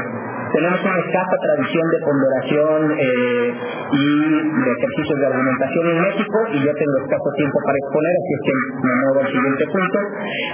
[0.52, 3.54] Tenemos una escasa tradición de ponderación eh,
[3.92, 4.06] y
[4.62, 8.42] de ejercicios de argumentación en México y yo tengo escaso tiempo para exponer, así es
[8.46, 8.54] que
[8.86, 9.98] me muevo al siguiente punto,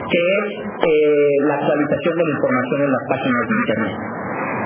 [0.09, 0.47] que es
[0.87, 3.97] eh, la actualización de la información en las páginas de Internet.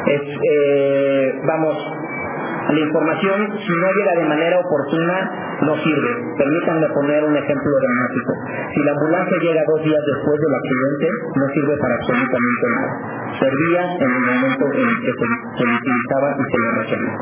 [0.05, 1.77] Eh, vamos,
[2.69, 6.13] la información, si no llega de manera oportuna, no sirve.
[6.39, 8.33] Permítanme poner un ejemplo dramático.
[8.73, 12.91] Si la ambulancia llega dos días después del accidente, no sirve para absolutamente nada.
[13.39, 15.27] Servía en el momento en que se,
[15.59, 17.17] se utilizaba y se le requería.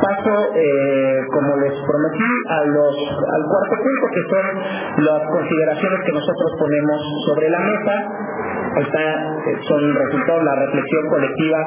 [0.00, 7.00] Paso, eh, como les prometí, al cuarto punto, que son las consideraciones que nosotros ponemos
[7.26, 11.58] sobre la mesa está, eh, son resultado la reflexión colectiva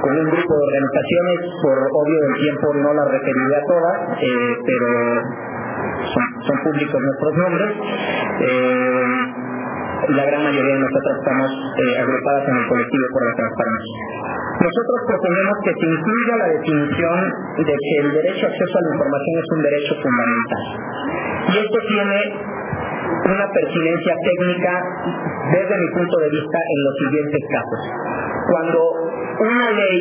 [0.00, 4.56] con un grupo de organizaciones, por obvio del tiempo no las referiré a todas, eh,
[4.66, 4.88] pero
[6.44, 7.70] son, públicos nuestros nombres.
[8.40, 9.06] Eh,
[10.06, 11.50] la gran mayoría de nosotros estamos
[11.98, 13.96] agrupadas en el colectivo por la transparencia.
[14.56, 17.18] Nosotros proponemos que se incluya la definición
[17.58, 20.64] de que el derecho a acceso a la información es un derecho fundamental.
[21.46, 22.18] Y esto tiene
[23.26, 24.72] una pertinencia técnica
[25.52, 27.80] desde mi punto de vista en los siguientes casos.
[28.46, 28.78] Cuando
[29.40, 29.98] una ley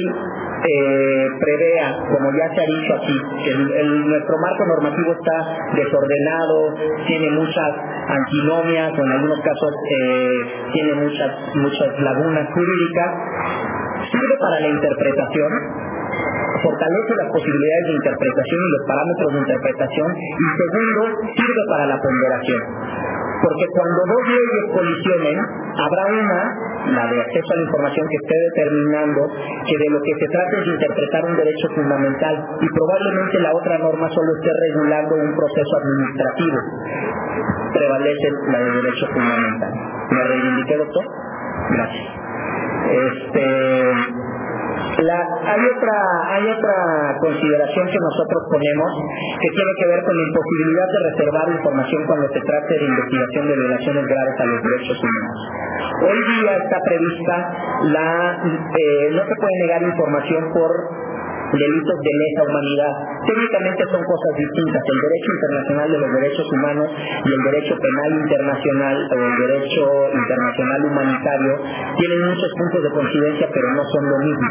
[0.65, 5.37] eh, prevea, como ya se ha dicho aquí, que el, nuestro marco normativo está
[5.75, 6.73] desordenado,
[7.05, 7.71] tiene muchas
[8.07, 10.33] antinomias o en algunos casos eh,
[10.73, 13.11] tiene muchas, muchas lagunas jurídicas,
[14.09, 15.51] sirve para la interpretación,
[16.65, 21.01] fortalece las posibilidades de interpretación y los parámetros de interpretación y segundo,
[21.35, 22.61] sirve para la ponderación.
[23.35, 26.41] Porque cuando dos leyes colisionen, habrá una,
[26.95, 30.53] la de acceso a la información que esté determinando que de lo que se trata
[30.57, 35.31] es de interpretar un derecho fundamental y probablemente la otra norma solo esté regulando un
[35.35, 36.59] proceso administrativo.
[37.73, 39.73] Prevalece la de derecho fundamental.
[40.09, 41.05] ¿Me reivindiqué, doctor?
[41.69, 42.07] Gracias.
[42.85, 43.45] Este,
[44.75, 45.95] hay otra
[46.29, 46.75] hay otra
[47.19, 48.89] consideración que nosotros ponemos
[49.41, 53.43] que tiene que ver con la imposibilidad de reservar información cuando se trate de investigación
[53.47, 55.37] de violaciones graves a los derechos humanos.
[56.03, 57.35] Hoy día está prevista
[57.91, 58.07] la
[58.43, 60.71] eh, no se puede negar información por
[61.51, 62.93] delitos de lesa humanidad.
[63.25, 64.81] Técnicamente son cosas distintas.
[64.85, 69.83] El derecho internacional de los derechos humanos y el derecho penal internacional o el derecho
[70.13, 71.53] internacional humanitario
[71.97, 74.49] tienen muchos puntos de coincidencia, pero no son lo mismo.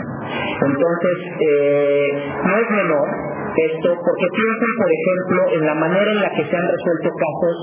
[0.65, 2.09] Entonces, eh,
[2.45, 3.09] no es menor
[3.55, 7.57] esto porque piensen, por ejemplo, en la manera en la que se han resuelto casos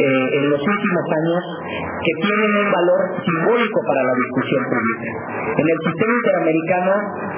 [0.00, 1.42] eh, en los últimos años
[1.76, 5.10] que tienen un valor simbólico para la discusión pública.
[5.56, 6.92] En el sistema interamericano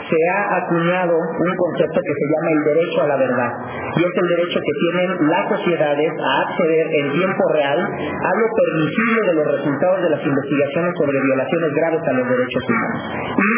[0.07, 3.51] se ha acuñado un concepto que se llama el derecho a la verdad
[3.97, 8.47] y es el derecho que tienen las sociedades a acceder en tiempo real a lo
[8.55, 13.51] permisible de los resultados de las investigaciones sobre violaciones graves a los derechos humanos y,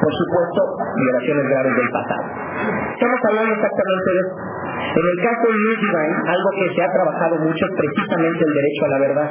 [0.00, 0.60] por supuesto,
[0.96, 2.24] violaciones graves del pasado.
[2.92, 4.71] Estamos hablando exactamente de eso.
[4.82, 8.82] En el caso de Newsline, algo que se ha trabajado mucho es precisamente el derecho
[8.84, 9.30] a la verdad.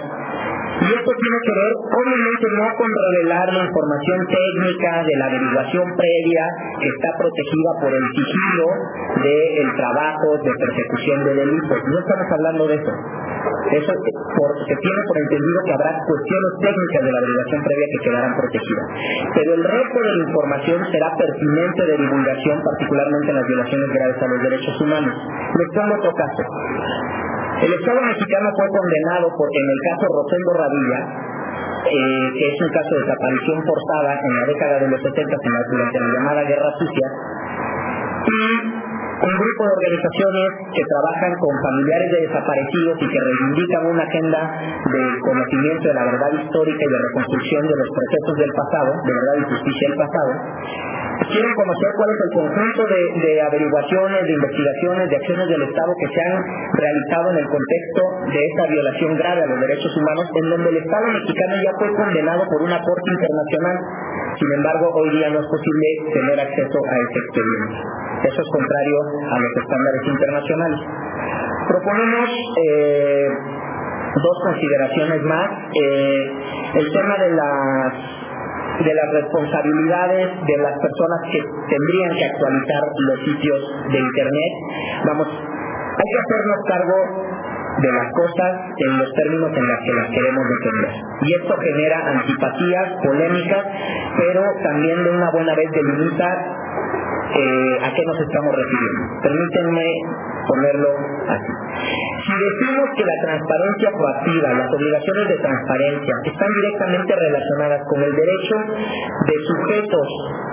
[0.82, 5.86] Y esto tiene que ver, obviamente, no con revelar la información técnica de la averiguación
[5.94, 6.44] previa
[6.82, 8.68] que está protegida por el sigilo
[9.22, 11.78] del trabajo de persecución de delitos.
[11.86, 12.94] No estamos hablando de eso.
[13.72, 18.34] Eso se tiene por entendido que habrá cuestiones técnicas de la averiguación previa que quedarán
[18.36, 18.88] protegidas.
[19.38, 24.18] Pero el resto de la información será pertinente de divulgación, particularmente en las violaciones graves
[24.18, 25.16] a los derechos humanos.
[25.52, 26.44] Les pongo otro caso.
[27.62, 31.00] El Estado mexicano fue condenado por, en el caso Rosendo Radilla,
[31.86, 35.36] eh, que es un caso de desaparición forzada en la década de los 70
[35.70, 37.08] durante la llamada Guerra Sucia,
[39.22, 44.42] un grupo de organizaciones que trabajan con familiares de desaparecidos y que reivindican una agenda
[44.50, 49.14] de conocimiento de la verdad histórica y de reconstrucción de los procesos del pasado, de
[49.14, 50.32] verdad y justicia del pasado,
[51.30, 56.10] quieren conocer cuál es el conjunto de, averiguaciones, de investigaciones, de acciones del Estado que
[56.10, 56.38] se han
[56.74, 60.78] realizado en el contexto de esta violación grave a los derechos humanos, en donde el
[60.82, 63.78] Estado mexicano ya fue condenado por una corte internacional.
[64.34, 67.76] Sin embargo, hoy día no es posible tener acceso a este expediente.
[68.22, 70.80] Eso es contrario a los estándares internacionales.
[71.68, 73.28] Proponemos eh,
[74.16, 75.50] dos consideraciones más.
[75.74, 76.32] Eh,
[76.76, 77.94] el tema de las
[78.82, 83.60] de las responsabilidades de las personas que tendrían que actualizar los sitios
[83.92, 84.54] de Internet.
[85.06, 87.32] Vamos, hay que hacernos cargo
[87.82, 90.92] de las cosas en los términos en los que las queremos defender.
[91.22, 93.66] Y esto genera antipatías, polémicas,
[94.18, 96.28] pero también de una buena vez delimita
[97.32, 99.02] eh, a qué nos estamos refiriendo.
[99.22, 99.86] Permítanme
[100.48, 100.90] ponerlo
[101.32, 101.54] así.
[102.22, 108.14] Si decimos que la transparencia proactiva, las obligaciones de transparencia están directamente relacionadas con el
[108.14, 108.56] derecho
[109.26, 110.08] de sujetos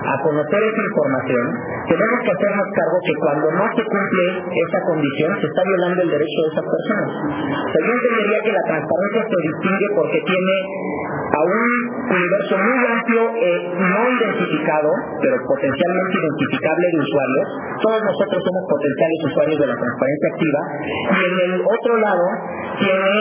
[0.07, 1.45] a conocer esa información,
[1.87, 6.09] tenemos que hacernos cargo que cuando no se cumple esa condición, se está violando el
[6.09, 7.09] derecho de esas personas.
[7.75, 10.55] yo entendería que la transparencia se distingue porque tiene
[11.29, 11.61] a un
[12.09, 14.89] universo muy amplio, eh, no identificado,
[15.21, 16.15] pero potencialmente
[16.77, 17.47] de usuarios.
[17.81, 20.61] Todos nosotros somos potenciales usuarios de la transparencia activa.
[21.09, 22.25] Y en el otro lado
[22.79, 23.15] tiene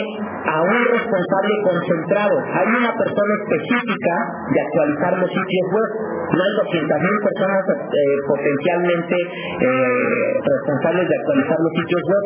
[0.49, 2.35] a un responsable concentrado.
[2.53, 4.15] Hay una persona específica
[4.53, 5.91] de actualizar los sitios web.
[6.29, 12.25] No hay 200.000 personas eh, potencialmente eh, responsables de actualizar los sitios web.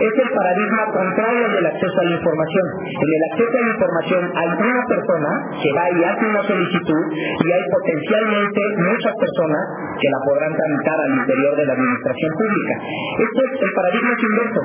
[0.00, 2.66] Es el paradigma contrario del acceso a la información.
[2.88, 7.04] En el acceso a la información hay una persona que va y hace una solicitud
[7.12, 9.62] y hay potencialmente muchas personas
[10.00, 12.74] que la podrán tramitar al interior de la administración pública.
[13.18, 14.62] Esto es el paradigma inverso.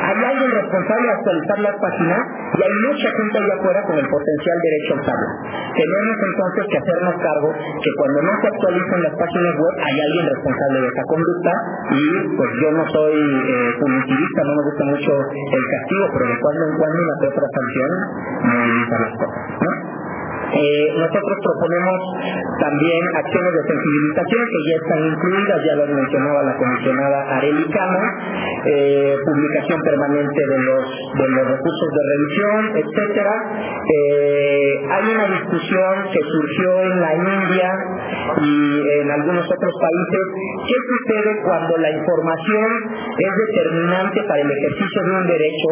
[0.00, 2.20] Hay alguien responsable de actualizar las páginas
[2.56, 5.28] y hay mucha gente allá afuera con el potencial derecho a usarlo.
[5.76, 10.24] Tenemos entonces que hacernos cargo que cuando no se actualizan las páginas web hay alguien
[10.24, 11.52] responsable de esa conducta
[11.90, 12.02] y
[12.32, 16.62] pues yo no soy eh, punitivista, no me gusta mucho el castigo, pero de cuando
[16.64, 17.90] en cuando una que sanción
[18.40, 19.99] me evita las cosas.
[20.50, 21.98] Eh, nosotros proponemos
[22.60, 28.02] también acciones de sensibilización que ya están incluidas, ya lo mencionaba la comisionada Areli Cano,
[28.66, 30.84] eh, publicación permanente de los,
[31.16, 33.34] de los recursos de revisión, etcétera.
[33.88, 37.70] Eh, hay una discusión que surgió en la India
[38.42, 38.54] y
[39.00, 40.24] en algunos otros países.
[40.66, 42.68] ¿Qué sucede cuando la información
[43.16, 45.70] es determinante para el ejercicio de un derecho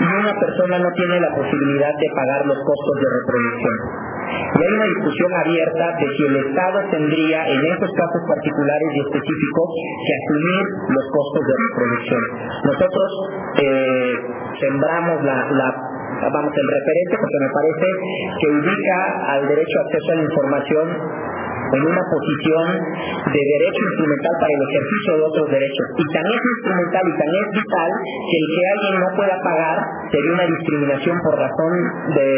[0.00, 3.93] y una persona no tiene la posibilidad de pagar los costos de reproducción?
[4.34, 9.00] Y hay una discusión abierta de si el Estado tendría, en esos casos particulares y
[9.00, 9.68] específicos,
[10.06, 12.22] que asumir los costos de reproducción.
[12.64, 13.08] Nosotros
[13.62, 14.14] eh,
[14.60, 15.68] sembramos la,
[16.32, 17.86] vamos, el referente porque me parece
[18.40, 18.98] que ubica
[19.34, 20.86] al derecho a acceso a la información
[21.74, 22.66] en una posición
[23.34, 25.86] de derecho instrumental para el ejercicio de otros derechos.
[25.98, 29.78] Y tan es instrumental y tan es vital que el que alguien no pueda pagar
[30.10, 31.72] sería una discriminación por razón
[32.14, 32.28] de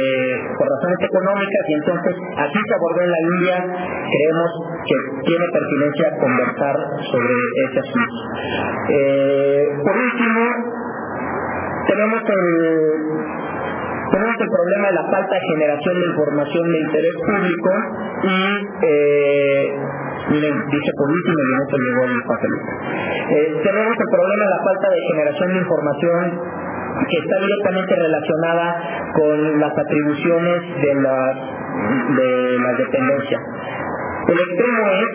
[0.57, 4.51] por razones económicas y entonces así se abordó en la India creemos
[4.87, 4.97] que
[5.27, 6.77] tiene pertinencia conversar
[7.11, 7.35] sobre
[7.67, 8.19] ese asunto.
[8.89, 10.41] Eh, por último,
[11.87, 13.56] tenemos el
[14.13, 17.71] tenemos el problema de la falta de generación de información de interés público
[18.23, 18.37] y,
[18.87, 19.75] eh,
[20.27, 22.71] dice por último y llegó el papelito.
[23.31, 26.23] Eh, tenemos el problema de la falta de generación de información
[27.09, 28.67] que está directamente relacionada
[29.13, 31.37] con las atribuciones de las
[32.17, 33.39] de la dependencia.
[34.27, 35.11] El extremo es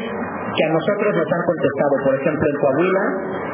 [0.56, 3.04] que a nosotros nos han contestado, por ejemplo, en Coahuila,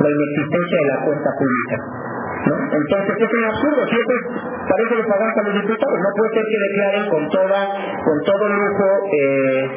[0.02, 1.78] la inexistencia de la cuenta pública.
[2.46, 4.16] Entonces es un absurdo, siempre
[4.68, 7.60] parece que pagan a los diputados, no puede ser que declaren con toda,
[8.06, 9.68] con todo lujo eh,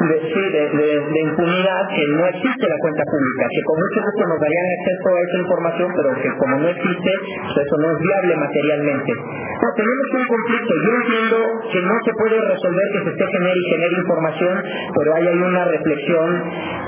[0.00, 4.66] de, de, impunidad que no existe la cuenta pública, que con mucho gusto nos darían
[4.80, 9.12] acceso a esa información, pero que como no existe, pues eso no es viable materialmente.
[9.12, 11.38] No, tenemos un conflicto, yo entiendo
[11.72, 14.54] que no se puede resolver que se esté genere y genere información,
[14.96, 16.28] pero ahí hay una reflexión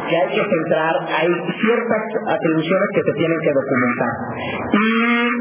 [0.09, 1.29] que hay que centrar, hay
[1.61, 4.15] ciertas atribuciones que se tienen que documentar.
[4.73, 5.32] Y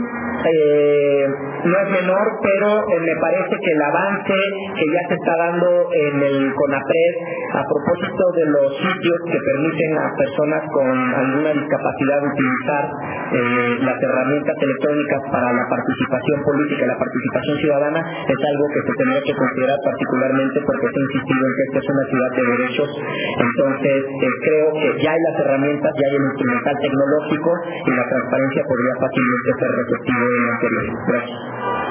[0.41, 1.25] eh,
[1.65, 4.33] no es menor, pero eh, me parece que el avance
[4.73, 7.13] que ya se está dando en el CONAPRED
[7.53, 12.83] a propósito de los sitios que permiten a personas con alguna discapacidad utilizar
[13.31, 18.93] eh, las herramientas electrónicas para la participación política la participación ciudadana es algo que se
[18.97, 22.43] tendría que considerar particularmente porque se ha insistido en que esta es una ciudad de
[22.51, 22.89] derechos.
[23.41, 23.99] Entonces,
[24.41, 27.51] creo que ya hay las herramientas, ya hay el instrumental tecnológico
[27.85, 30.83] y la transparencia podría fácilmente ser receptivo en la anterior.
[31.07, 31.90] Gracias.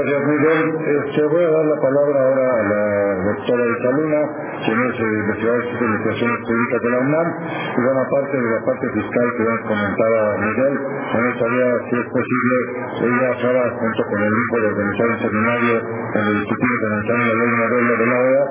[0.00, 0.64] Gracias, Miguel.
[0.80, 2.84] Este, voy a dar la palabra ahora a la
[3.20, 4.20] doctora Isaluna,
[4.64, 7.28] quien es eh, investigadora de investigaciones públicas de la UNAM,
[7.76, 10.74] y una parte de la parte fiscal que ya comentaba Miguel.
[10.80, 12.56] Me gustaría, si es posible,
[12.96, 17.34] ella ahora, junto con el grupo de organizar un seminario en el Instituto de la
[17.36, 18.44] Ley Modelo de la OEA,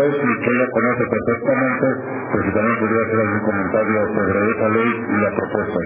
[0.00, 1.86] pues, y que ella conoce perfectamente,
[2.32, 5.80] pues también podría hacer algún comentario sobre esa ley y la propuesta.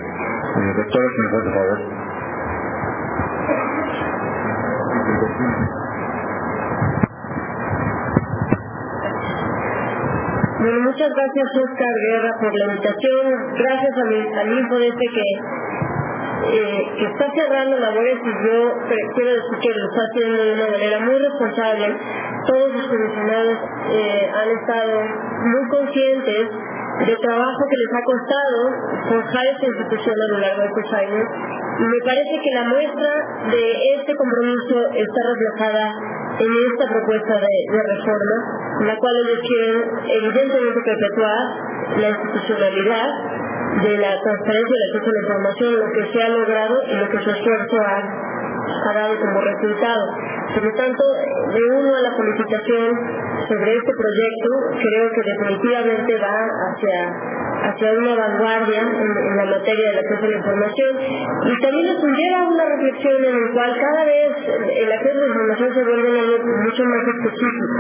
[0.55, 1.79] Eh, doctora, si me favor.
[10.61, 15.07] Bueno, muchas gracias Oscar Guerra por la invitación, gracias a mi, al hijo de este
[15.15, 15.25] que,
[16.41, 18.79] eh, que está cerrando labores y yo
[19.15, 21.97] quiero decir que lo está haciendo de una manera muy responsable.
[22.47, 23.59] Todos los comisionados
[23.91, 26.49] eh, han estado muy conscientes
[27.07, 28.59] del trabajo que les ha costado
[29.09, 31.25] forjar esta institución a lo largo de estos años
[31.81, 33.11] y me parece que la muestra
[33.51, 33.65] de
[33.97, 35.85] este compromiso está reflejada
[36.41, 38.37] en esta propuesta de, reforma,
[38.81, 39.77] en la cual ellos quieren
[40.09, 41.41] evidentemente perpetuar
[42.01, 43.09] la institucionalidad
[43.83, 46.95] de la transparencia y el acceso a la información, lo que se ha logrado y
[46.97, 47.99] lo que su esfuerzo ha,
[48.71, 50.05] ha dado como resultado.
[50.55, 51.03] Por lo tanto,
[51.49, 52.87] me uno a la felicitación
[53.49, 56.39] sobre este proyecto, creo que definitivamente va
[56.71, 62.05] hacia hacia una vanguardia en, la materia del acceso a la información y también nos
[62.05, 64.33] lleva a una reflexión en la cual cada vez
[64.81, 67.77] el acceso a la información se vuelve mucho más específico.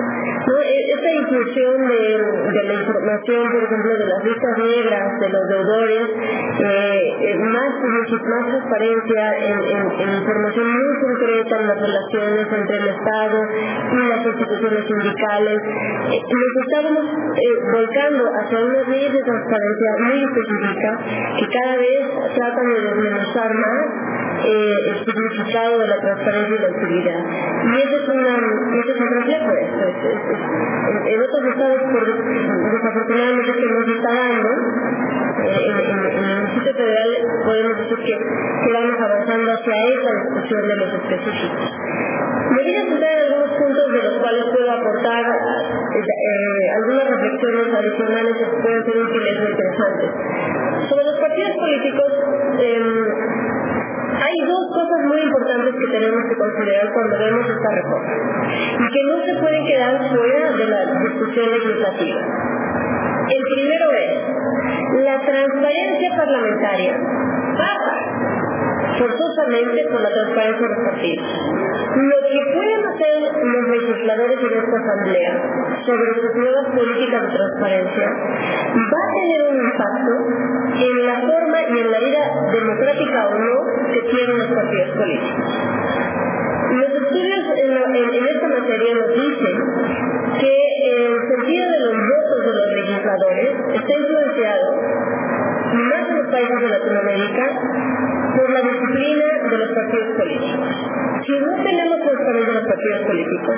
[0.60, 6.08] E, esta inclusión de, la información, por ejemplo, de las listas negras, de los deudores,
[6.60, 13.38] eh, eh más, más transparencia en, información muy concreta en las relaciones entre el Estado
[13.92, 15.58] y las instituciones sindicales,
[16.10, 20.90] eh, nos estamos eh, volcando hacia unas leyes de transparencia muy específica
[21.38, 22.00] que cada vez
[22.34, 24.10] tratan de desmenuzar más
[24.44, 27.20] eh, el significado de la transparencia y la utilidad.
[27.20, 28.36] Y ese es, una,
[28.80, 29.84] ese es un reflejo de esto.
[31.06, 34.50] en, otros estados, por, desafortunadamente, que nos está dando,
[35.40, 37.10] en, el Instituto Federal
[37.44, 41.70] podemos decir que, que vamos avanzando hacia esa discusión de los específicos.
[42.50, 47.06] Me voy a centrar en algunos puntos de los cuales puedo aportar eh, eh, algunas
[47.08, 50.10] reflexiones adicionales que pueden ser útiles e interesantes.
[50.88, 52.10] Sobre los partidos políticos,
[52.58, 52.86] em,
[54.10, 58.12] hay dos cosas muy importantes que tenemos que considerar cuando vemos esta reforma
[58.50, 62.20] y que no se pueden quedar fuera de la discusión legislativa.
[63.30, 66.98] El primero es, la transparencia parlamentaria
[67.56, 68.10] pasa
[68.98, 71.28] forzosamente por la transparencia de los partidos.
[71.94, 75.32] Lo que pueden hacer los legisladores en esta asamblea
[75.86, 80.14] sobre sus nuevas políticas de transparencia va a tener un impacto
[80.74, 83.54] en la forma y en la vida democrática o no
[83.92, 86.19] que tienen los partidos políticos.
[86.70, 89.56] Los estudios en, esta materia nos dicen
[90.38, 90.54] que
[90.90, 94.66] el sentido de los votos de los legisladores está influenciado
[95.74, 97.44] más en los países de Latinoamérica
[98.36, 100.74] por la disciplina de los partidos políticos.
[101.26, 103.56] Si no tenemos transparencia de los partidos políticos,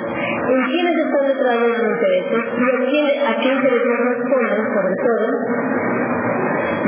[0.49, 4.95] en quiénes están detrás de los intereses y a, quién, a qué intereses responden, sobre
[5.05, 5.27] todo,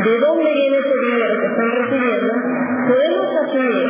[0.05, 2.33] de dónde viene ese dinero que están recibiendo,
[2.89, 3.84] podemos asumir en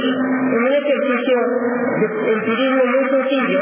[2.36, 3.60] empirismo muy sencillo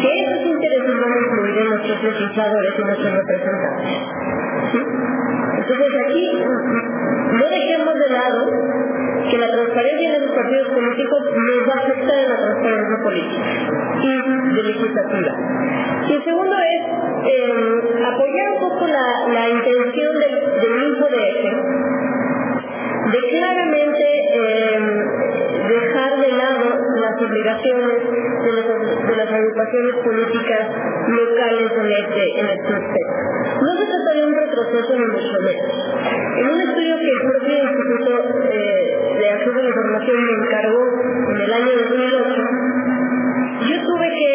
[0.00, 3.98] que esos intereses van a influir en nuestros legisladores y nuestros representantes.
[5.62, 6.24] Entonces aquí
[7.32, 8.40] no dejemos de lado
[9.30, 13.44] que la transparencia de los partidos políticos nos va a afectar en la transparencia política
[14.02, 15.32] y de legislatura.
[16.08, 16.80] Y el segundo es
[17.24, 17.52] eh,
[18.04, 21.22] apoyar un poco la, intención del, del de
[23.12, 24.78] de claramente eh,
[25.68, 30.68] dejar de lado las obligaciones de, las agrupaciones políticas
[31.08, 33.12] locales en este, en este aspecto.
[33.60, 35.72] No se trata de un retroceso ni mucho menos.
[36.38, 38.12] En un estudio que el propio Instituto
[38.50, 40.82] eh, de Acceso a la Información me encargó
[41.28, 42.72] en el año 2008,
[43.68, 44.32] yo tuve que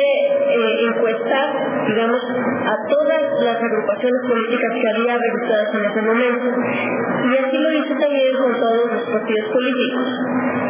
[0.53, 2.21] eh, encuestar, digamos,
[2.67, 6.47] a todas las agrupaciones políticas que había registradas en ese momento.
[6.51, 10.07] Y así lo hice también con todos los partidos políticos.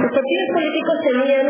[0.05, 1.47] Los partidos políticos tenían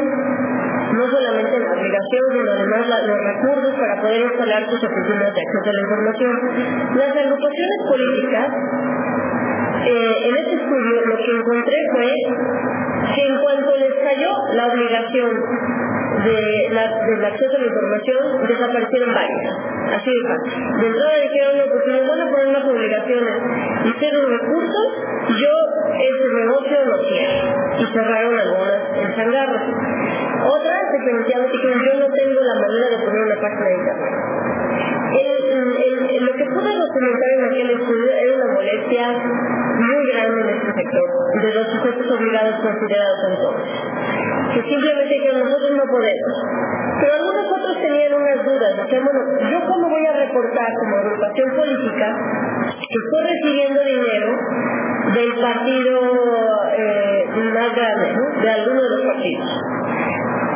[0.96, 5.68] no solamente la obligación, sino además los recursos para poder instalar sus oficinas de acceso
[5.68, 6.36] a la información.
[6.96, 8.48] Las agrupaciones políticas,
[9.84, 12.10] eh, en este estudio lo que encontré fue
[13.14, 15.32] que en cuanto les cayó la obligación
[16.24, 19.56] de la, del acceso a la información desaparecieron varias.
[19.94, 20.80] Así de fácil.
[20.82, 23.36] De entrada dijeron, no, pues nos van a poner más obligaciones
[23.86, 24.88] y cero recursos,
[25.30, 25.54] yo
[25.98, 27.48] ese negocio lo cierro.
[27.78, 29.62] Y cerraron algunas en changarros.
[30.48, 34.14] Otras definitivamente dijeron, yo no tengo la manera de poner una página de internet.
[36.18, 39.06] lo que pude documentar en aquel estudio era una molestia
[39.78, 41.08] muy grande en este sector,
[41.42, 46.34] de los sujetos obligados considerados entonces que simplemente que nosotros no podemos.
[47.00, 49.22] Pero algunos otros tenían unas dudas, decían, bueno,
[49.52, 52.08] ¿yo cómo voy a reportar como agrupación política
[52.74, 54.30] que estoy recibiendo dinero
[55.14, 56.00] del partido
[56.74, 58.42] eh, más grande, ¿no?
[58.42, 59.50] de alguno de los partidos?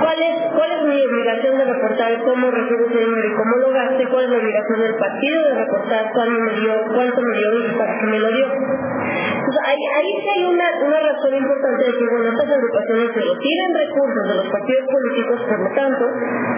[0.02, 3.70] ¿Cuál es, ¿Cuál es mi obligación de reportar cómo recibo ese dinero y cómo lo
[3.70, 4.02] gaste?
[4.10, 7.78] ¿Cuál es la obligación del partido de reportar cuánto me dio, cuánto me dio y
[7.78, 8.46] para qué me lo dio?
[8.50, 13.22] Entonces, ahí, ahí sí hay una, una razón importante de decir, bueno, estas agrupaciones se
[13.30, 16.04] retiran recursos de los partidos políticos, por lo tanto,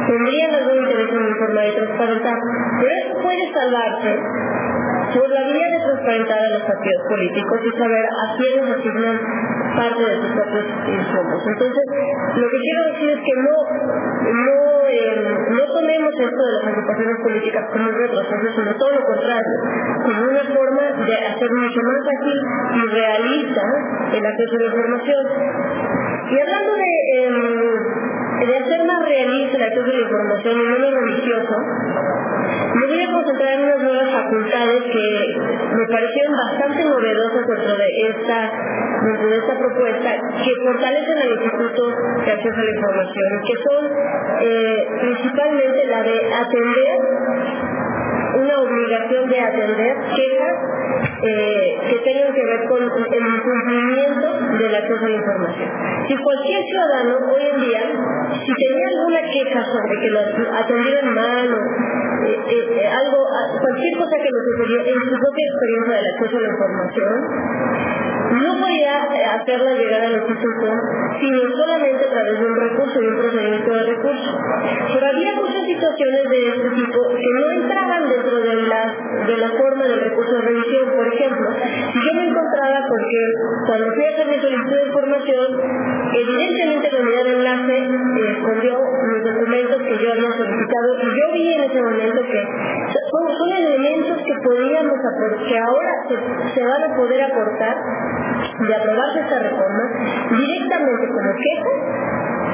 [0.08, 2.38] tendrían algún interés en una forma de transparentar.
[2.80, 4.12] Pero eso puede salvarse
[5.14, 9.18] por la vía de transparentar a los partidos políticos y saber a quiénes asignan
[9.76, 11.42] parte de sus propios insumos.
[11.48, 11.86] Entonces,
[12.36, 13.56] lo que quiero decir es que no,
[14.34, 14.58] no,
[14.90, 19.56] eh, no tomemos esto de las agrupaciones políticas como un retroceso, sino todo lo contrario,
[20.04, 22.40] como una forma de hacer mucho más ágil
[22.74, 23.64] y realista
[24.14, 25.24] el acceso a la información.
[26.30, 30.92] Y hablando de, em, de hacer más realista el acceso a la información y menos
[30.94, 31.56] religioso,
[32.74, 35.06] me voy a concentrar en unas nuevas facultades que
[35.78, 38.52] me parecieron bastante novedosas dentro de esta,
[39.06, 40.10] dentro de esta propuesta,
[40.44, 41.84] que fortalecen al Instituto
[42.26, 43.82] de Acceso a la Información, que son
[44.42, 47.83] eh, principalmente la de atender
[48.36, 50.56] una obligación de atender quejas
[51.24, 54.28] eh, que tengan que ver con el incumplimiento
[54.58, 55.70] del acceso a la información.
[56.08, 57.84] Si cualquier ciudadano hoy en día,
[58.34, 61.60] si tenía alguna queja sobre que lo atendieron mal o
[62.26, 63.20] eh, eh, algo,
[63.60, 67.16] cualquier cosa que le sucedió en su propia experiencia del acceso a la información,
[68.34, 69.04] no podía
[69.36, 70.68] hacerla llegar al instituto,
[71.20, 74.32] sino solamente a través de un recurso y un procedimiento de recurso.
[74.94, 78.82] Pero había muchas situaciones de este tipo que no entraban dentro de la,
[79.28, 80.90] de la forma del recurso de revisión.
[80.96, 81.48] Por ejemplo,
[81.94, 83.22] si yo me encontraba con que
[83.68, 85.48] cuando fui a hacer mi solicitud de información,
[86.14, 91.26] evidentemente la unidad de enlace eh, escondió los documentos que yo había solicitado y yo
[91.34, 92.42] vi en ese momento que
[93.14, 95.92] son, elementos que aportar, que ahora
[96.54, 97.78] se, van a poder aportar
[98.58, 99.84] de aprobarse esta reforma
[100.32, 101.74] directamente como queja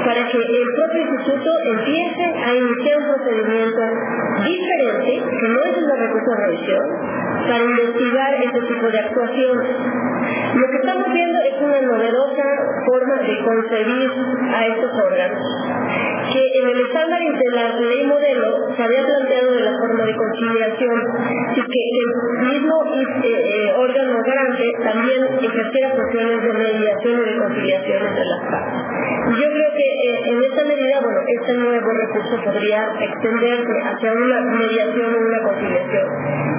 [0.04, 3.82] para que el propio instituto empiece a iniciar un procedimiento
[4.44, 6.86] diferente, que no es una recurso de revisión,
[7.48, 9.76] para investigar este tipo de actuaciones.
[10.56, 12.44] Lo que estamos viendo es una novedosa
[12.86, 14.12] forma de concebir
[14.54, 15.44] a estos órganos,
[16.32, 17.99] que en el estándar de la ley modelo
[18.80, 20.96] se había planteado de la forma de conciliación
[21.52, 27.38] y que el mismo eh, eh, órgano grande también ejerciera funciones de mediación y de
[27.44, 28.80] conciliación entre las partes.
[29.36, 34.40] Yo creo que eh, en esta medida, bueno, este nuevo recurso podría extenderse hacia una
[34.48, 36.08] mediación o una conciliación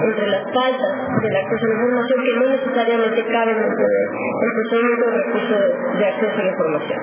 [0.04, 0.92] entre las faltas
[1.24, 5.56] del acceso a la información que no necesariamente caben dentro del procedimiento de recurso
[5.96, 7.00] de acceso a la información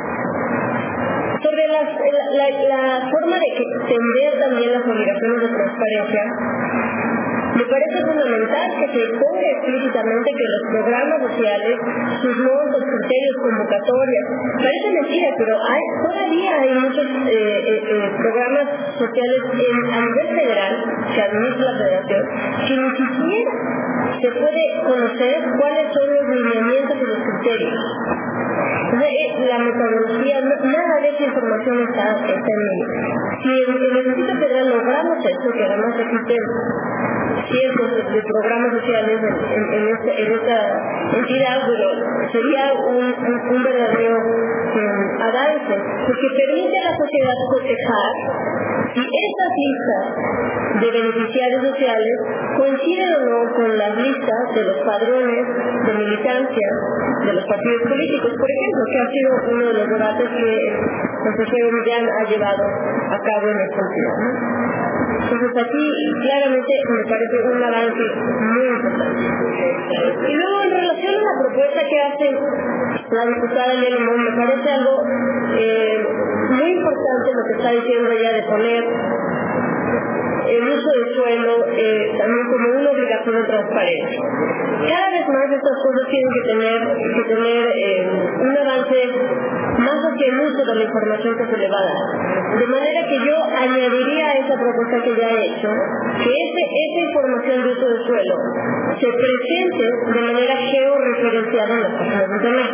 [1.47, 6.23] sobre la, la, forma de extender también las obligaciones de transparencia,
[7.55, 11.75] me parece fundamental que se ponga explícitamente que los programas sociales,
[12.21, 14.25] sus montos, criterios, convocatorias,
[14.59, 15.53] parece mentira, pero
[16.03, 18.67] todavía hay muchos eh, eh, eh, programas
[18.99, 20.73] sociales a nivel federal
[21.15, 22.23] que administra la federación
[22.67, 23.51] que ni siquiera
[24.21, 27.73] se puede conocer cuáles son los lineamientos y los criterios.
[29.47, 32.87] La metodología, nada de esa información está, está en ello.
[33.41, 36.37] Si en el Instituto Federal logramos esto, que además existen
[37.47, 40.57] cientos de, programas sociales en, en, esta, en esta
[41.15, 41.87] entidad, pero
[42.31, 45.75] sería un, un, verdadero um, avance,
[46.07, 48.11] porque permite a la sociedad cotejar
[48.95, 50.05] estas listas
[50.81, 52.15] de beneficiarios sociales
[52.57, 55.43] coinciden o no con las listas de los padrones
[55.85, 56.69] de militancia
[57.25, 60.75] de los partidos políticos, por ejemplo, que ha sido uno de los debates que el
[61.23, 64.86] consejero Millán ha llevado a cabo en esta ciudad.
[65.29, 65.85] Entonces aquí
[66.21, 68.05] claramente me parece un avance
[68.39, 69.23] muy importante.
[70.25, 72.31] Y luego en relación a la propuesta que hace
[73.11, 75.03] la diputada Nelly me parece algo
[75.57, 76.07] eh,
[76.51, 78.83] muy importante lo que está diciendo ella de poner
[80.47, 84.21] el uso del suelo eh, también como una obligación de transparencia.
[84.87, 86.79] Cada vez más estas cosas tienen que tener,
[87.15, 88.07] que tener eh,
[88.39, 88.99] un avance
[89.77, 92.59] más hacia el uso de la información que se le va a dar.
[92.59, 95.69] De manera que yo añadiría a esa propuesta que ya he hecho,
[96.23, 98.35] que ese, esa información de uso del suelo
[98.97, 102.71] se presente de manera georreferenciada en las páginas de internet.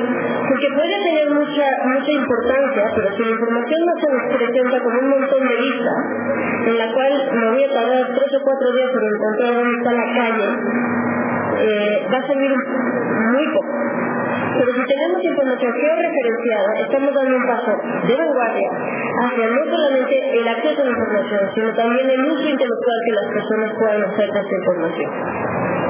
[0.47, 4.99] Porque puede tener mucha, mucha importancia, pero si la información no se nos presenta como
[4.99, 5.99] un montón de listas,
[6.67, 9.91] en la cual me voy a tardar tres o cuatro días en encontrar dónde está
[9.94, 10.48] la calle,
[11.64, 13.73] eh, va a servir muy poco.
[14.53, 17.72] Pero si tenemos información georreferenciada, estamos dando un paso
[18.07, 18.69] de vanguardia
[19.23, 23.27] hacia no solamente el acceso a la información, sino también el uso intelectual que las
[23.34, 25.82] personas puedan hacer de esta información.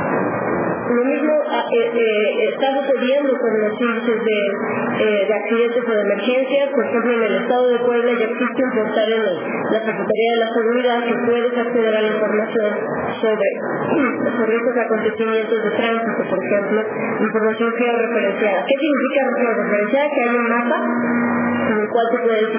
[0.84, 4.39] Lo mismo ah, eh, eh, está sucediendo con los índices de,
[4.99, 6.69] eh, de, accidentes o de emergencias.
[6.76, 10.39] Por ejemplo, en el estado de Puebla ya existe un portal en la Secretaría de
[10.43, 12.72] la Seguridad que puedes acceder a la información
[13.15, 13.47] sobre,
[14.35, 16.80] sobre estos acontecimientos de tránsito, por ejemplo,
[17.19, 18.65] información georreferenciada.
[18.68, 20.07] ¿Qué significa georreferenciada?
[20.11, 20.80] Que hay un mapa
[21.72, 22.49] en el cual tú puedes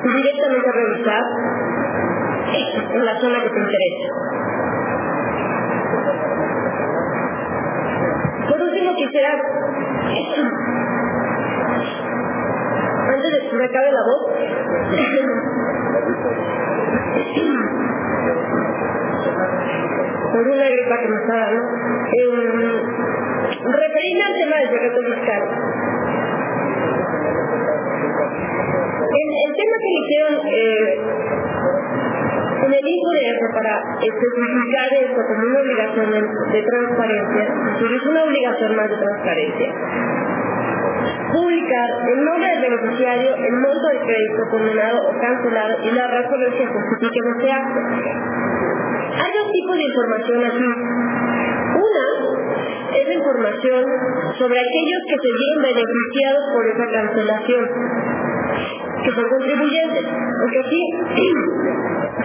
[0.00, 1.24] directamente revisar
[2.94, 4.83] en la zona que te interesa.
[8.48, 9.32] Por último quisiera,
[13.08, 14.22] antes de que me acabe la voz,
[20.32, 21.62] por una gripa que me está dando,
[22.12, 22.82] eh,
[23.64, 25.42] referirme al tema del secreto fiscal.
[29.14, 31.00] El, el tema que hicieron eh,
[32.64, 38.88] en el INCUDF, para especificar esto como una obligación de, transparencia, es una obligación más
[38.88, 39.68] de transparencia,
[41.32, 46.40] publicar el nombre del beneficiario, el monto del crédito condenado o cancelado y la razón
[46.56, 47.80] que justifique ese acto.
[49.14, 50.68] Hay dos tipos de información aquí.
[51.74, 52.06] Una
[52.96, 53.84] es la información
[54.38, 58.33] sobre aquellos que se vieron beneficiados por esa cancelación
[59.04, 60.04] que son contribuyentes.
[60.04, 60.82] Porque aquí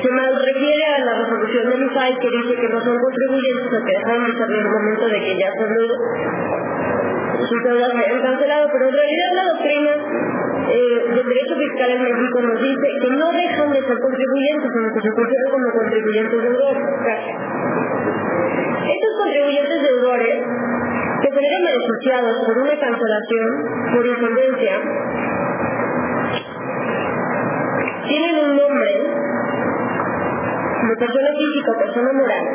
[0.01, 3.79] se mal refiere a la resolución del IFAI que dice que no son contribuyentes o
[3.85, 5.69] que dejan de ser el momento de que ya son
[7.39, 9.91] sus deudas han cancelado, pero en realidad la doctrina
[10.69, 14.87] eh, del derecho fiscal en México nos dice que no dejan de ser contribuyentes, sino
[14.93, 16.83] que se consideran como contribuyentes deudores.
[18.85, 20.35] Estos contribuyentes deudores
[21.21, 23.49] que se ven beneficiados por una cancelación,
[23.93, 24.75] por insolvencia,
[28.09, 28.91] tienen un nombre
[30.89, 32.45] de persona física o persona moral.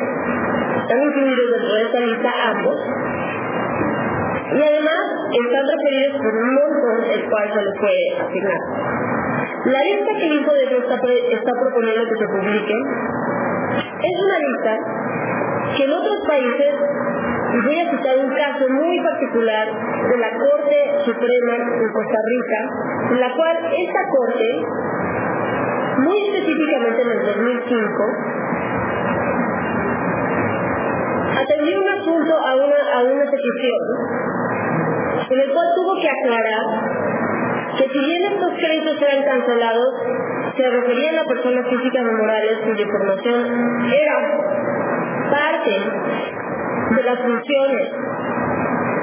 [0.83, 2.79] Están incluidos dentro de esta lista ambos.
[4.55, 8.61] Y además están referidos por un monto el cual se les puede asignar.
[9.65, 12.75] La lista que el Hijo de Dios está, está proponiendo que se publique
[13.75, 14.73] es una lista
[15.77, 16.75] que en otros países,
[17.55, 19.67] y voy a citar un caso muy particular
[20.11, 22.61] de la Corte Suprema de Costa Rica,
[23.11, 24.49] en la cual esta Corte,
[25.99, 28.05] muy específicamente en el 2005,
[31.39, 33.81] atendió un asunto a una, a una petición
[35.31, 36.65] en el cual tuvo que aclarar
[37.77, 39.95] que si bien estos créditos eran cancelados,
[40.57, 43.41] se referían a personas físicas o morales cuya información
[43.91, 44.15] era
[45.31, 45.75] parte
[46.95, 47.91] de las funciones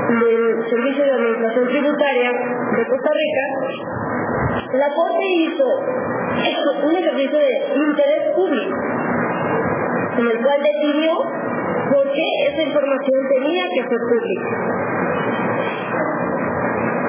[0.08, 3.46] del Servicio de Administración Tributaria de Costa Rica,
[4.74, 5.66] la Corte hizo
[6.32, 8.76] un ejercicio de interés público,
[10.18, 11.12] en el cual decidió
[11.92, 14.50] por qué esa información tenía que ser pública.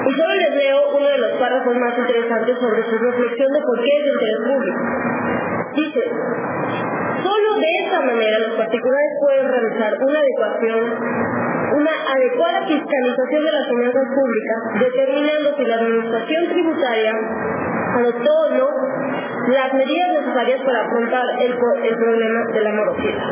[0.05, 3.79] Y solo les leo uno de los párrafos más interesantes sobre su reflexión de por
[3.81, 4.83] qué es interés público.
[5.73, 6.03] Dice,
[7.23, 10.81] solo de esta manera los particulares pueden realizar una adecuación,
[11.73, 17.15] una adecuada fiscalización de las finanzas públicas, determinando si la administración tributaria
[17.95, 18.92] adoptó o no
[19.49, 23.27] las medidas necesarias para afrontar el, el problema de la morosidad.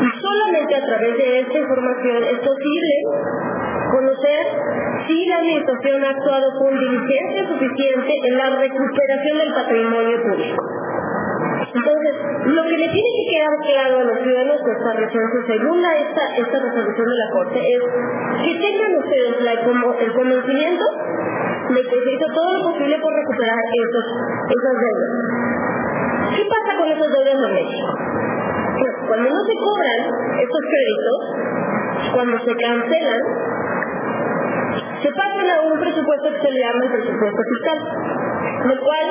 [0.00, 2.94] Y solamente a través de esta información es posible
[3.90, 4.46] conocer
[5.06, 10.64] si la administración ha actuado con diligencia suficiente en la recuperación del patrimonio público.
[11.76, 12.14] Entonces,
[12.46, 16.58] lo que le tiene que quedar claro a los ciudadanos costarricenses, según la, esta, esta
[16.58, 17.82] resolución de la Corte, es
[18.44, 20.84] que tengan ustedes la, como, el conocimiento
[21.74, 24.06] de se hizo todo lo posible por recuperar esos,
[24.54, 25.12] esas deudas.
[26.36, 27.90] ¿Qué pasa con esas deudas en México?
[28.76, 30.00] Pues, cuando no se cobran
[30.36, 31.18] estos créditos,
[32.12, 33.22] cuando se cancelan,
[35.02, 37.78] se pasan a un presupuesto que se le llama el presupuesto fiscal,
[38.68, 39.06] lo cual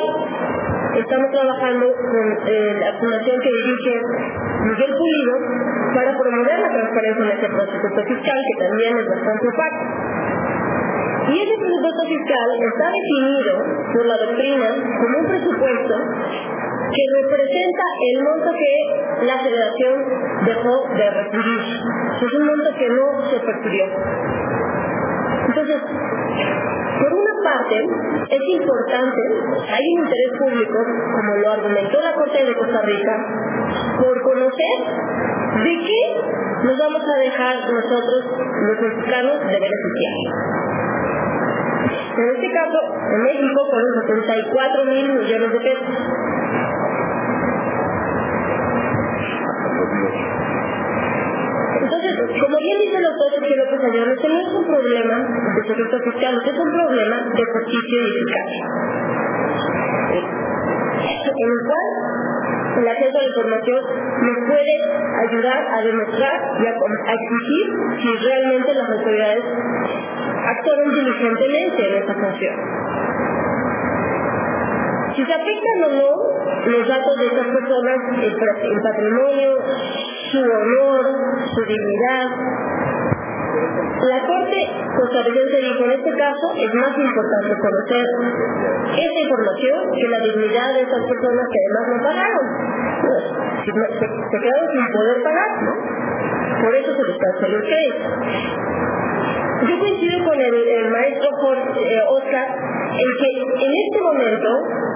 [0.95, 3.93] estamos trabajando con eh, la fundación que dirige
[4.63, 5.33] Miguel Pulido
[5.93, 10.24] para promover la transparencia en ese presupuesto fiscal, que también es bastante opaco.
[11.27, 13.53] Y ese presupuesto fiscal está definido
[13.93, 14.67] por la doctrina
[15.01, 15.95] como un presupuesto
[16.95, 17.83] que representa
[18.13, 19.93] el monto que la federación
[20.45, 21.61] dejó de recibir.
[22.21, 23.85] Es un monto que no se percibió.
[25.47, 25.81] Entonces,
[26.99, 27.75] por una parte,
[28.29, 29.21] es importante,
[29.71, 30.77] hay un interés público,
[31.13, 33.25] como lo argumentó la Corte de Costa Rica,
[33.99, 34.77] por conocer
[35.63, 36.01] de qué
[36.63, 38.25] nos vamos a dejar nosotros,
[38.61, 40.94] los mexicanos, de beneficiar.
[41.85, 42.79] En este caso,
[43.13, 45.95] en México fueron 74 mil millones de pesos.
[51.81, 55.15] Entonces, como bien dice el doctor Sergio López Ayala, no es un problema
[55.55, 58.65] de secreto fiscal, es un problema de justicia y eficacia.
[61.25, 62.24] En el cual
[62.77, 63.81] el acceso a la información
[64.21, 64.73] nos puede
[65.27, 67.65] ayudar a demostrar y a, exigir
[68.01, 69.43] si realmente las autoridades
[70.45, 72.55] actuaron diligentemente en esta función.
[75.15, 76.35] Si se afectan o no
[76.65, 79.49] los datos de estas personas, el patrimonio,
[80.31, 81.05] su honor,
[81.53, 82.27] su dignidad,
[83.55, 84.59] la Corte
[84.97, 88.05] costarricense dijo, en este caso es más importante conocer
[88.95, 92.45] esta información que la dignidad de estas personas que además no pagaron.
[93.65, 95.73] Se, se, quedaron sin poder pagar, ¿no?
[96.61, 98.07] Por eso se les canceló el crédito.
[99.67, 102.47] Yo coincido con el, el maestro Jorge, eh, Oscar
[102.95, 103.29] en que
[103.65, 104.49] en este momento,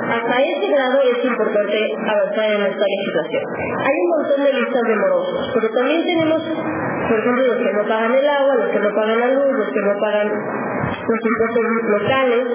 [0.10, 3.44] hasta ese grado es importante avanzar en esta legislación.
[3.78, 6.42] Hay un montón de listas de morosos, pero también tenemos,
[7.10, 9.70] por ejemplo, los que no pagan el agua, los que no pagan la luz, los
[9.70, 12.46] que no pagan los impuestos locales.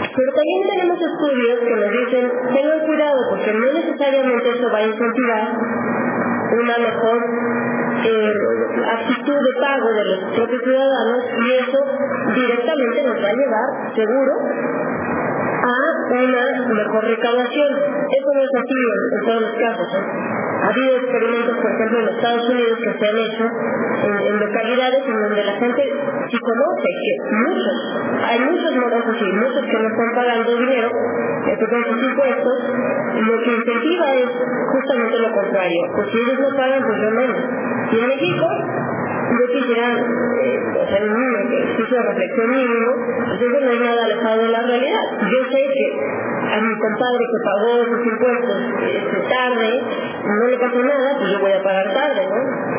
[0.00, 2.24] Pero también tenemos estudios que nos dicen,
[2.54, 5.42] tengan cuidado porque no necesariamente eso va a incentivar
[6.50, 7.18] una mejor
[8.04, 8.32] eh,
[8.90, 11.78] actitud de pago de los propios ciudadanos y eso
[12.34, 14.32] directamente nos va a llevar, seguro,
[16.18, 17.70] una mejor recaudación.
[17.70, 19.88] Eso no es así en, todos los casos.
[19.94, 20.04] ¿eh?
[20.60, 25.22] Ha habido experimentos, por ejemplo, en Estados Unidos que se han hecho en, localidades en
[25.22, 25.82] donde la gente
[26.28, 27.78] sí conoce que muchos,
[28.26, 30.90] hay muchos morosos y muchos que no están pagando dinero,
[31.44, 32.58] que con sus impuestos,
[33.20, 34.30] lo que incentiva es
[34.72, 35.80] justamente lo contrario.
[35.94, 37.40] Pues si ellos no pagan, pues yo menos.
[37.90, 38.46] Y en México,
[39.30, 42.88] yo quisiera eh, hacer un ejercicio de reflexión mínimo,
[43.26, 45.04] pues eso no es nada alejado de la realidad.
[45.20, 45.86] Yo sé que
[46.50, 49.70] a mi compadre que pagó sus impuestos este, tarde,
[50.24, 52.70] no le pasó nada, pues yo voy a pagar tarde, ¿no?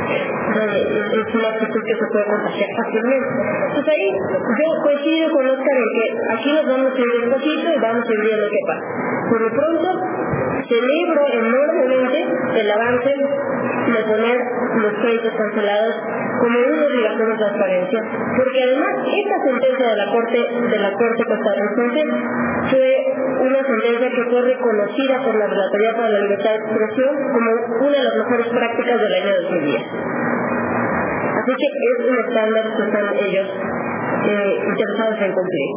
[0.51, 3.29] es una actitud que se puede contagiar fácilmente.
[3.67, 6.05] Entonces ahí yo coincido con Oscar en que
[6.35, 8.85] aquí nos vamos a ir despacito y vamos a ir viendo qué pasa.
[9.29, 9.89] Por lo pronto,
[10.67, 12.27] celebro enormemente
[12.59, 14.37] el avance de poner
[14.81, 15.95] los créditos cancelados
[16.39, 17.99] como una obligación de transparencia,
[18.35, 22.03] porque además esta sentencia de la Corte de la costarricense
[22.71, 22.89] fue
[23.41, 27.97] una sentencia que fue reconocida por la Relatoría para la Libertad de Expresión como una
[27.97, 29.81] de las mejores prácticas del año 2010.
[31.41, 33.47] Así que es un estándar que están ellos
[34.27, 35.69] eh, interesados en cumplir.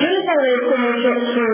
[0.00, 1.44] Yo les agradezco mucho su,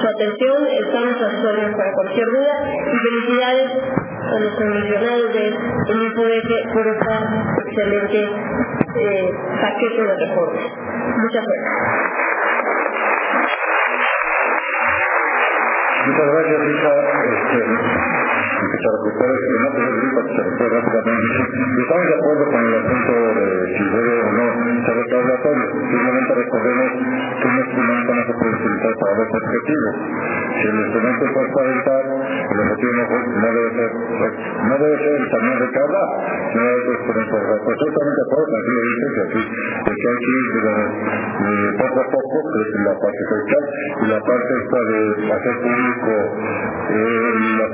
[0.00, 3.70] su atención, estamos a sus órdenes para cualquier duda y felicidades
[4.22, 7.14] a los comisionados del INPODF por esta
[7.66, 10.64] excelente eh, paquete de reformas.
[11.16, 11.72] Muchas gracias.
[16.06, 16.92] Muchas gracias, Lisa.
[18.72, 21.36] Que se recupere, no tiene gripa, que se recupere rápidamente.
[21.76, 24.46] Estamos de acuerdo con el asunto de si debe o no
[24.86, 25.66] ser restauratorio.
[25.92, 26.88] Simplemente recordemos
[27.36, 29.92] que un instrumento no se puede utilizar para dos objetivos.
[30.56, 35.28] Si el instrumento es transparentar, el objetivo no, no, debe ser no debe ser el
[35.36, 35.68] tamaño de
[36.64, 37.76] debe ser instrumento de Pues
[38.24, 39.36] acuerdo, dice, que
[39.92, 40.08] que
[41.76, 42.36] poco a poco,
[42.88, 43.64] la parte fiscal,
[44.00, 46.12] y la parte esta de hacer público
[46.92, 47.68] eh, la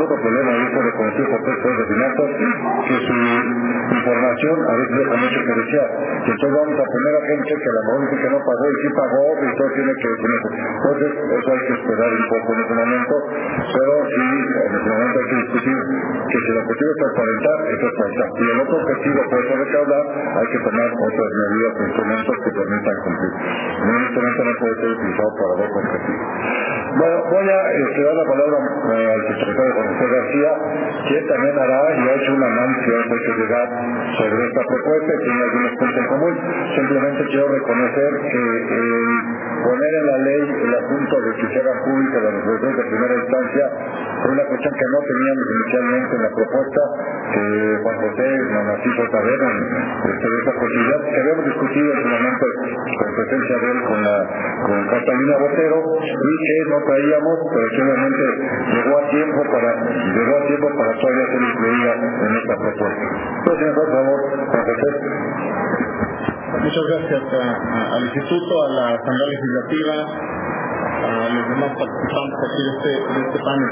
[0.00, 2.28] otro problema ahí por reconocido por textos de finanzas,
[2.88, 3.16] que su
[3.98, 5.90] información a veces deja mucho que desear.
[6.18, 8.76] Entonces vamos a poner a gente que a lo mejor dice que no pagó y
[8.78, 10.48] sí pagó, y todo tiene que ponerse.
[10.58, 13.14] Entonces, eso hay que esperar un poco en ese momento,
[13.58, 15.78] pero sí, en ese momento hay que discutir
[16.28, 18.24] que si el objetivo es transparentar, es falta.
[18.38, 20.04] Y el otro objetivo, por eso recaudar,
[20.38, 23.32] hay que tomar otras medidas o instrumentos que permitan cumplir.
[23.78, 26.26] Un instrumento no puede ser utilizado para dos objetivos.
[26.98, 30.52] Bueno, voy a este, dar la palabra eh, al secretario José García,
[31.08, 32.42] que también hará y ha hecho un
[32.84, 33.68] que ha hecho llegar
[34.18, 36.34] sobre esta propuesta y tiene algunos puntos en común.
[36.76, 38.42] Simplemente quiero reconocer que
[38.76, 38.94] el
[39.64, 43.14] poner en la ley el asunto de que se haga pública la resolución de primera
[43.14, 43.64] instancia
[44.22, 46.82] fue una cuestión que no teníamos inicialmente en la propuesta,
[47.32, 47.44] que
[47.82, 52.46] Juan José nos hizo saber este, de esta posibilidad, que habíamos discutido en su momento
[52.98, 54.16] con presencia de él con, la,
[54.66, 58.24] con Catalina Botero y que no traíamos, pero simplemente
[58.74, 63.06] llegó a tiempo para llegó a tiempo para todavía ser incluida en esta propuesta.
[63.38, 64.18] Entonces, por favor,
[64.48, 64.90] José.
[66.48, 69.94] Muchas gracias al Instituto, a la Asamblea Legislativa,
[70.98, 73.70] a los demás participantes aquí de este, de este panel.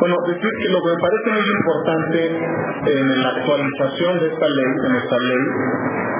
[0.00, 2.18] Bueno, decir que lo que me parece muy importante
[2.88, 5.42] en la actualización de esta ley, de nuestra ley,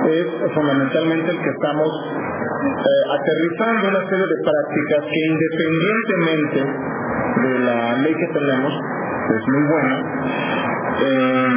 [0.08, 6.58] es fundamentalmente el que estamos eh, aterrizando una serie de prácticas que independientemente
[7.42, 8.72] de la ley que tenemos,
[9.28, 9.96] es muy buena,
[11.00, 11.48] eh,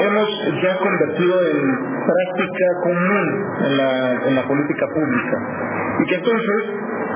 [0.00, 0.28] hemos
[0.62, 3.26] ya convertido en práctica común
[3.66, 3.90] en la,
[4.28, 5.36] en la política pública.
[5.98, 6.60] Y que entonces,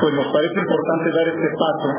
[0.01, 1.91] pues nos parece importante dar este paso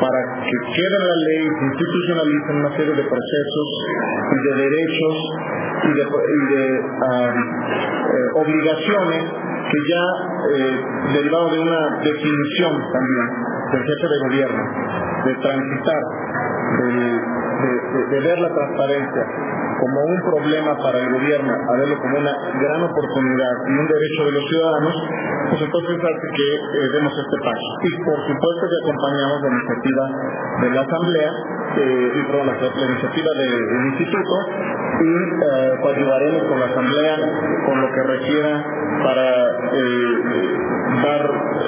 [0.00, 3.68] para que quede la ley, se institucionalicen una serie de procesos
[4.32, 5.16] y de derechos
[5.84, 6.02] y de,
[6.76, 9.22] eh, obligaciones
[9.66, 10.04] que ya
[10.52, 10.76] eh,
[11.14, 13.26] derivado de una definición también
[13.72, 14.62] del jefe de gobierno,
[15.24, 16.02] de transitar,
[16.76, 19.22] de, ver la transparencia
[19.80, 24.24] como un problema para el gobierno, a verlo como una gran oportunidad y un derecho
[24.24, 24.94] de los ciudadanos,
[25.50, 27.68] pues entonces hace que eh, demos este paso.
[27.84, 30.04] Y por supuesto que acompañamos la iniciativa
[30.62, 31.30] de la Asamblea,
[31.76, 34.34] eh, y la, la, iniciativa del instituto,
[34.96, 37.16] y eh, coadyuvaremos con la Asamblea
[37.66, 38.64] con lo que requiera
[39.02, 39.28] para
[39.72, 40.56] eh,
[41.02, 41.22] dar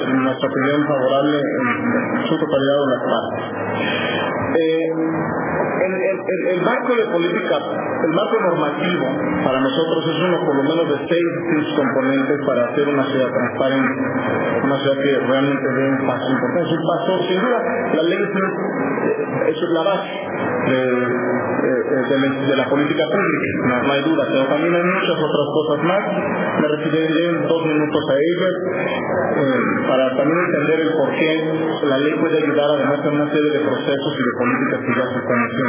[0.07, 4.18] nuestra opinión favorable en su totalidad de las partes.
[4.55, 9.05] Eh, el, marco de política, el marco normativo
[9.43, 14.01] para nosotros es uno por lo menos de seis, componentes para hacer una ciudad transparente,
[14.63, 16.75] una ciudad que realmente dé un paso importante.
[16.79, 17.59] Paso, sin duda,
[17.95, 18.29] la ley es
[19.49, 20.09] eso es la base
[20.69, 20.77] de,
[21.99, 26.03] de, la política pública, no, hay duda, pero también hay muchas otras cosas más.
[26.61, 28.53] Me referiré en dos minutos a ellas
[29.39, 33.51] eh, para también entender el por qué la ley puede ayudar además a una serie
[33.51, 35.68] de procesos y de políticas que ya se están haciendo.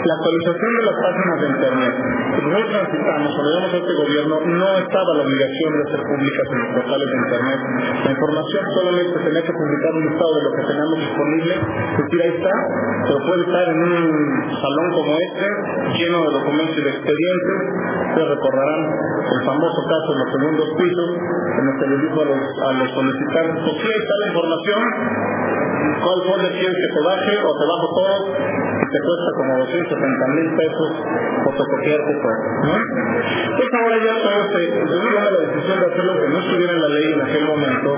[0.00, 1.94] La actualización de las páginas de Internet.
[2.40, 6.56] Nosotros transitamos, cuando llegamos a este gobierno, no estaba la obligación de hacer públicas en
[6.56, 7.60] los portales de Internet.
[8.00, 11.52] La información solamente tenía que publicar un listado de lo que teníamos disponible.
[11.52, 12.56] Es decir, ahí está,
[13.12, 13.96] pero puede estar en un
[14.56, 15.46] salón como este,
[16.00, 17.58] lleno de documentos y de expedientes.
[18.00, 18.80] Ustedes recordarán
[19.20, 22.68] el famoso caso de los segundos pisos, en el que les dijo a los, a
[22.72, 24.82] los solicitantes, pues sí, ahí está la información,
[26.00, 28.16] ¿cuál folder quieres que te baje o te bajo todo?
[28.90, 30.90] Te cuesta como 270 mil pesos
[31.44, 32.74] fotocopiarte todo, ¿no?
[33.54, 36.88] Pues ahora ya todo se, la decisión de hacer lo que no estuviera en la
[36.88, 37.90] ley en aquel momento.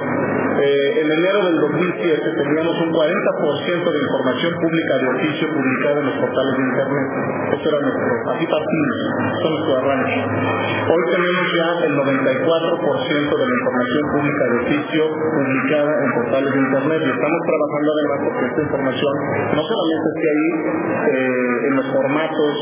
[0.53, 6.07] Eh, en enero del 2007 teníamos un 40% de información pública de oficio publicada en
[6.13, 7.09] los portales de internet.
[7.57, 8.97] Eso era nuestro, así partimos,
[9.41, 10.19] son nuestro arranque.
[10.93, 16.61] Hoy tenemos ya el 94% de la información pública de oficio publicada en portales de
[16.61, 19.15] internet y estamos trabajando además porque esta información
[19.57, 20.49] no solamente esté ahí
[20.83, 22.55] eh, en los formatos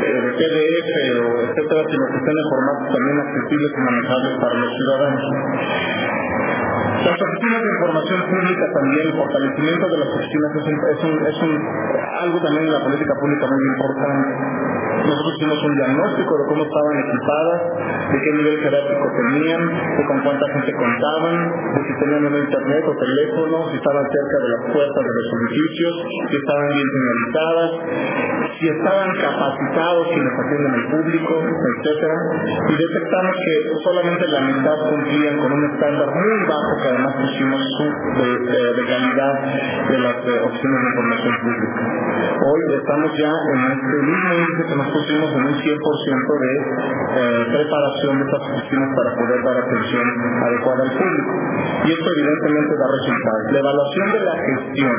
[0.00, 0.90] eh, de PDF
[1.20, 5.24] o etcétera, sino que estén en formatos también accesibles y manejables para los ciudadanos.
[7.00, 11.38] Las oficinas de información pública también, fortalecimiento de las oficinas es,
[12.20, 14.30] algo también en la política pública muy importante.
[15.00, 17.60] Nosotros hicimos un diagnóstico de cómo estaban equipadas,
[18.12, 19.62] de qué nivel jerárquico tenían,
[19.96, 21.36] de con cuánta gente contaban,
[21.72, 25.26] de si tenían un internet o teléfono, si estaban cerca de las puertas de los
[25.40, 27.70] edificios, si estaban bien señalizadas,
[28.60, 32.18] si estaban capacitados quienes atienden al público, etcétera,
[32.68, 37.60] y detectamos que solamente la mitad cumplían con un estándar muy bajo además pusimos
[38.18, 39.34] de, de, calidad
[39.88, 41.82] de las opciones de información pública.
[42.40, 47.44] Hoy estamos ya en este mismo índice que nos pusimos en un 100% de eh,
[47.54, 50.06] preparación de estas oficinas para poder dar atención
[50.42, 51.32] adecuada al público.
[51.84, 53.42] Y esto evidentemente da resultados.
[53.50, 54.96] La evaluación de la gestión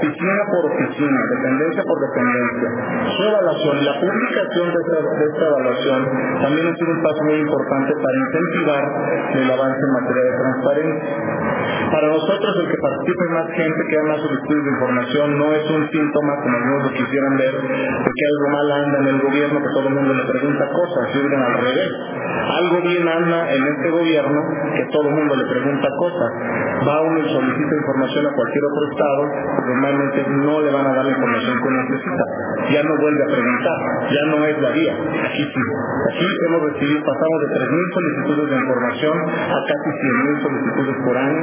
[0.00, 2.68] oficina por oficina, dependencia por dependencia.
[3.16, 6.00] Su evaluación y la publicación de esta, de esta evaluación
[6.40, 8.82] también ha sido un paso muy importante para incentivar
[9.34, 10.59] el avance en materia de transparencia.
[10.60, 15.64] Para nosotros el que participe más gente, que haga más solicitudes de información, no es
[15.70, 19.56] un síntoma, como algunos lo quisieran ver, de que algo mal anda en el gobierno,
[19.58, 21.90] que todo el mundo le pregunta cosas, sirven al revés.
[22.60, 24.38] Algo bien anda en este gobierno,
[24.76, 26.30] que todo el mundo le pregunta cosas.
[26.86, 29.22] Va uno y solicita información a cualquier otro estado,
[29.66, 32.24] normalmente no le van a dar la información que necesita.
[32.70, 33.78] Ya no vuelve a preguntar,
[34.12, 34.94] ya no es la vía.
[35.26, 35.62] Aquí sí.
[36.10, 41.42] Aquí hemos recibido, pasamos de 3.000 solicitudes de información a casi 100.000 solicitudes por año,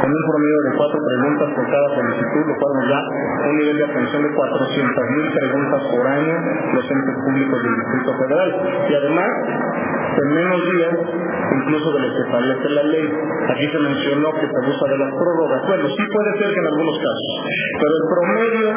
[0.00, 3.00] con un promedio de cuatro preguntas por cada solicitud, lo cual nos da
[3.48, 6.34] un nivel de atención de 400.000 preguntas por año
[6.74, 8.50] los entes públicos del Distrito Federal.
[8.88, 9.30] Y además,
[10.18, 10.94] en menos días,
[11.62, 13.06] incluso de lo que establece la ley.
[13.48, 15.60] Aquí se mencionó que se abusa de las prórrogas.
[15.66, 17.32] Bueno, sí puede ser que en algunos casos,
[17.78, 18.68] pero el promedio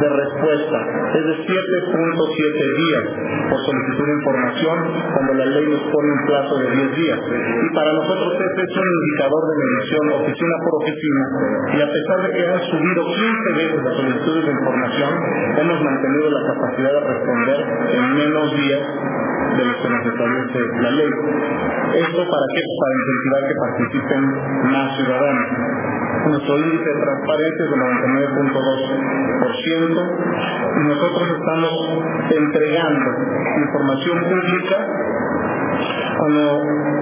[0.00, 0.78] de respuesta
[1.14, 3.04] es de 7.7 días
[3.50, 4.76] por solicitud de información
[5.12, 7.20] cuando la ley nos pone un plazo de 10 días.
[7.20, 11.22] Y para nosotros este es un indicador de medición oficina por oficina
[11.76, 15.12] y a pesar de que han subido 15 veces las solicitudes de información,
[15.60, 17.58] hemos mantenido la capacidad de responder
[17.94, 18.82] en menos días
[19.56, 21.10] de lo que nos establece la ley.
[21.94, 22.62] ¿Esto para qué?
[22.80, 24.22] Para incentivar que participen
[24.70, 25.48] más ciudadanos.
[26.26, 30.26] Nuestro índice de transparencia es del 99.2%
[30.76, 31.74] y nosotros estamos
[32.30, 33.10] entregando
[33.62, 34.78] información pública
[36.18, 36.44] cuando,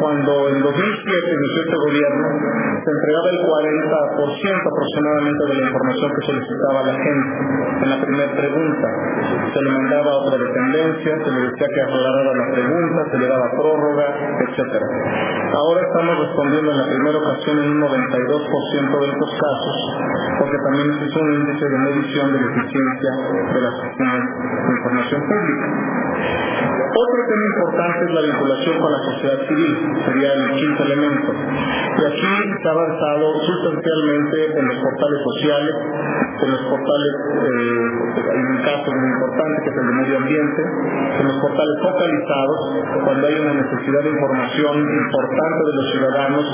[0.00, 2.26] cuando en 2007 inició este gobierno,
[2.84, 7.34] se entregaba el 40% aproximadamente de la información que solicitaba la gente
[7.84, 8.88] en la primera pregunta.
[9.54, 13.26] Se le mandaba a otra dependencia, se le decía que aclarara la pregunta, se le
[13.28, 14.06] daba prórroga,
[14.44, 14.62] etc.
[15.54, 19.76] Ahora estamos respondiendo en la primera ocasión en un 92% de estos casos,
[20.38, 23.10] porque también es un índice de medición de la eficiencia
[23.54, 25.66] de las oficinas de información pública.
[26.94, 29.72] Otro tema importante es la vinculación con la sociedad civil,
[30.06, 31.34] sería el quinto elemento.
[31.34, 37.82] Y aquí se ha avanzado sustancialmente en los portales sociales, en los portales, eh,
[38.14, 40.62] hay un caso muy importante que es el de medio ambiente,
[41.18, 42.58] en los portales focalizados,
[43.02, 46.44] cuando hay una necesidad de información importante de los ciudadanos,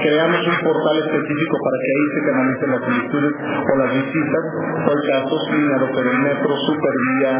[0.00, 4.44] creamos un portal específico para que ahí se canalicen las solicitudes o las visitas,
[4.80, 7.32] por el caso, línea del metro, supervía,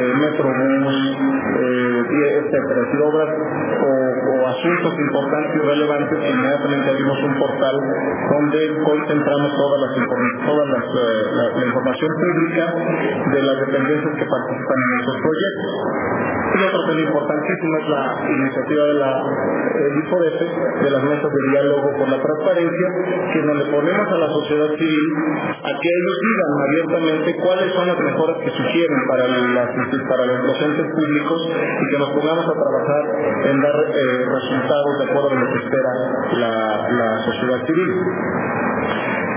[0.00, 0.12] eh,
[2.14, 7.76] etcétera, si obras o asuntos importantes y relevantes, inmediatamente abrimos un portal
[8.30, 12.64] donde concentramos toda eh, la, información pública
[13.32, 15.72] de las dependencias que participan en esos proyectos.
[16.56, 19.10] Y otro tema importantísimo es la iniciativa de la
[19.76, 22.88] eh, de las mesas de diálogo por la transparencia,
[23.32, 25.06] que donde ponemos a la sociedad civil
[25.62, 29.68] a que ellos digan abiertamente cuáles son las mejoras que sugieren para, las,
[30.08, 33.02] para los docentes públicos y que nos pongamos a trabajar
[33.44, 35.92] en dar eh, resultados de acuerdo a lo que espera
[36.36, 37.92] la sociedad civil.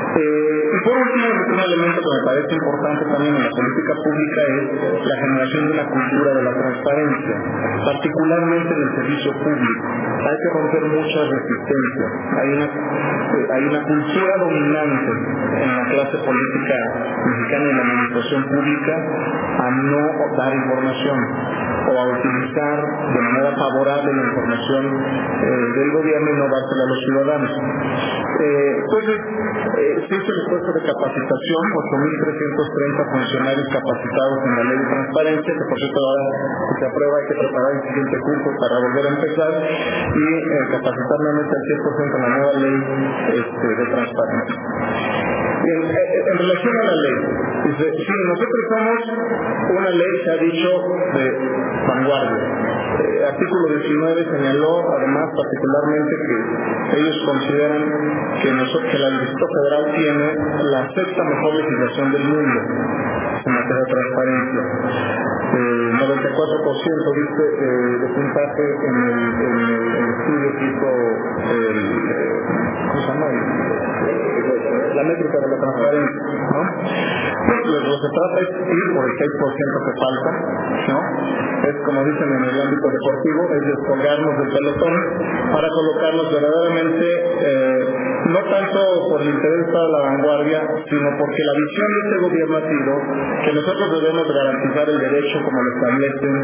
[0.10, 4.42] Eh, y por último, un elemento que me parece importante también en la política pública
[4.58, 7.36] es la generación de una cultura de la transparencia,
[7.86, 9.84] particularmente en el servicio público.
[9.86, 12.12] Hay que romper muchas resistencias.
[12.42, 15.12] Hay una, eh, hay una cultura dominante
[15.62, 16.78] en la clase política
[17.30, 18.96] mexicana y en la administración pública
[19.62, 20.02] a no
[20.38, 21.20] dar información
[21.86, 22.78] o a utilizar
[23.14, 27.52] de manera favorable la información eh, del gobierno y no dársela a los ciudadanos.
[28.40, 35.66] entonces, hizo el esfuerzo de capacitación, 8.330 funcionarios capacitados en la ley de transparencia, que
[35.66, 36.24] por cierto ahora
[36.80, 41.18] se aprueba hay que preparar el siguiente curso para volver a empezar y eh, capacitar
[41.20, 42.78] nuevamente al 100% en la nueva ley
[43.44, 45.49] este, de transparencia.
[45.60, 47.18] En, en, relación a la ley,
[47.78, 49.00] sí, nosotros somos
[49.78, 50.70] una ley, se ha dicho,
[51.14, 51.26] de
[51.88, 57.84] vanguardia eh, artículo 19 señaló además particularmente que ellos consideran
[58.42, 60.28] que, nosotros, que la Distrito Federal tiene
[60.72, 62.60] la sexta mejor legislación del mundo
[63.46, 64.62] en materia de transparencia.
[65.50, 70.90] Eh, 94% dice eh, de puntaje en el, en el, estudio hizo
[71.52, 71.78] el,
[72.10, 72.36] eh,
[72.90, 73.28] ¿cómo se llama?
[74.50, 76.62] La métrica de la transparencia, ¿no?
[77.50, 80.30] Pues lo que trata es ir por el 6% que falta,
[80.90, 81.00] ¿no?
[81.60, 84.96] Es como dicen en el ámbito deportivo, es descolgarnos del pelotón
[85.54, 87.80] para colocarnos verdaderamente, eh,
[88.32, 92.54] no tanto por el interés de la vanguardia, sino porque la visión de este gobierno
[92.58, 92.92] ha sido
[93.44, 96.36] que nosotros debemos garantizar el derecho como lo establecen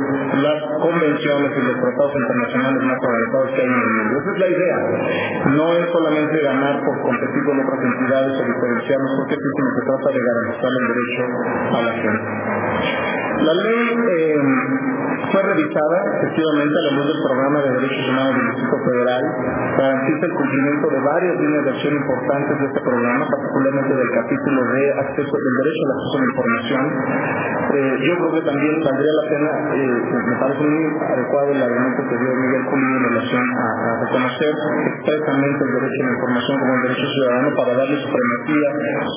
[0.44, 4.14] las convenciones y los tratados internacionales más avanzados que hay en el mundo.
[4.20, 4.78] Esa es la idea.
[5.56, 9.84] No es solamente ganar por competir con otras entidades o diferenciarnos, porque es sino se
[9.88, 11.24] trata de garantizar el derecho
[11.72, 12.30] a la gente.
[13.46, 14.36] La ley eh,
[15.36, 19.24] fue revisada efectivamente a la luz del programa de derechos humanos del Distrito Federal,
[19.76, 24.60] garantiza el cumplimiento de varias líneas de acción importantes de este programa, particularmente del capítulo
[24.64, 26.84] de acceso del derecho al acceso a la información.
[27.76, 32.00] Eh, yo creo que también valdría la pena, eh, me parece muy adecuado el argumento
[32.08, 36.56] que dio Miguel Culín en relación a, a, reconocer expresamente el derecho a la información
[36.64, 38.70] como un derecho ciudadano para darle supremacía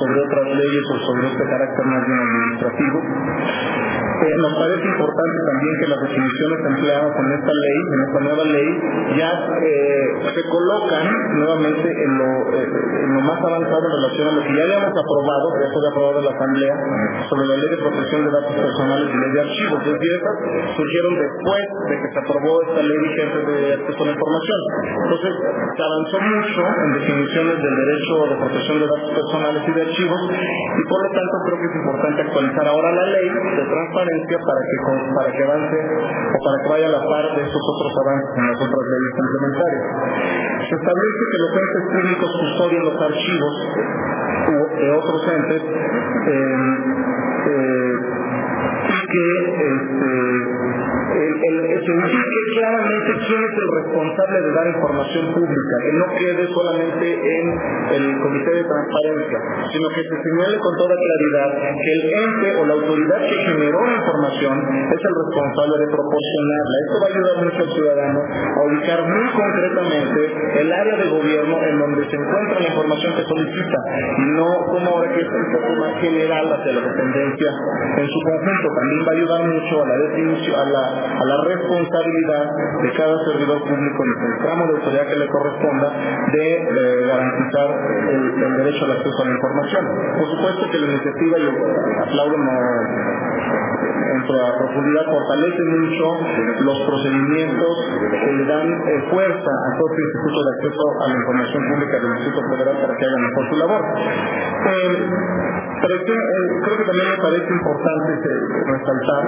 [0.02, 2.98] sobre otras leyes o sobre este carácter más bien administrativo.
[4.18, 8.44] Eh, nos parece importante también que las definiciones empleadas en esta ley, en esta nueva
[8.50, 8.68] ley,
[9.14, 11.06] ya eh, se colocan
[11.38, 14.90] nuevamente en lo, eh, en lo más avanzado en relación a lo que ya habíamos
[14.90, 16.74] aprobado, que ya fue aprobado en la Asamblea,
[17.30, 19.78] sobre la ley de protección de datos personales y ley de archivos.
[19.86, 20.36] Es decir, esas
[20.74, 24.60] surgieron después de que se aprobó esta ley vigente de acceso a la información.
[24.98, 25.32] Entonces,
[25.78, 30.20] se avanzó mucho en definiciones del derecho de protección de datos personales y de archivos,
[30.26, 35.30] y por lo tanto creo que es importante actualizar ahora la ley de transparencia para
[35.32, 38.56] que, avance o para que vaya a la par de estos otros avances en las
[38.56, 39.84] otras leyes complementarias.
[40.68, 43.54] Se establece que los entes públicos custodian los archivos
[44.78, 46.56] de otros entes eh,
[47.48, 47.94] eh,
[48.88, 50.08] y que este,
[51.08, 57.06] se indique claramente quién es el responsable de dar información pública, que no quede solamente
[57.08, 57.44] en
[57.96, 59.38] el Comité de Transparencia,
[59.72, 63.78] sino que se señale con toda claridad que el ente o la autoridad que generó
[63.84, 66.74] la información es el responsable de proporcionarla.
[66.78, 70.20] Esto va a ayudar mucho al ciudadano a ubicar muy concretamente
[70.60, 73.78] el área de gobierno en donde se encuentra la información que solicita,
[74.18, 77.50] y no como ahora que es un poco más general hacia la dependencia
[77.96, 78.66] en su conjunto.
[78.68, 82.44] También va a ayudar mucho a la definición, a la a la responsabilidad
[82.82, 85.88] de cada servidor público en el tramo de autoridad que le corresponda
[86.32, 87.68] de eh, garantizar
[88.08, 89.84] el, derecho al acceso a la información.
[90.18, 91.46] Por supuesto que la iniciativa, y
[92.02, 92.36] aplaudo
[94.08, 96.04] en su profundidad, fortalece mucho
[96.64, 97.72] los procedimientos
[98.24, 101.94] que le dan eh, fuerza a todo el Instituto de Acceso a la Información Pública
[101.98, 103.82] del Instituto Federal para que hagan mejor su labor.
[104.68, 104.88] Eh,
[105.78, 108.30] creo que también me parece importante
[108.66, 109.24] resaltar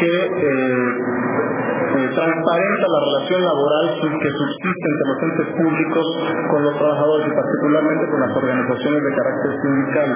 [0.00, 0.12] que
[1.96, 6.06] eh, transparenta la relación laboral que subsiste entre los entes públicos
[6.50, 10.08] con los trabajadores y particularmente con las organizaciones de carácter sindical.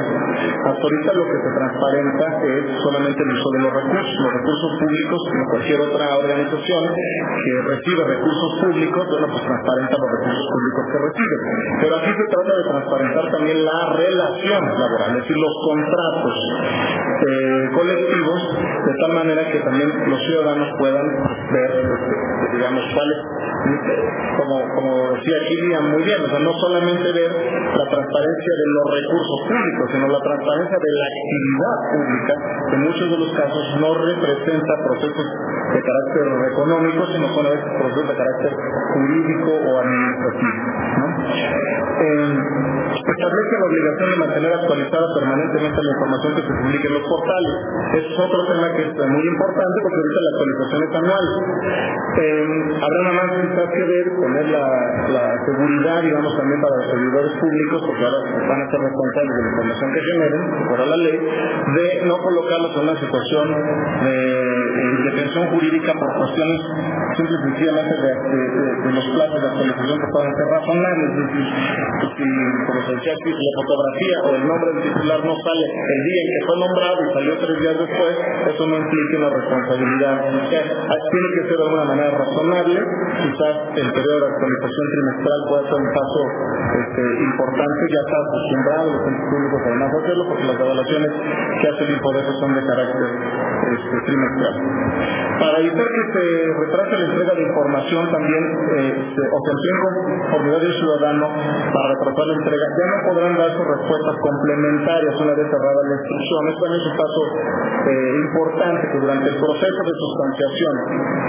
[0.61, 4.71] Hasta ahorita lo que se transparenta es solamente el uso de los recursos, los recursos
[4.77, 10.85] públicos, como cualquier otra organización que recibe recursos públicos, bueno, pues transparenta los recursos públicos
[10.91, 11.37] que recibe.
[11.81, 16.37] Pero aquí se trata de transparentar también la relación laboral, es decir, los contratos
[17.21, 18.41] eh, colectivos,
[18.85, 21.07] de tal manera que también los ciudadanos puedan
[21.53, 21.70] ver,
[22.53, 23.19] digamos, cuáles
[24.37, 28.87] como, como decía Kilian muy bien, o sea, no solamente ver la transparencia de los
[28.89, 32.33] recursos públicos, sino la transparencia de la actividad pública,
[32.71, 35.27] que en muchos de los casos no representa procesos
[35.75, 38.53] de carácter económico, sino son a veces procesos de carácter
[38.95, 40.57] jurídico o administrativo.
[41.31, 42.35] Eh,
[42.91, 47.55] establece la obligación de mantener actualizada permanentemente la información que se publique en los portales.
[48.01, 51.27] es otro tema que es muy importante porque ahorita la actualización es anual.
[52.11, 52.47] Eh,
[52.81, 54.67] habrá nada más que ver poner la,
[55.11, 59.43] la, seguridad, digamos, también para los servidores públicos, porque ahora van a ser responsables de
[59.43, 63.47] la información que generen, por la ley, de no colocarlos en una situación
[64.05, 66.61] de, de detención jurídica por cuestiones
[67.17, 68.13] simple y sencillamente de,
[68.85, 71.09] de, los plazos de actualización que puedan ser razonables.
[71.21, 72.29] Si,
[72.67, 76.21] como se decía aquí, la fotografía o el nombre del titular no sale el día
[76.21, 78.15] en que fue nombrado y salió tres días después,
[78.51, 80.15] eso no implica una responsabilidad.
[80.21, 85.79] tiene que ser de alguna manera razonable, quizás el periodo de actualización trimestral puede ser
[85.81, 86.21] un paso
[86.71, 91.11] este, importante, ya está acostumbrado los entes públicos además de hacerlo, porque las evaluaciones
[91.61, 93.09] que hace el INPODESO son de carácter
[93.71, 94.55] este, trimestral.
[95.41, 98.45] Para evitar que se retrase la entrega de información también
[98.77, 99.53] eh, se, o se
[100.21, 105.47] conformidad del para retrasar la entrega, ya no podrán dar sus respuestas complementarias una vez
[105.49, 106.41] cerrada la instrucción.
[106.53, 107.23] Esto es un paso
[107.89, 110.75] eh, importante que durante el proceso de sustanciación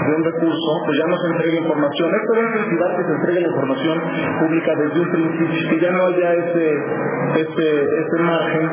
[0.02, 2.08] de un recurso, pues ya no se entregue información.
[2.12, 3.96] Esto a incentivar que se entregue la información
[4.44, 6.66] pública desde un principio, que ya no haya ese,
[7.40, 8.64] ese, ese margen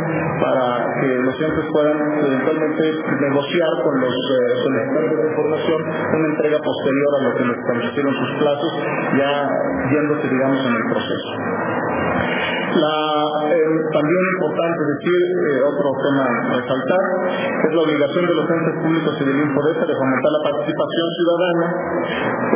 [0.44, 2.84] para que los entes puedan eventualmente
[3.24, 8.14] negociar con los eh, solicitantes de información una entrega posterior a lo que les establecieron
[8.14, 8.72] sus plazos,
[9.16, 9.32] ya
[9.92, 12.59] yéndose, digamos, en el proceso.
[12.70, 17.04] Eh, también importante decir, eh, otro tema resaltar,
[17.66, 21.66] es la obligación de los entes públicos y del INPODESA de fomentar la participación ciudadana.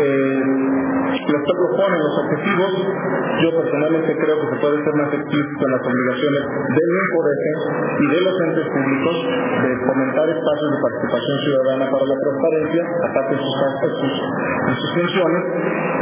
[0.06, 0.84] Eh,
[1.14, 2.72] los que proponen los objetivos,
[3.42, 6.42] yo personalmente creo que se puede ser más explícito en las obligaciones
[6.74, 7.54] del INPODESA
[7.98, 9.16] y de los entes públicos
[9.66, 13.56] de fomentar espacios de participación ciudadana para la transparencia, aparte de sus,
[13.98, 15.42] sus, de sus funciones.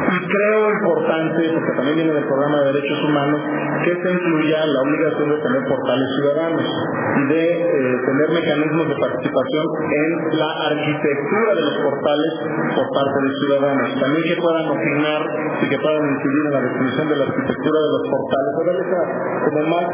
[0.02, 3.40] Y creo importante, porque también viene del programa de derechos humanos,
[3.84, 8.96] que se incluya la obligación de tener portales ciudadanos y de eh, tener mecanismos de
[8.98, 12.32] participación en la arquitectura de los portales
[12.76, 13.88] por parte de ciudadanos.
[14.02, 15.22] También que puedan opinar
[15.62, 19.06] y que puedan incidir en la definición de la arquitectura de los portales, para dejar
[19.46, 19.88] como más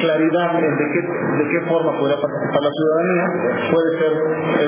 [0.00, 3.24] claridad en de qué, de qué forma podría participar la ciudadanía,
[3.72, 4.12] puede ser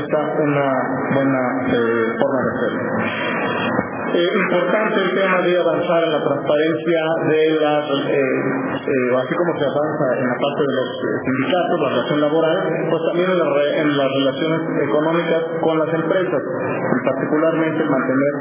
[0.02, 0.68] esta una
[1.14, 3.77] buena eh, forma de hacerlo.
[4.08, 9.52] Eh, importante el tema de avanzar en la transparencia de las, eh, eh, así como
[9.52, 10.88] se avanza en la parte de los
[11.28, 12.58] sindicatos, la relación laboral,
[12.88, 18.34] pues también en, las relaciones económicas con las empresas, y particularmente mantener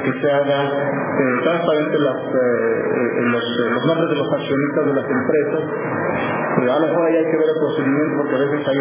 [0.00, 0.58] que se haga
[1.44, 5.62] transparente las, los, los nombres de los accionistas de las empresas
[6.50, 8.80] a lo mejor ahí hay que ver el procedimiento porque a veces hay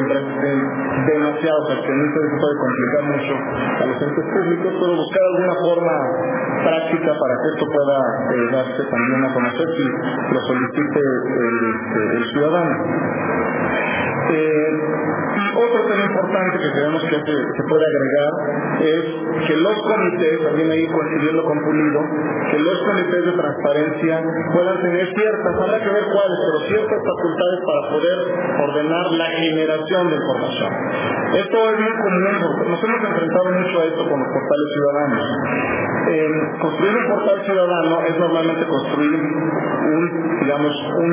[1.05, 5.95] demasiados accionistas y puede complicar mucho a los entes públicos, pero buscar alguna forma
[6.65, 7.97] práctica para que esto pueda
[8.29, 9.85] eh, darse también a conocer si
[10.33, 11.57] lo solicite el,
[12.17, 12.75] el ciudadano.
[14.29, 15.18] Eh,
[15.55, 18.31] otro tema importante que creemos que se, puede agregar
[18.81, 19.03] es
[19.47, 22.01] que los comités, también ahí coincidiendo con Pulido,
[22.51, 27.59] que los comités de transparencia puedan tener ciertas, habrá que ver cuáles, pero ciertas facultades
[27.65, 28.17] para poder
[28.69, 30.71] ordenar la generación de información.
[31.29, 32.23] Esto es muy común,
[32.69, 35.23] nos hemos enfrentado mucho a esto con los portales ciudadanos.
[36.61, 41.09] construir un portal ciudadano es normalmente construir un, digamos, un,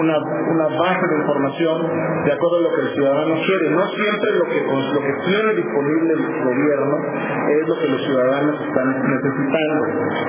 [0.00, 1.76] una, una base de información
[2.24, 5.54] de acuerdo a lo que el ciudadano quiere, no siempre lo que, lo que tiene
[5.54, 6.96] disponible el gobierno
[7.48, 9.84] es lo que los ciudadanos están necesitando.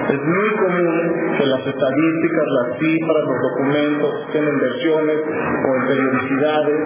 [0.10, 5.88] Es muy común que las estadísticas, las cifras, los documentos estén en versiones o en
[5.88, 6.80] periodicidades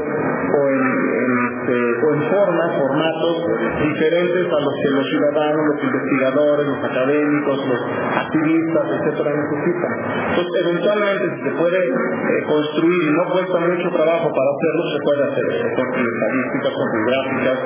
[0.53, 0.84] o en,
[1.53, 3.35] este, o en formas, formatos
[3.81, 7.81] diferentes a los que los ciudadanos, los investigadores, los académicos, los
[8.15, 9.93] activistas, etcétera, necesitan.
[10.30, 15.23] Entonces, eventualmente, si se puede eh, construir no cuesta mucho trabajo para hacerlo, se puede
[15.23, 15.75] hacer.
[15.75, 16.13] Construir
[16.44, 16.74] estadísticas,
[17.07, 17.60] gráficas,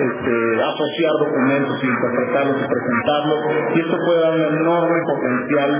[0.00, 3.40] este, asociar documentos interpretarlos y presentarlos.
[3.74, 5.70] Y esto puede dar un enorme potencial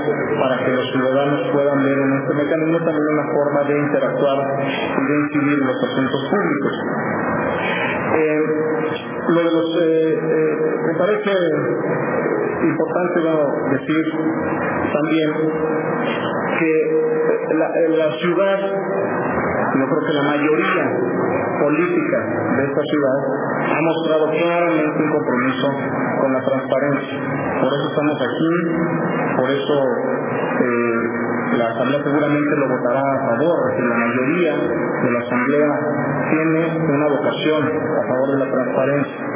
[0.41, 5.03] para que los ciudadanos puedan ver en este mecanismo también una forma de interactuar y
[5.07, 6.75] de incidir en los asuntos públicos.
[9.31, 9.69] Lo de los,
[10.87, 11.31] me parece
[12.63, 13.21] importante
[13.71, 14.05] decir
[14.93, 15.31] también
[16.59, 17.01] que
[17.55, 18.59] la ciudad,
[19.79, 20.85] yo creo que la mayoría
[21.61, 22.19] política
[22.57, 23.19] de esta ciudad
[23.71, 25.69] ha mostrado claramente un compromiso
[26.21, 27.19] con la transparencia.
[27.61, 28.53] Por eso estamos aquí,
[29.37, 29.77] por eso
[30.61, 35.71] eh, la Asamblea seguramente lo votará a favor, porque la mayoría de la Asamblea
[36.31, 36.61] tiene
[36.91, 39.27] una vocación a favor de la transparencia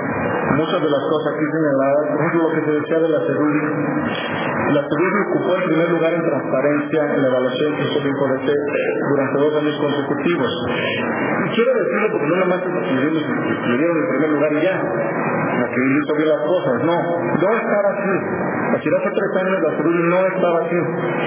[0.53, 3.63] muchas de las cosas aquí señaladas, por ejemplo, lo que se decía de la CEDURI.
[4.75, 8.49] La CEDURI ocupó el primer lugar en transparencia en la evaluación que hizo el INCODET
[9.09, 10.51] durante dos años consecutivos.
[11.45, 14.77] Y quiero decirlo porque no nada más le dieron el primer lugar y ya,
[15.75, 18.15] que hizo bien las cosas, no, no estaba así.
[18.75, 20.79] Así hace tres años la CEDURI no estaba así.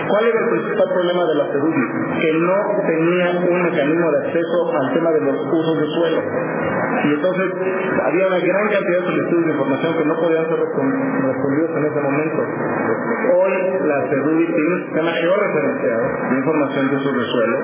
[0.07, 1.85] ¿Cuál era el principal problema de la CEDURI?
[2.19, 6.21] Que no tenía un mecanismo de acceso al tema de los usos de suelo.
[7.03, 7.47] Y entonces
[8.03, 11.99] había una gran cantidad de solicitudes de información que no podían ser respondidos en ese
[12.01, 12.41] momento.
[13.37, 13.53] Hoy
[13.87, 17.57] la CEDUBI tiene un sistema georreferenciado de información de de suelo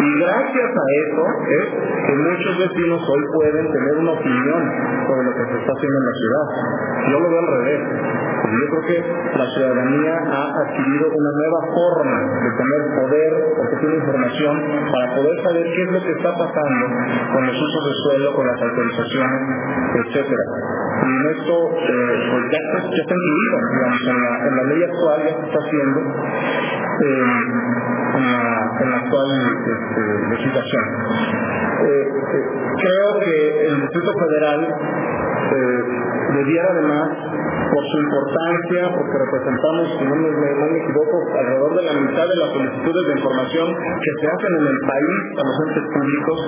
[0.00, 1.66] y gracias a eso es
[2.06, 4.60] que muchos vecinos hoy pueden tener una opinión
[5.06, 6.44] sobre lo que se está haciendo en la ciudad.
[7.10, 7.80] Yo lo veo al revés.
[8.46, 13.96] Yo creo que la ciudadanía ha adquirido una nueva forma de tener poder, porque tiene
[13.96, 14.54] información,
[14.92, 16.84] para poder saber qué es lo que está pasando
[17.32, 19.42] con los usos de suelo, con las autorizaciones,
[20.06, 20.44] etcétera.
[20.86, 25.18] Y en esto, eh, pues ya está, ya incluido, en la, en la ley actual
[25.24, 26.00] ya se está haciendo,
[26.96, 28.44] eh, en, la,
[28.80, 29.30] en, actual
[29.66, 30.84] este, legislación.
[31.84, 32.44] Eh, eh
[32.76, 34.60] creo que el Distrito Federal
[36.36, 37.08] debiera además,
[37.72, 42.36] por su importancia, porque representamos, si no me, no equivoco, alrededor de la mitad de
[42.36, 46.38] las solicitudes de información que se hacen en el país a los entes públicos,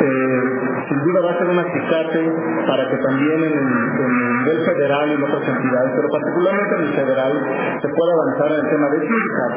[0.00, 2.22] sin duda va a ser un acicate
[2.66, 3.64] para que también en, el
[4.40, 7.32] nivel federal y en otras entidades, pero particularmente en el federal,
[7.80, 8.98] se pueda avanzar en el tema de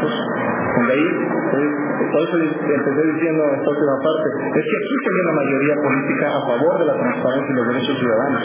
[0.03, 1.71] sindicatos, donde ahí, eh,
[2.11, 4.27] por eso empecé diciendo esta última parte,
[4.59, 8.43] es que hay una mayoría política a favor de la transparencia y los derechos ciudadanos.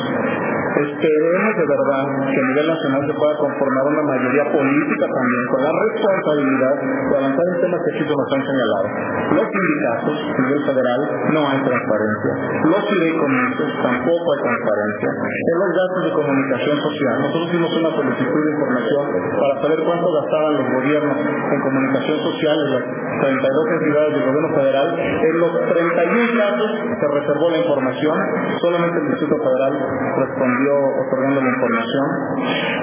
[0.79, 5.61] Esperemos de verdad que a nivel nacional se pueda conformar una mayoría política también con
[5.67, 8.87] la responsabilidad de avanzar en temas que aquí nos han señalado.
[9.35, 11.01] Los sindicatos a nivel federal
[11.35, 12.33] no hay transparencia.
[12.63, 15.09] Los fideicomisos tampoco hay transparencia.
[15.19, 19.03] En los datos de comunicación social, nosotros hicimos una solicitud de información
[19.35, 22.85] para saber cuánto gastaban los gobiernos en comunicación social en las
[23.19, 24.89] 32 entidades del gobierno federal.
[24.95, 28.17] En los 31 casos se reservó la información,
[28.63, 29.75] solamente el Distrito Federal
[30.23, 32.07] respondió otorgando la información.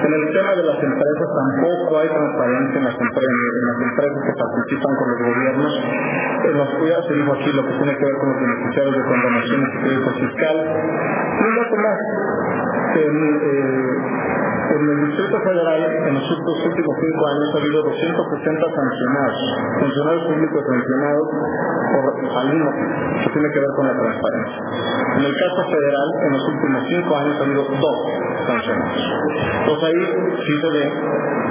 [0.06, 5.06] En el tema de las empresas tampoco hay transparencia en las, empresas, que participan con
[5.10, 5.72] los gobiernos.
[6.46, 9.04] En los ya se dijo aquí lo que tiene que ver con los beneficiarios de
[9.04, 10.56] condonaciones y crédito fiscal.
[11.76, 11.98] Más.
[12.96, 14.45] En,
[14.76, 19.40] en el Distrito Federal, en los últimos cinco años, ha habido 260 sancionados,
[19.80, 21.26] funcionarios públicos sancionados
[21.96, 22.04] por
[22.36, 22.74] alumnos
[23.24, 24.60] que tiene que ver con la transparencia.
[25.16, 27.98] En el caso federal, en los últimos cinco años ha habido dos
[28.46, 29.00] sancionados.
[29.64, 30.02] Entonces ahí
[30.44, 30.84] sí se ve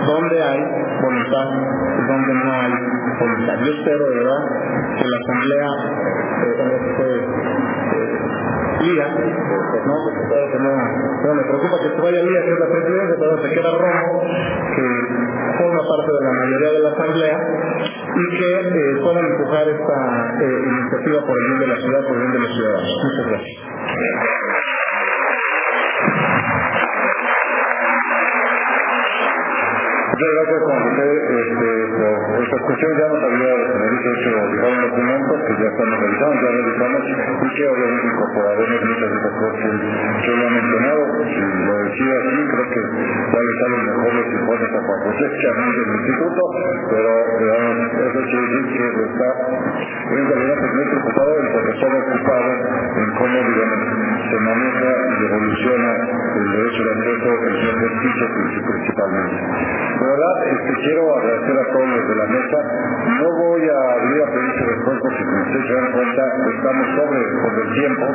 [0.06, 0.61] dónde hay
[1.02, 2.73] voluntad y dónde no hay
[3.19, 3.56] voluntad.
[3.65, 4.41] Yo espero, de verdad,
[5.02, 5.69] que la Asamblea
[6.45, 7.45] eh,
[8.81, 9.95] Lía, pues no,
[10.52, 13.69] que no, me preocupa que se vaya Lía, que es la presidencia, pero se queda
[13.72, 14.22] Romo,
[14.76, 14.85] que
[15.57, 17.38] forma parte de la mayoría de la Asamblea,
[18.15, 19.97] y que eh, puedan empujar esta
[20.41, 22.89] eh, iniciativa por el bien de la ciudad, por el bien de los ciudadanos.
[23.03, 24.95] Muchas gracias.
[30.16, 31.08] Muchas gracias, Juan José.
[31.12, 31.68] Este,
[32.40, 37.02] esta cuestión ya nos había hecho llegar un documento que ya estamos realizando, ya realizamos
[37.04, 39.76] y que obviamente incorporaremos muchas de las cosas
[40.24, 41.02] yo lo he mencionado.
[41.20, 45.26] Si lo decía así, creo que ya le salen mejor los informes a Juan José
[45.36, 46.42] mí del instituto,
[46.96, 49.30] pero digamos, eso quiere decir que está
[50.16, 52.52] en realidad es muy preocupado y porque está ocupado
[53.04, 53.80] en cómo digamos,
[54.36, 55.91] se maneja y evoluciona
[56.36, 58.26] el derecho al acceso el ejercicio
[58.68, 59.36] principalmente.
[59.95, 62.57] De verdad, este, quiero agradecer a todos los de la mesa.
[63.16, 66.86] No voy a abrir a pedir su respuesta porque como ustedes se dan cuenta, estamos
[66.99, 67.22] sobre,
[67.64, 68.06] el tiempo.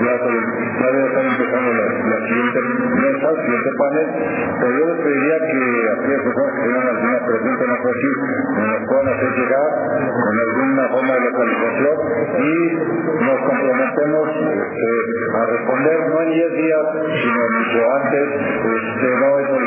[0.00, 2.60] Ya, ya empezando la, la siguiente
[2.96, 4.08] mesa, el siguiente panel.
[4.58, 5.60] Pero yo les pediría que
[6.00, 8.10] aquellas personas que tengan alguna pregunta, no sé si
[8.56, 9.68] nos puedan hacer llegar
[10.16, 11.96] con alguna forma de localización
[12.38, 12.54] y
[13.20, 14.88] nos comprometemos este,
[15.28, 18.26] a responder no en 10 días, sino mucho antes.
[18.38, 19.62] Este, no es por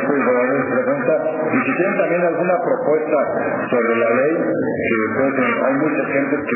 [0.82, 3.18] y si tienen también alguna propuesta
[3.70, 6.56] sobre la ley, que pues, hay mucha gente que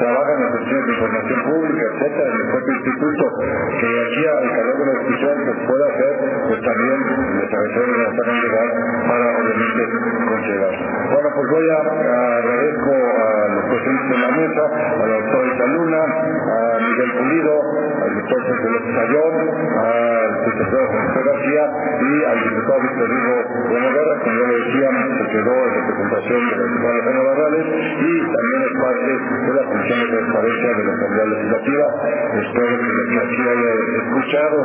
[0.00, 3.24] trabaja en las cuestiones de información pública, etcétera, en el propio instituto,
[3.80, 6.12] que aquí al calor de la discusión pues pueda hacer,
[6.48, 6.98] pues también
[7.36, 8.68] les agradecemos la llegar
[9.08, 9.84] para obviamente
[10.24, 10.74] considerar.
[11.12, 11.78] Bueno, pues voy a,
[12.36, 17.54] agradezco a los presentes de la mesa, a la doctora Luna, a Miguel Pulido,
[18.02, 19.34] al doctor Sergio López Ayón,
[19.84, 21.64] al secretario José García
[22.00, 26.56] y al diputado Víctor Hugo Guerra, como ya lo decía, se quedó en representación de
[26.56, 30.92] la diputada Ana Barrales y también es parte de la Comisión de Transparencia de la
[30.92, 31.86] Asamblea Legislativa.
[32.36, 34.58] Espero que aquí haya escuchado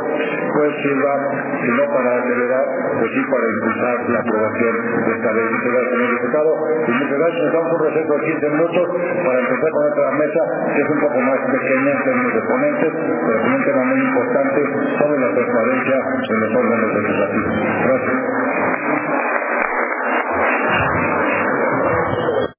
[0.52, 1.14] pues sirva,
[1.62, 2.66] si no para acelerar,
[2.98, 5.46] pues sí para impulsar la aprobación de esta ley.
[5.52, 6.50] Muchas gracias, señor diputado.
[6.62, 7.42] Y muchas gracias.
[7.42, 8.84] Nos damos un receso de 15 minutos
[9.26, 12.92] para empezar con otra mesa que es un poco más pequeña en términos de ponentes,
[12.92, 14.60] pero con un tema muy importante
[14.98, 17.02] sobre la transparencia en los órganos de